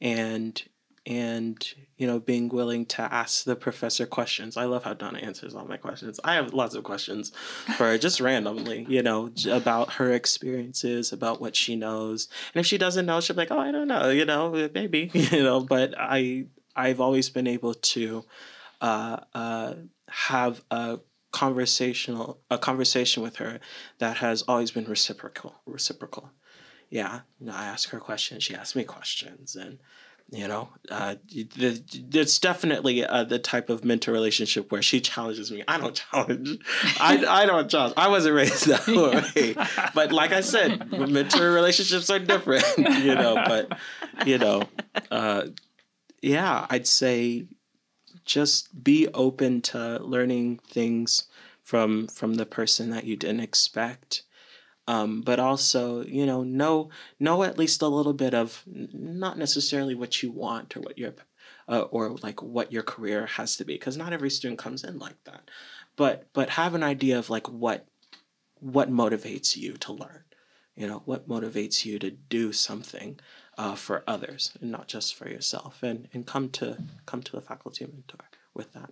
And 0.00 0.60
and 1.06 1.74
you 1.98 2.06
know 2.06 2.18
being 2.18 2.48
willing 2.48 2.84
to 2.84 3.00
ask 3.00 3.44
the 3.44 3.54
professor 3.54 4.06
questions 4.06 4.56
i 4.56 4.64
love 4.64 4.82
how 4.82 4.92
donna 4.92 5.20
answers 5.20 5.54
all 5.54 5.64
my 5.64 5.76
questions 5.76 6.18
i 6.24 6.34
have 6.34 6.52
lots 6.52 6.74
of 6.74 6.82
questions 6.82 7.30
for 7.76 7.84
her 7.84 7.96
just 7.96 8.20
randomly 8.20 8.84
you 8.88 9.00
know 9.00 9.30
about 9.48 9.92
her 9.92 10.12
experiences 10.12 11.12
about 11.12 11.40
what 11.40 11.54
she 11.54 11.76
knows 11.76 12.28
and 12.52 12.60
if 12.60 12.66
she 12.66 12.76
doesn't 12.76 13.06
know 13.06 13.20
she'll 13.20 13.36
be 13.36 13.42
like 13.42 13.52
oh 13.52 13.58
i 13.58 13.70
don't 13.70 13.86
know 13.86 14.10
you 14.10 14.24
know 14.24 14.68
maybe 14.74 15.08
you 15.14 15.44
know 15.44 15.60
but 15.60 15.94
i 15.96 16.44
i've 16.74 17.00
always 17.00 17.30
been 17.30 17.46
able 17.46 17.72
to 17.72 18.24
uh, 18.80 19.18
uh, 19.32 19.74
have 20.08 20.62
a 20.72 20.98
conversational 21.36 22.40
a 22.50 22.56
conversation 22.56 23.22
with 23.22 23.36
her 23.36 23.60
that 23.98 24.16
has 24.16 24.40
always 24.48 24.70
been 24.70 24.86
reciprocal 24.86 25.56
reciprocal. 25.66 26.30
Yeah 26.88 27.20
i 27.52 27.66
ask 27.66 27.90
her 27.90 28.00
questions 28.00 28.42
she 28.42 28.54
asks 28.54 28.74
me 28.74 28.84
questions 28.84 29.54
and 29.54 29.78
you 30.30 30.48
know 30.48 30.70
uh, 30.90 31.16
it's 31.30 32.38
definitely 32.38 33.04
uh, 33.04 33.22
the 33.24 33.38
type 33.38 33.68
of 33.68 33.84
mentor 33.84 34.12
relationship 34.12 34.72
where 34.72 34.82
she 34.82 35.00
challenges 35.00 35.52
me. 35.52 35.62
I 35.68 35.76
don't 35.78 35.94
challenge. 36.10 36.58
I, 36.98 37.24
I 37.28 37.46
don't 37.46 37.70
challenge. 37.70 37.94
I 37.96 38.08
wasn't 38.08 38.34
raised 38.34 38.66
that 38.66 38.86
way. 39.36 39.54
But 39.94 40.12
like 40.12 40.32
i 40.32 40.40
said 40.40 40.90
mentor 40.90 41.52
relationships 41.52 42.08
are 42.08 42.18
different 42.18 42.64
you 42.78 43.14
know 43.14 43.34
but 43.34 43.78
you 44.24 44.38
know 44.38 44.62
uh, 45.10 45.42
yeah 46.22 46.66
i'd 46.70 46.86
say 46.86 47.46
just 48.26 48.84
be 48.84 49.08
open 49.14 49.62
to 49.62 49.98
learning 50.02 50.58
things 50.68 51.28
from 51.62 52.06
from 52.08 52.34
the 52.34 52.46
person 52.46 52.90
that 52.90 53.04
you 53.04 53.16
didn't 53.16 53.40
expect. 53.40 54.22
Um, 54.88 55.22
but 55.22 55.40
also 55.40 56.04
you 56.04 56.26
know 56.26 56.42
know 56.42 56.90
know 57.18 57.42
at 57.42 57.58
least 57.58 57.82
a 57.82 57.88
little 57.88 58.12
bit 58.12 58.34
of 58.34 58.62
not 58.66 59.38
necessarily 59.38 59.94
what 59.94 60.22
you 60.22 60.30
want 60.30 60.76
or 60.76 60.80
what 60.80 60.98
your 60.98 61.14
uh, 61.68 61.82
or 61.90 62.10
like 62.22 62.42
what 62.42 62.72
your 62.72 62.82
career 62.82 63.26
has 63.26 63.56
to 63.56 63.64
be 63.64 63.74
because 63.74 63.96
not 63.96 64.12
every 64.12 64.30
student 64.30 64.58
comes 64.58 64.84
in 64.84 64.98
like 64.98 65.22
that. 65.24 65.50
But 65.96 66.28
but 66.34 66.50
have 66.50 66.74
an 66.74 66.82
idea 66.82 67.18
of 67.18 67.30
like 67.30 67.48
what 67.48 67.86
what 68.60 68.90
motivates 68.90 69.56
you 69.56 69.72
to 69.74 69.92
learn 69.92 70.24
you 70.76 70.86
know 70.86 71.02
what 71.04 71.28
motivates 71.28 71.84
you 71.84 71.98
to 71.98 72.10
do 72.10 72.52
something 72.52 73.18
uh, 73.58 73.74
for 73.74 74.02
others 74.06 74.52
and 74.60 74.70
not 74.70 74.88
just 74.88 75.14
for 75.14 75.28
yourself. 75.28 75.82
And 75.82 76.08
and 76.12 76.26
come 76.26 76.48
to 76.50 76.78
come 77.06 77.22
to 77.24 77.36
a 77.36 77.40
faculty 77.40 77.86
mentor 77.86 78.28
with 78.54 78.72
that. 78.72 78.90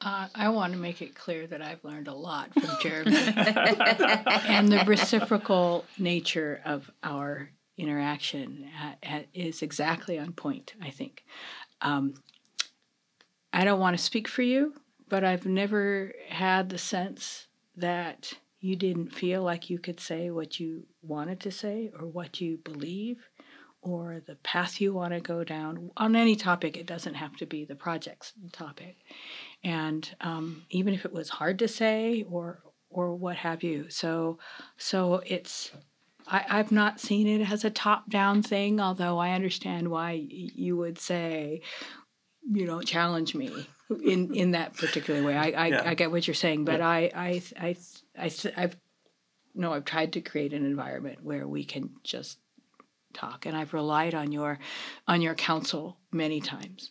Uh, 0.00 0.28
I 0.32 0.48
want 0.50 0.72
to 0.74 0.78
make 0.78 1.02
it 1.02 1.16
clear 1.16 1.46
that 1.48 1.60
I've 1.60 1.82
learned 1.82 2.06
a 2.06 2.14
lot 2.14 2.54
from 2.54 2.70
Jeremy 2.80 3.16
and 3.16 4.70
the 4.70 4.84
reciprocal 4.86 5.84
nature 5.98 6.60
of 6.64 6.88
our 7.02 7.50
interaction 7.76 8.68
uh, 8.80 9.20
is 9.34 9.62
exactly 9.62 10.16
on 10.16 10.32
point, 10.32 10.74
I 10.80 10.90
think. 10.90 11.24
Um, 11.80 12.14
I 13.52 13.64
don't 13.64 13.80
want 13.80 13.96
to 13.98 14.02
speak 14.02 14.28
for 14.28 14.42
you, 14.42 14.74
but 15.08 15.24
I've 15.24 15.46
never 15.46 16.12
had 16.28 16.68
the 16.68 16.78
sense 16.78 17.48
that 17.76 18.34
you 18.60 18.76
didn't 18.76 19.14
feel 19.14 19.42
like 19.42 19.68
you 19.68 19.78
could 19.78 19.98
say 19.98 20.30
what 20.30 20.60
you 20.60 20.86
wanted 21.02 21.40
to 21.40 21.50
say 21.50 21.90
or 21.98 22.06
what 22.06 22.40
you 22.40 22.58
believe 22.58 23.27
or 23.88 24.20
the 24.26 24.36
path 24.36 24.80
you 24.80 24.92
want 24.92 25.14
to 25.14 25.20
go 25.20 25.44
down 25.44 25.90
on 25.96 26.14
any 26.14 26.36
topic. 26.36 26.76
It 26.76 26.86
doesn't 26.86 27.14
have 27.14 27.36
to 27.36 27.46
be 27.46 27.64
the 27.64 27.74
project's 27.74 28.32
topic 28.52 28.96
and 29.64 30.14
um, 30.20 30.64
even 30.70 30.94
if 30.94 31.04
it 31.04 31.12
was 31.12 31.28
hard 31.30 31.58
to 31.58 31.68
say 31.68 32.24
or 32.30 32.60
or 32.90 33.14
what 33.14 33.36
have 33.36 33.62
you. 33.62 33.86
So 33.88 34.38
so 34.76 35.22
it's 35.26 35.72
I, 36.26 36.44
I've 36.48 36.72
not 36.72 37.00
seen 37.00 37.26
it 37.26 37.50
as 37.50 37.64
a 37.64 37.70
top 37.70 38.10
down 38.10 38.42
thing, 38.42 38.80
although 38.80 39.18
I 39.18 39.32
understand 39.32 39.88
why 39.88 40.12
you 40.12 40.76
would 40.76 40.98
say, 40.98 41.62
you 42.50 42.66
know, 42.66 42.80
challenge 42.82 43.34
me 43.34 43.66
in 44.04 44.34
in 44.34 44.52
that 44.52 44.74
particular 44.76 45.22
way. 45.22 45.36
I 45.36 45.50
I, 45.50 45.66
yeah. 45.66 45.82
I 45.84 45.94
get 45.94 46.10
what 46.10 46.26
you're 46.26 46.34
saying, 46.34 46.64
but 46.64 46.80
yeah. 46.80 46.88
I 46.88 47.10
I 47.14 47.42
I 47.58 47.76
I 48.18 48.30
I've 48.56 48.76
no, 49.54 49.72
I've 49.72 49.84
tried 49.84 50.12
to 50.12 50.20
create 50.20 50.52
an 50.52 50.64
environment 50.64 51.18
where 51.22 51.46
we 51.48 51.64
can 51.64 51.90
just 52.04 52.38
talk, 53.12 53.46
and 53.46 53.56
I've 53.56 53.74
relied 53.74 54.14
on 54.14 54.32
your 54.32 54.58
on 55.06 55.22
your 55.22 55.34
counsel 55.34 55.96
many 56.12 56.40
times. 56.40 56.90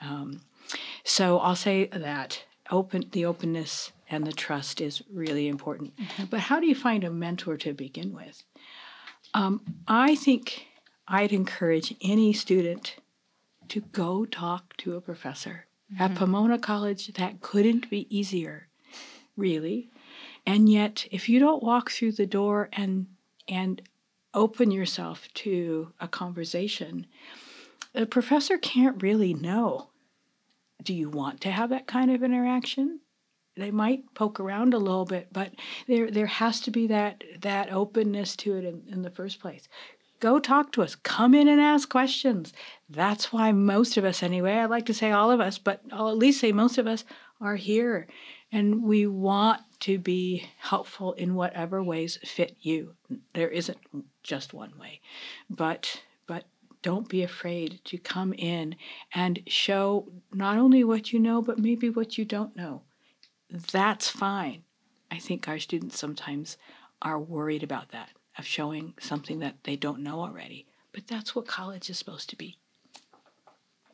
Um, 0.00 0.42
so 1.04 1.38
I'll 1.38 1.56
say 1.56 1.86
that 1.86 2.44
open 2.70 3.04
the 3.12 3.24
openness 3.24 3.92
and 4.08 4.26
the 4.26 4.32
trust 4.32 4.80
is 4.80 5.02
really 5.12 5.48
important. 5.48 5.96
Mm-hmm. 5.96 6.24
But 6.24 6.40
how 6.40 6.60
do 6.60 6.66
you 6.66 6.74
find 6.74 7.04
a 7.04 7.10
mentor 7.10 7.56
to 7.58 7.72
begin 7.72 8.12
with? 8.12 8.42
Um, 9.32 9.62
I 9.88 10.14
think 10.14 10.66
I'd 11.08 11.32
encourage 11.32 11.94
any 12.00 12.32
student 12.32 12.96
to 13.68 13.80
go 13.80 14.24
talk 14.24 14.76
to 14.78 14.96
a 14.96 15.00
professor. 15.00 15.66
Mm-hmm. 15.92 16.02
At 16.02 16.14
Pomona 16.14 16.58
College, 16.58 17.12
that 17.14 17.40
couldn't 17.40 17.90
be 17.90 18.06
easier, 18.14 18.68
really. 19.36 19.90
And 20.46 20.68
yet, 20.68 21.06
if 21.10 21.28
you 21.28 21.38
don't 21.40 21.62
walk 21.62 21.90
through 21.90 22.12
the 22.12 22.26
door 22.26 22.68
and 22.72 23.06
and 23.46 23.82
open 24.34 24.70
yourself 24.70 25.28
to 25.34 25.92
a 26.00 26.08
conversation, 26.08 27.06
the 27.92 28.06
professor 28.06 28.58
can't 28.58 29.02
really 29.02 29.32
know 29.32 29.88
do 30.82 30.94
you 30.94 31.08
want 31.08 31.40
to 31.40 31.50
have 31.50 31.70
that 31.70 31.86
kind 31.86 32.10
of 32.10 32.22
interaction? 32.22 33.00
They 33.56 33.70
might 33.70 34.14
poke 34.14 34.40
around 34.40 34.74
a 34.74 34.78
little 34.78 35.04
bit, 35.04 35.28
but 35.32 35.52
there 35.86 36.10
there 36.10 36.26
has 36.26 36.60
to 36.62 36.70
be 36.70 36.86
that 36.88 37.24
that 37.40 37.72
openness 37.72 38.36
to 38.36 38.56
it 38.56 38.64
in, 38.64 38.82
in 38.90 39.02
the 39.02 39.10
first 39.10 39.40
place. 39.40 39.68
Go 40.20 40.38
talk 40.38 40.72
to 40.72 40.82
us. 40.82 40.94
Come 40.94 41.34
in 41.34 41.48
and 41.48 41.60
ask 41.60 41.88
questions. 41.88 42.52
That's 42.88 43.32
why 43.32 43.52
most 43.52 43.96
of 43.96 44.04
us, 44.04 44.22
anyway, 44.22 44.54
I'd 44.54 44.70
like 44.70 44.86
to 44.86 44.94
say 44.94 45.10
all 45.10 45.30
of 45.30 45.40
us, 45.40 45.58
but 45.58 45.82
I'll 45.92 46.08
at 46.08 46.18
least 46.18 46.40
say 46.40 46.52
most 46.52 46.78
of 46.78 46.86
us 46.86 47.04
are 47.40 47.56
here. 47.56 48.06
And 48.50 48.84
we 48.84 49.06
want 49.06 49.60
to 49.80 49.98
be 49.98 50.48
helpful 50.58 51.12
in 51.14 51.34
whatever 51.34 51.82
ways 51.82 52.18
fit 52.24 52.56
you. 52.60 52.94
There 53.34 53.48
isn't 53.48 53.78
just 54.24 54.52
one 54.52 54.76
way. 54.78 55.00
But 55.48 56.02
but 56.26 56.46
don't 56.82 57.08
be 57.08 57.22
afraid 57.22 57.80
to 57.84 57.98
come 57.98 58.32
in 58.32 58.74
and 59.14 59.42
show 59.46 60.08
not 60.32 60.58
only 60.58 60.82
what 60.82 61.12
you 61.12 61.20
know, 61.20 61.40
but 61.40 61.58
maybe 61.58 61.88
what 61.88 62.18
you 62.18 62.24
don't 62.24 62.56
know. 62.56 62.82
That's 63.48 64.08
fine. 64.08 64.64
I 65.10 65.18
think 65.18 65.46
our 65.46 65.60
students 65.60 65.98
sometimes 65.98 66.56
are 67.00 67.20
worried 67.20 67.62
about 67.62 67.90
that, 67.90 68.10
of 68.36 68.46
showing 68.46 68.94
something 68.98 69.38
that 69.38 69.62
they 69.62 69.76
don't 69.76 70.02
know 70.02 70.20
already. 70.20 70.66
But 70.92 71.06
that's 71.06 71.34
what 71.34 71.46
college 71.46 71.88
is 71.88 71.98
supposed 71.98 72.30
to 72.30 72.36
be. 72.36 72.56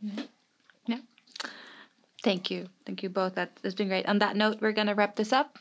Yeah. 0.01 0.25
yeah. 0.87 0.99
Thank 2.23 2.51
you. 2.51 2.69
Thank 2.87 3.03
you 3.03 3.09
both. 3.09 3.35
That 3.35 3.59
has 3.63 3.75
been 3.75 3.89
great. 3.89 4.07
On 4.07 4.19
that 4.19 4.37
note, 4.37 4.59
we're 4.61 4.73
going 4.73 4.87
to 4.87 4.95
wrap 4.95 5.17
this 5.17 5.33
up. 5.33 5.59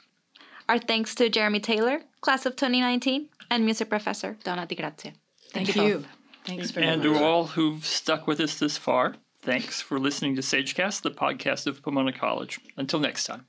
Our 0.69 0.77
thanks 0.77 1.15
to 1.15 1.29
Jeremy 1.29 1.59
Taylor, 1.59 2.03
class 2.21 2.45
of 2.45 2.55
2019, 2.55 3.27
and 3.49 3.65
music 3.65 3.89
professor 3.89 4.37
Donna 4.43 4.67
DiGrazia. 4.67 5.13
Thank, 5.51 5.69
Thank 5.69 5.75
you. 5.75 5.83
you. 5.83 6.05
Thanks 6.45 6.69
for 6.69 6.79
And 6.79 7.01
to 7.01 7.17
all 7.17 7.47
who've 7.47 7.83
stuck 7.83 8.27
with 8.27 8.39
us 8.39 8.59
this 8.59 8.77
far, 8.77 9.15
thanks 9.41 9.81
for 9.81 9.99
listening 9.99 10.35
to 10.35 10.43
Sagecast, 10.43 11.01
the 11.01 11.09
podcast 11.09 11.65
of 11.65 11.81
Pomona 11.81 12.13
College. 12.13 12.59
Until 12.77 12.99
next 12.99 13.23
time. 13.23 13.47